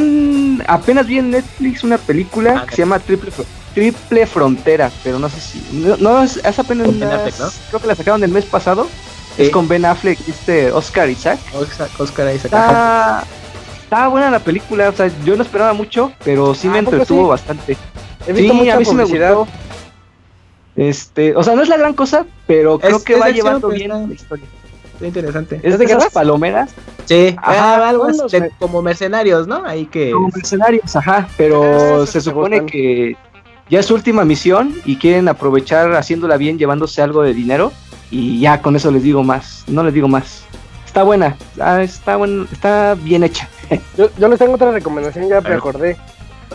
[0.68, 3.32] apenas vi en Netflix una película Ah, que se llama Triple,
[3.74, 5.60] Triple Frontera, pero no sé si.
[5.74, 6.88] No, no, es, es apenas.
[6.88, 7.48] Affleck, ¿no?
[7.70, 8.88] Creo que la sacaron el mes pasado.
[9.36, 9.44] Sí.
[9.44, 11.40] Es con Ben Affleck este Oscar Isaac.
[11.54, 12.46] Oscar, Oscar Isaac.
[12.46, 13.24] Está,
[13.84, 17.14] está buena la película, o sea, yo no esperaba mucho, pero sí Ah, me sí?
[17.16, 17.78] bastante.
[18.28, 19.48] He visto sí, mucha a mí sí me gustó.
[20.76, 23.46] Este, o sea, no es la gran cosa, pero creo Es- que es va acción,
[23.46, 24.46] llevando pues, bien la historia.
[24.94, 25.60] Está interesante.
[25.64, 26.72] Es de esas palomeras,
[27.06, 29.64] Sí, Ajá, ah, algo de- como mercenarios, ¿no?
[29.66, 30.12] Ahí que.
[30.12, 33.16] como mercenarios, ajá, pero se supone que
[33.70, 37.72] ya es su última misión y quieren aprovechar haciéndola bien, llevándose algo de dinero
[38.12, 40.44] y ya con eso les digo más, no les digo más.
[40.86, 43.48] Está buena, ah, está buen, está bien hecha.
[43.98, 45.96] Yo, yo les tengo otra recomendación, ya me acordé.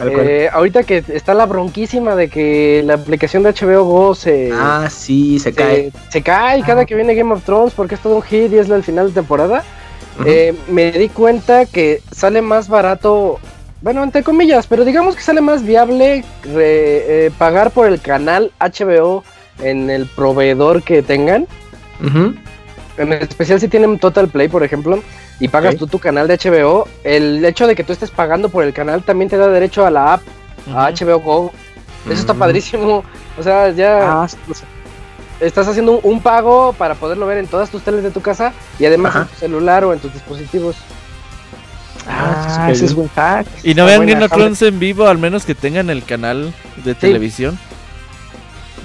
[0.01, 4.89] Eh, ahorita que está la bronquísima de que la aplicación de HBO Go se, ah,
[4.91, 5.93] sí, se se, cae.
[6.09, 8.69] se cae cada que viene Game of Thrones porque es todo un hit y es
[8.69, 9.63] el final de temporada.
[10.25, 13.39] Eh, me di cuenta que sale más barato,
[13.85, 18.51] bueno, entre comillas, pero digamos que sale más viable re- eh, pagar por el canal
[18.59, 19.23] HBO
[19.63, 21.47] en el proveedor que tengan.
[22.97, 25.01] En especial si tienen Total Play, por ejemplo,
[25.39, 28.65] y pagas tú tu canal de HBO, el hecho de que tú estés pagando por
[28.65, 30.23] el canal también te da derecho a la app,
[30.75, 30.91] a.
[30.91, 31.53] HBO Go.
[32.07, 33.05] Eso está padrísimo.
[33.39, 34.67] O sea, ya Ah, sí, o sea,
[35.41, 38.53] estás haciendo un, un pago para poderlo ver en todas tus teles de tu casa
[38.79, 39.23] y además Ajá.
[39.25, 40.77] en tu celular o en tus dispositivos.
[42.07, 43.47] Ah, ah, ese es buen hack.
[43.63, 46.53] Y no vean Game of Thrones en vivo, al menos que tengan el canal
[46.85, 47.59] de televisión.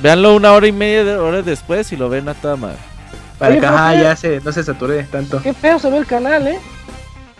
[0.02, 2.78] Véanlo una hora y media de hora después y lo ven a toda madre.
[3.38, 5.42] Para Oye, que ¿por ajá, ya se, no se sature tanto.
[5.42, 6.60] Qué feo se ve el canal, ¿eh?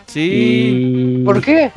[0.08, 1.20] Sí.
[1.20, 1.24] Y...
[1.24, 1.66] ¿Por qué?
[1.66, 1.72] Eh,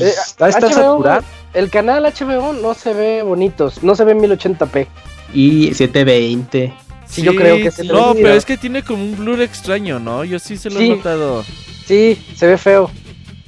[0.00, 1.24] Está, está HBO, saturado.
[1.52, 4.86] El canal HBO no se ve bonito, no se ve en 1080p.
[5.34, 6.72] Y 720.
[7.06, 10.24] Sí, yo creo que se No, pero es que tiene como un blur extraño, ¿no?
[10.24, 11.44] Yo sí se lo he notado.
[11.90, 12.88] Sí, se ve feo.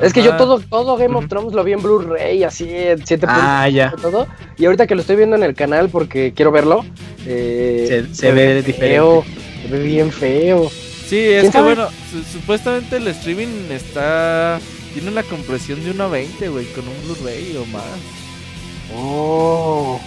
[0.01, 1.29] Es que yo todo, todo Game of.
[1.29, 3.91] Thrones lo vi en Blu-ray, así, en 7 Ah, ya.
[3.93, 4.27] puntos, todo.
[4.59, 6.85] Y ahorita que lo estoy viendo en el canal porque quiero verlo,
[7.25, 8.73] eh, Se, se ve diferente.
[8.73, 9.25] feo.
[9.63, 10.69] Se ve bien feo.
[11.07, 11.75] Sí, es ¿Quién que sabe?
[11.77, 14.59] bueno, su- supuestamente el streaming está.
[14.93, 17.85] Tiene una compresión de 1.20, güey, con un Blu-ray o más.
[18.97, 20.01] Oh.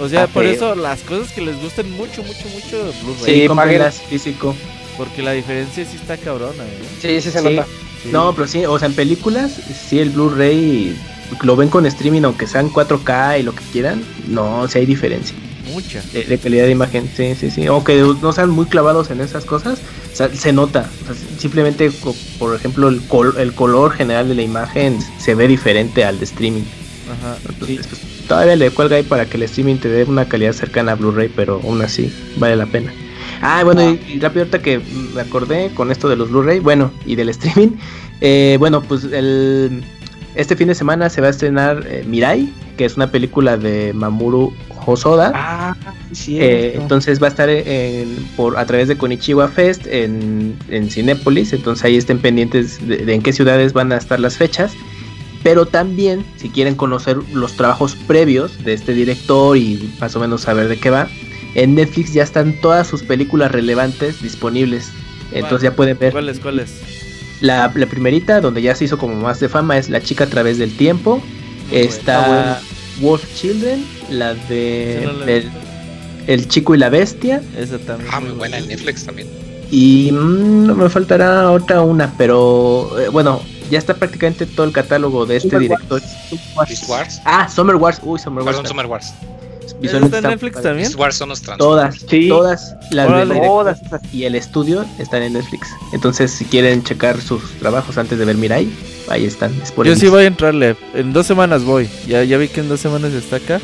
[0.00, 0.52] O sea, Está por feo.
[0.52, 3.48] eso las cosas que les gustan mucho, mucho, mucho, Blu-ray.
[3.92, 4.54] Sí, físico.
[4.96, 6.78] Porque la diferencia sí está cabrona, ¿eh?
[7.00, 7.44] Sí, sí se Sí.
[7.44, 7.66] nota.
[8.02, 8.08] Sí.
[8.12, 9.52] No, pero sí, o sea, en películas,
[9.88, 10.96] sí, el Blu-ray
[11.42, 14.02] lo ven con streaming, aunque sean 4K y lo que quieran.
[14.28, 15.36] No, sí hay diferencia
[15.72, 16.00] Mucha.
[16.12, 17.10] de, de calidad de imagen.
[17.16, 17.66] Sí, sí, sí.
[17.66, 19.78] Aunque no sean muy clavados en esas cosas,
[20.12, 20.88] o sea, se nota.
[21.02, 21.90] O sea, simplemente,
[22.38, 26.24] por ejemplo, el, col- el color general de la imagen se ve diferente al de
[26.24, 26.64] streaming.
[27.10, 27.36] Ajá.
[27.48, 30.92] Entonces, pues, todavía le cuelga ahí para que el streaming te dé una calidad cercana
[30.92, 32.92] a Blu-ray, pero aún así vale la pena.
[33.42, 34.80] Ah, bueno, y, y rápido ahorita que
[35.14, 37.76] me acordé con esto de los Blu-ray, bueno, y del streaming,
[38.20, 39.82] eh, bueno, pues el,
[40.34, 43.92] este fin de semana se va a estrenar eh, Mirai, que es una película de
[43.94, 44.52] Mamoru
[44.84, 45.32] Hosoda.
[45.34, 45.74] Ah,
[46.12, 50.90] sí, Eh, entonces va a estar en- por, a través de Konichiwa Fest en, en
[50.90, 51.52] Cinépolis.
[51.54, 54.72] Entonces ahí estén pendientes de, de en qué ciudades van a estar las fechas.
[55.42, 60.42] Pero también, si quieren conocer los trabajos previos de este director y más o menos
[60.42, 61.08] saber de qué va,
[61.56, 64.90] en Netflix ya están todas sus películas relevantes disponibles.
[65.32, 66.12] Entonces ya pueden ver.
[66.12, 66.82] ¿Cuáles, cuáles?
[67.40, 70.26] La, la primerita, donde ya se hizo como más de fama, es La chica a
[70.26, 71.22] través del tiempo.
[71.72, 72.60] Está
[73.00, 75.50] Wolf Children, la de no la el,
[76.26, 77.42] el chico y la bestia.
[77.56, 78.10] Esa también.
[78.12, 79.26] Ah, muy buena en Netflix también.
[79.70, 85.24] Y mm, me faltará otra una, pero eh, bueno, ya está prácticamente todo el catálogo
[85.24, 86.02] de este Summer director.
[86.68, 87.20] Beast Wars.
[87.24, 87.98] Ah, Summer Wars.
[88.02, 88.56] Uy, Summer Wars.
[88.56, 89.14] Perdón, Summer Wars.
[89.82, 90.68] ¿Está en Netflix padre.
[90.68, 90.92] también?
[91.42, 91.58] Trans.
[91.58, 92.28] Todas, Sí.
[92.28, 93.34] todas las Órale.
[93.40, 94.00] Todas esas.
[94.12, 95.68] y el estudio están en Netflix.
[95.92, 98.68] Entonces, si quieren checar sus trabajos antes de ver Mirai,
[99.08, 99.98] ahí están Yo disponibles.
[99.98, 100.76] sí voy a entrarle.
[100.94, 101.88] En dos semanas voy.
[102.06, 103.60] Ya, ya vi que en dos semanas está acá.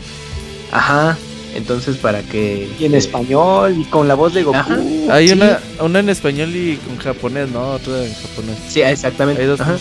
[0.71, 1.17] Ajá.
[1.55, 2.71] Entonces, para que.
[2.79, 4.57] Y en español y con la voz de Goku.
[4.57, 4.79] Ajá.
[5.11, 5.35] Hay Sí.
[5.35, 7.73] una, una en español y con japonés, ¿no?
[7.73, 8.57] Otra en japonés.
[8.69, 9.43] Sí, exactamente.
[9.43, 9.77] Hay dos Ajá.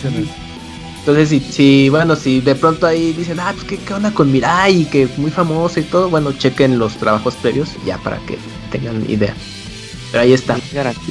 [1.02, 4.32] Entonces, si, si, bueno, si de pronto ahí dicen, ah, pues qué, qué onda con
[4.32, 8.38] Mirai, que muy famoso y todo, bueno, chequen los trabajos previos ya para que
[8.72, 9.34] tengan idea.
[10.12, 10.58] Pero ahí está.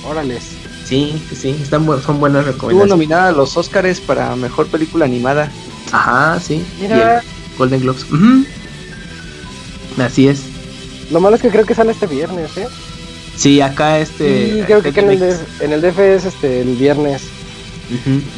[0.08, 0.44] Órales.
[0.84, 2.88] Sí, sí, están bu- son buenas Estuvo recomendaciones.
[2.90, 5.50] nominada a los Oscars para mejor película animada.
[5.92, 6.62] Ajá, sí.
[6.80, 8.04] Mira, Y Golden Globes.
[8.12, 8.44] Ujú.
[10.02, 10.42] Así es.
[11.10, 12.68] lo malo es que creo que sale este viernes, ¿eh?
[13.36, 14.52] Sí, acá este.
[14.54, 15.18] Sí, creo que acá en el.
[15.20, 17.22] DF, en el DF es este, el viernes.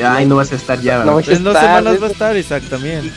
[0.05, 3.13] Ay, no vas a estar ya, No En dos semanas va a estar Isaac también.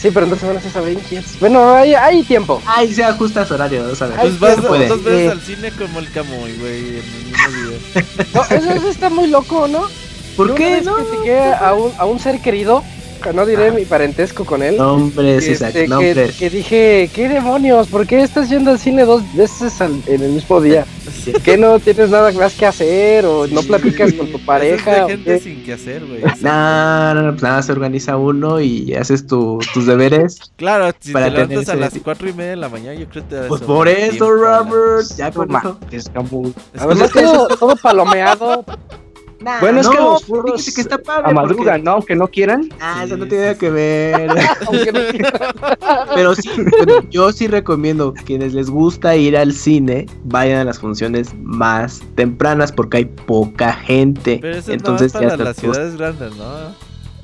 [0.00, 1.38] Sí, pero en dos semanas es Avengers.
[1.40, 2.60] Bueno, hay, hay tiempo.
[2.66, 4.16] Ay, se ajusta su horario, ¿no sabes?
[4.18, 5.30] Ay, Pues vas dos veces Eh.
[5.30, 8.04] al cine como el Camuy, güey, en el mismo día.
[8.34, 9.86] No, eso, eso está muy loco, ¿no?
[10.36, 10.96] ¿Por Yo qué una vez no?
[10.96, 14.76] critiqué a un, a un ser querido, que no diré mi parentesco con él.
[14.76, 16.36] Nombres, Isaac, este, que, nombres.
[16.36, 17.88] que dije, ¿qué demonios?
[17.88, 20.84] ¿Por qué estás yendo al cine dos veces al- en el mismo día?
[21.42, 23.24] ¿Qué no tienes nada más que hacer?
[23.26, 25.06] ¿O no platicas con tu pareja?
[25.06, 25.40] de gente qué?
[25.40, 26.20] sin que hacer, güey.
[26.42, 30.38] No, no, no, pues nada, se organiza uno y haces tu- tus deberes.
[30.56, 33.22] Claro, si Para te levantas a las cuatro y media de la mañana, yo creo
[33.24, 35.06] que te da Pues eso, por eso, la- Robert.
[35.16, 35.48] Ya con.
[36.78, 38.64] Además, todo, todo palomeado.
[39.60, 41.30] Bueno, es que no, los furros que está padre.
[41.30, 41.92] A madrugan, ¿no?
[41.92, 42.68] Aunque no quieran.
[42.80, 44.30] Ah, eso no tiene nada que ver.
[44.66, 45.00] aunque no-
[46.14, 50.78] Pero sí, pero yo sí recomiendo quienes les gusta ir al cine, vayan a las
[50.78, 54.38] funciones más tempranas porque hay poca gente.
[54.40, 56.44] Pero eso Entonces no ya es para está las ciudades grandes, ¿no?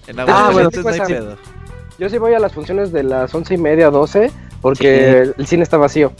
[0.06, 1.36] En Ah, bueno, no hay pues, pedo.
[1.98, 5.62] Yo sí voy a las funciones de las once y media, doce, porque el cine
[5.62, 6.12] está vacío.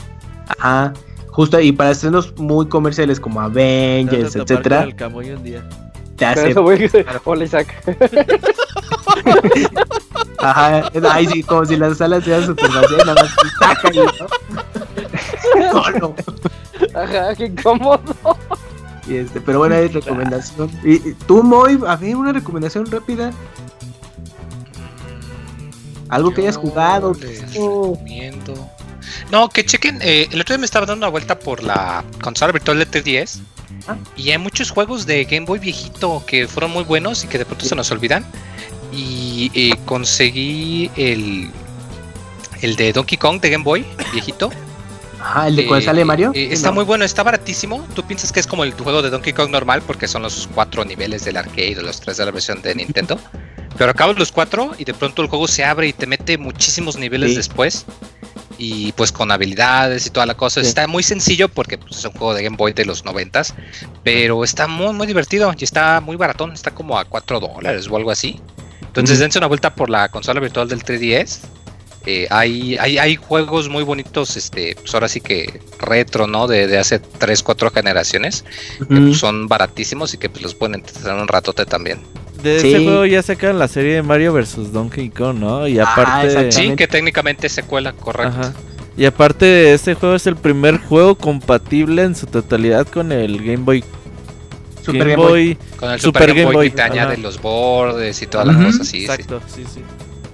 [0.47, 0.93] Ajá.
[1.31, 5.63] Justo y para estrenos muy comerciales como Avengers, etcétera, el un día.
[6.21, 6.49] Te hace.
[6.51, 6.89] eso voy.
[7.23, 7.73] Hola, Isaac.
[10.39, 10.91] Ajá.
[11.11, 15.71] Ay, sí, como si las salas sean super vacías, nada más saca y ¿no?
[15.83, 16.15] Solo.
[16.95, 18.01] Ajá, qué cómodo.
[19.07, 20.69] Y este, pero bueno, es recomendación.
[20.83, 23.31] Y, y tú, Moy, a ver, una recomendación rápida.
[26.09, 27.13] Algo que hayas Yo jugado.
[27.19, 28.53] les recomiendo.
[29.31, 29.99] No, que chequen.
[30.01, 33.39] eh, el otro día me estaba dando una vuelta por la consola virtual de 3DS.
[33.87, 33.97] Ah.
[34.15, 37.45] Y hay muchos juegos de Game Boy viejito que fueron muy buenos y que de
[37.45, 38.25] pronto se nos olvidan.
[38.93, 41.49] Y eh, conseguí el,
[42.61, 44.51] el de Donkey Kong de Game Boy viejito.
[45.19, 46.31] Ajá, el de cuál Eh, sale Mario.
[46.33, 46.75] eh, está No.
[46.75, 47.85] muy bueno, está baratísimo.
[47.95, 50.83] Tú piensas que es como el juego de Donkey Kong normal porque son los cuatro
[50.83, 53.19] niveles del arcade o los tres de la versión de Nintendo.
[53.77, 56.97] Pero acabas los cuatro y de pronto el juego se abre y te mete muchísimos
[56.97, 57.35] niveles Sí.
[57.37, 57.85] después.
[58.63, 60.61] Y pues con habilidades y toda la cosa.
[60.61, 60.67] Sí.
[60.67, 63.55] Está muy sencillo porque pues, es un juego de Game Boy de los noventas.
[64.03, 66.51] Pero está muy, muy divertido y está muy baratón.
[66.51, 68.39] Está como a 4 dólares o algo así.
[68.81, 71.39] Entonces dense una vuelta por la consola virtual del 3DS.
[72.05, 76.45] Eh, hay, hay, hay juegos muy bonitos, este, pues ahora sí que retro, ¿no?
[76.47, 78.45] De, de hace 3, 4 generaciones.
[78.77, 81.99] Que pues, son baratísimos y que pues los pueden entretener un ratote también.
[82.43, 82.73] De Sí.
[82.73, 85.67] ese juego ya sacan la serie de Mario vs Donkey Kong, ¿no?
[85.67, 86.51] Y Ah, aparte.
[86.51, 88.33] Sí, que técnicamente es secuela, correcto.
[88.39, 88.53] Ajá.
[88.97, 93.57] Y aparte, este juego es el primer juego compatible en su totalidad con el Game
[93.63, 93.83] Boy.
[94.83, 95.57] Super Game Boy.
[95.77, 98.55] Con el Super Game, Game Boy, Boy, que te añade los bordes y todas las
[98.55, 98.65] Ujú.
[98.65, 98.97] cosas así.
[98.99, 99.03] sí.
[99.05, 99.81] Exacto, sí, sí.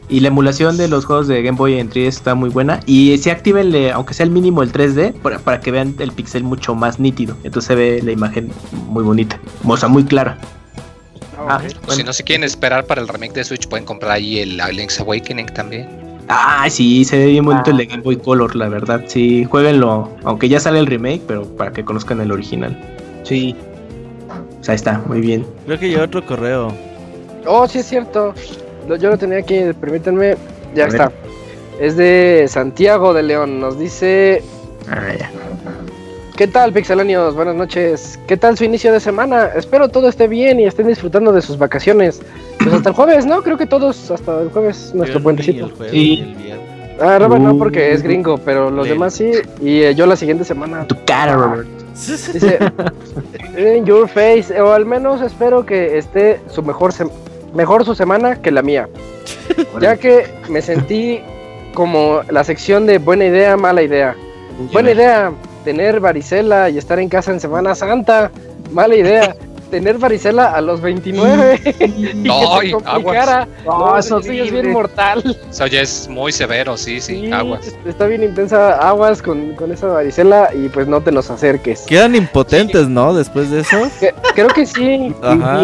[0.10, 2.80] Y la emulación de los juegos de Game Boy en 3 está muy buena.
[2.86, 6.44] Y si activenle, aunque sea el mínimo, el 3D, para, para que vean el pixel
[6.46, 7.36] mucho más nítido.
[7.44, 9.38] Entonces se ve la imagen muy bonita.
[9.65, 10.38] O sea, muy clara.
[11.38, 12.04] Ah, O Si bueno.
[12.06, 15.48] no se quieren esperar para el remake de Switch, pueden comprar ahí el Link's Awakening
[15.48, 15.88] también.
[16.30, 19.04] Ah, sí, se ve bien bonito el de Game Boy Color, la verdad.
[19.07, 20.10] Sí, jueguenlo.
[20.24, 22.78] Aunque ya sale el remake, pero para que conozcan el original.
[23.24, 23.56] Sí.
[24.60, 25.46] O sea, ahí está, muy bien.
[25.66, 26.74] Creo que llegó otro correo.
[27.46, 28.34] Oh, sí es cierto.
[28.90, 30.36] Yo lo tenía aquí, permítanme.
[30.76, 30.96] Ya A ver.
[31.02, 31.12] está.
[31.80, 33.60] Es de Santiago de León.
[33.62, 34.41] Nos dice,
[34.90, 35.32] Ah, ya.
[36.38, 37.36] ¿Qué tal, pixelanios?
[37.36, 38.20] Buenas noches.
[38.28, 39.48] ¿Qué tal su inicio de semana?
[39.56, 42.22] Espero todo esté bien y estén disfrutando de sus vacaciones.
[42.60, 43.41] Pues hasta el jueves, ¿no?
[43.44, 45.66] Creo que todos hasta el jueves, nuestro puentecito.
[45.66, 46.20] el jueves Sí.
[46.22, 46.68] el viernes.
[46.99, 47.60] Ah, Robert no, Uh.
[47.60, 49.32] porque es gringo, pero los demás sí.
[49.62, 50.86] Y eh, yo la siguiente semana.
[50.88, 51.68] Tu cara, Robert.
[51.94, 52.60] Dice,
[53.57, 56.91] in your face, o al menos espero que esté su mejor,
[57.56, 58.88] mejor su semana que la mía.
[59.82, 61.22] Ya que me sentí
[61.74, 64.16] como la sección de buena idea, mala idea.
[64.72, 65.32] Buena idea,
[65.68, 68.31] tener varicela y estar en casa en Semana Santa.
[68.71, 69.36] Mala idea,
[69.70, 73.46] tener varicela a los 29 y que se complicara.
[73.65, 75.37] No, No, es eso sí es bien mortal.
[75.49, 77.76] Eso ya es muy severo, sí, sí, Sí, aguas.
[77.86, 81.81] Está bien intensa aguas con, con esa varicela y pues no te nos acerques.
[81.81, 83.13] Quedan impotentes, ¿no?
[83.13, 83.78] Después de eso.
[83.99, 85.63] Que- Creo que sí, Ajá.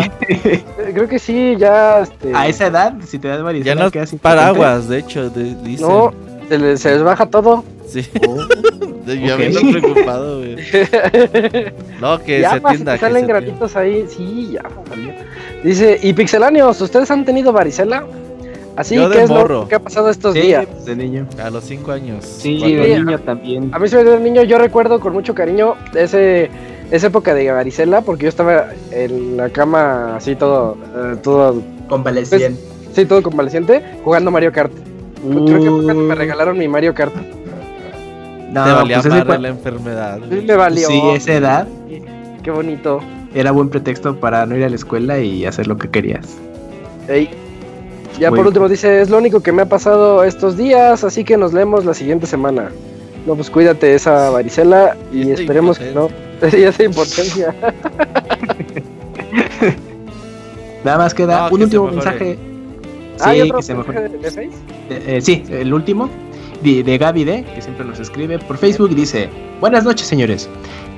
[0.93, 4.13] creo que sí, ya este, A esa edad, si te das Ya varicela, no quedas
[4.21, 5.87] paraguas, de hecho, de- dicen.
[5.87, 6.11] no,
[6.49, 7.63] se les, se les baja todo.
[7.87, 8.05] Sí.
[8.13, 8.92] impotente.
[9.05, 10.55] Yo ando preocupado, güey.
[12.01, 12.93] No, que ya se si atienda.
[12.93, 15.13] que salen se granitos ahí, sí, ya salió.
[15.63, 18.05] Dice, y pixeláneos, ¿ustedes han tenido varicela?
[18.75, 19.61] Así que es morro.
[19.61, 20.65] lo que ha pasado estos Sí, días.
[20.65, 21.27] pues, de niño.
[21.41, 22.25] A los 5 años.
[22.25, 23.69] Sí, de niño también.
[23.73, 26.49] A mí se me dio el niño, yo recuerdo con mucho cariño ese
[26.91, 32.59] esa época de varicela porque yo estaba en la cama así todo eh, todo Convaleciente.
[32.93, 34.71] sí, todo convaleciente jugando Mario Kart.
[35.21, 36.17] Creo que fue cuando me Uh.
[36.17, 37.13] regalaron mi Mario Kart.
[38.53, 40.19] No, Te valía pues madre la enfermedad.
[40.29, 40.87] Sí, me valió.
[40.87, 41.67] Sí, esa edad
[42.43, 42.99] Qué bonito.
[43.33, 46.27] era buen pretexto para no ir a la escuela y hacer lo que querías.
[47.07, 47.29] Ey.
[48.19, 51.23] Ya Muy por último dice, es lo único que me ha pasado estos días, así
[51.23, 52.69] que nos leemos la siguiente semana.
[53.25, 56.09] No, pues cuídate esa varicela y, esperemos que no.
[56.55, 57.55] y esa impotencia.
[60.83, 62.37] Nada más queda No, un que último mensaje.
[63.19, 64.09] ah, Sí, ¿y otro que se mejore.
[64.09, 64.57] mensaje de, de Face?
[64.89, 66.09] Eh, eh, sí, el último
[66.63, 70.49] de, Gaby D, que siempre nos escribe por Facebook y dice: Buenas noches, señores.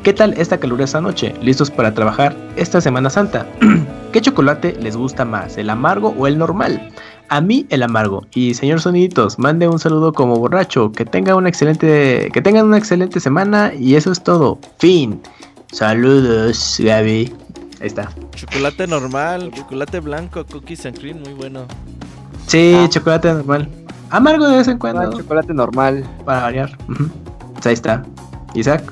[0.03, 1.33] ¿Qué tal esta calurosa noche?
[1.41, 3.47] ¿Listos para trabajar esta Semana Santa?
[4.11, 6.91] ¿Qué chocolate les gusta más, el amargo o el normal?
[7.27, 8.23] A mí el amargo.
[8.35, 10.91] Y señor Soniditos, mande un saludo como borracho.
[10.91, 14.59] Que tenga una excelente, que tengan una excelente semana y eso es todo.
[14.77, 15.19] Fin.
[15.71, 17.33] Saludos, Gaby.
[17.81, 18.11] Ahí está.
[18.35, 21.65] Chocolate normal, chocolate blanco, cookies and cream, muy bueno.
[22.47, 22.87] Sí, Ah.
[22.89, 23.67] chocolate normal.
[24.15, 25.01] Amargo de vez en cuando.
[25.01, 26.03] Ah, chocolate normal.
[26.23, 26.77] Para variar.
[27.53, 28.03] Pues ahí está.
[28.53, 28.83] Isaac,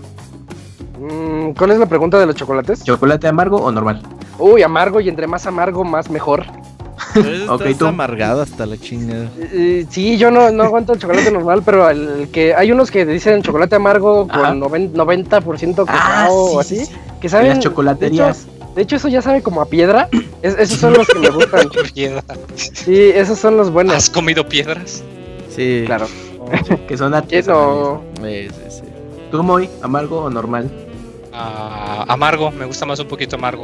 [1.00, 2.84] Mm, ¿Cuál es la pregunta de los chocolates?
[2.84, 4.02] ¿chocolate amargo o normal?
[4.40, 6.46] Uy, amargo y entre más amargo, más mejor.
[7.14, 7.88] Pero eso Ok, está tú.
[7.88, 9.28] amargado hasta la chingada.
[9.38, 12.90] Eh, sí, yo no, no aguanto el chocolate normal, pero el, el que hay unos
[12.90, 14.50] que dicen chocolate amargo Ajá.
[14.50, 18.44] con noven- 90% cacao Ah, o sí, así, sí, que En saben las de chocolaterías.
[18.44, 20.08] hecho, de hecho, eso ya sabe como a piedra.
[20.42, 21.68] Es- esos son los que me gustan.
[21.94, 22.24] Piedra.
[22.56, 23.96] Sí, esos son los buenos.
[23.96, 25.04] ¿Has comido piedras?
[25.56, 25.84] Sí.
[25.86, 26.08] Claro.
[26.88, 27.48] que son artesanales.
[27.48, 28.02] no.
[28.22, 28.84] Sí, sí, sí.
[29.32, 30.70] ¿Tú, Moy, amargo o normal?
[31.32, 33.64] Ah, amargo, me gusta más un poquito amargo.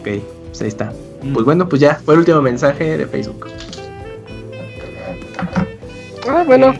[0.00, 0.08] Ok,
[0.48, 0.92] pues ahí está.
[1.22, 1.32] Mm.
[1.32, 3.46] Pues bueno, pues ya, fue el último mensaje de Facebook.
[6.28, 6.74] Ah, bueno.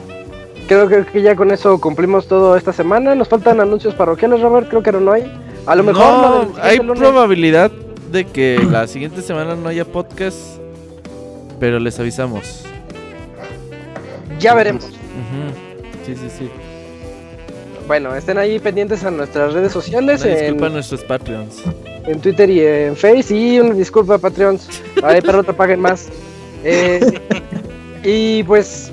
[0.69, 3.15] Creo que, que ya con eso cumplimos todo esta semana.
[3.17, 4.69] Nos faltan anuncios parroquiales, Robert.
[4.69, 5.25] Creo que no hay.
[5.67, 6.99] A lo mejor No, del siguiente hay lunes.
[7.01, 7.71] probabilidad
[8.13, 10.39] de que la siguiente semana no haya podcast,
[11.59, 12.65] pero les avisamos.
[14.41, 14.85] Ya veremos.
[16.05, 16.51] Sí, sí, sí.
[17.87, 21.63] Bueno, estén ahí pendientes a nuestras redes sociales, Una disculpa a nuestros Patreons.
[22.07, 23.35] en Twitter y en Face.
[23.37, 24.69] Y una disculpa, Patreons.
[25.03, 26.09] Ay, pero no te paguen más.
[26.65, 27.01] Eh,
[28.05, 28.93] y pues,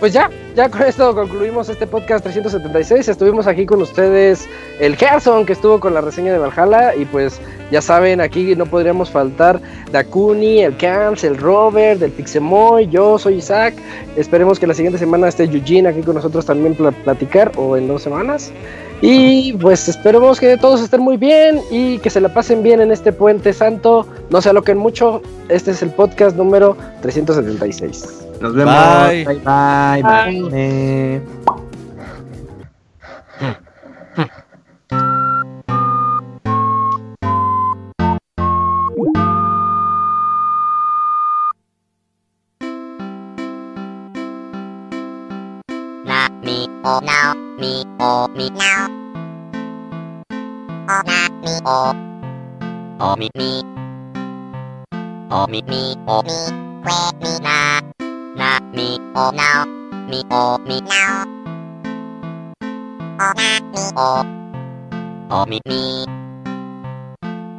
[0.00, 3.08] pues ya, ya con esto concluimos este podcast 376.
[3.08, 4.48] Estuvimos aquí con ustedes
[4.80, 7.40] el Gerson que estuvo con la reseña de Valhalla y pues
[7.70, 9.60] ya saben, aquí no podríamos faltar
[9.92, 13.74] Dakuni, el Camps, el Robert, el Pixemoy, yo soy Isaac.
[14.16, 17.88] Esperemos que la siguiente semana esté Eugene aquí con nosotros también para platicar o en
[17.88, 18.52] dos semanas.
[19.00, 22.92] Y pues esperemos que todos estén muy bien y que se la pasen bien en
[22.92, 24.06] este puente santo.
[24.30, 25.22] No se aloquen mucho.
[25.48, 28.31] Este es el podcast número 376.
[28.42, 28.74] Nos vemos.
[28.74, 29.24] Bye.
[29.24, 30.50] Bye, bye, bye.
[30.50, 31.22] bye.
[46.04, 48.90] na mi o now mi o mi now
[50.90, 51.94] o na mi o
[52.98, 53.62] o mi mi
[55.30, 56.18] o mi mi o
[58.36, 59.64] mi que mi na na mi o now
[60.08, 61.24] mi o mi now
[63.20, 64.10] o na mi o
[65.30, 66.06] o mi mi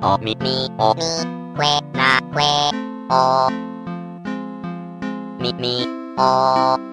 [0.01, 1.11] o mi mi o mi
[1.57, 2.51] que na que
[3.09, 3.49] o
[5.41, 5.75] mi mi
[6.17, 6.92] o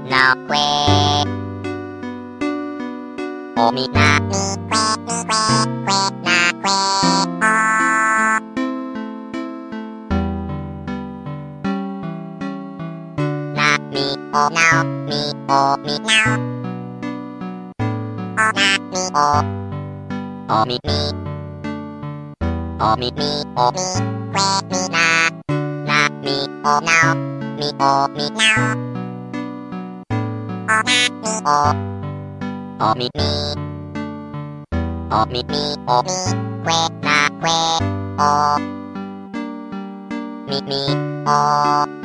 [0.11, 1.95] Na mi que que mi que now que.
[3.57, 5.39] O mi na mi que mi que
[5.87, 6.75] que na que
[7.39, 7.55] o.
[13.55, 16.35] Na mi o now mi o mi now.
[18.35, 19.29] O na mi o
[20.49, 20.99] o mi mi.
[22.83, 23.87] O mi mi o mi
[24.33, 25.05] que mi na
[25.87, 27.15] na mi o now
[27.57, 28.90] mi o mi now
[30.71, 30.99] o na mi
[31.45, 31.59] o
[32.79, 33.29] o mi mi
[35.11, 36.19] o mi mi o mi
[36.65, 37.59] que na que
[38.17, 38.31] o
[40.47, 40.81] mi mi
[41.27, 42.00] o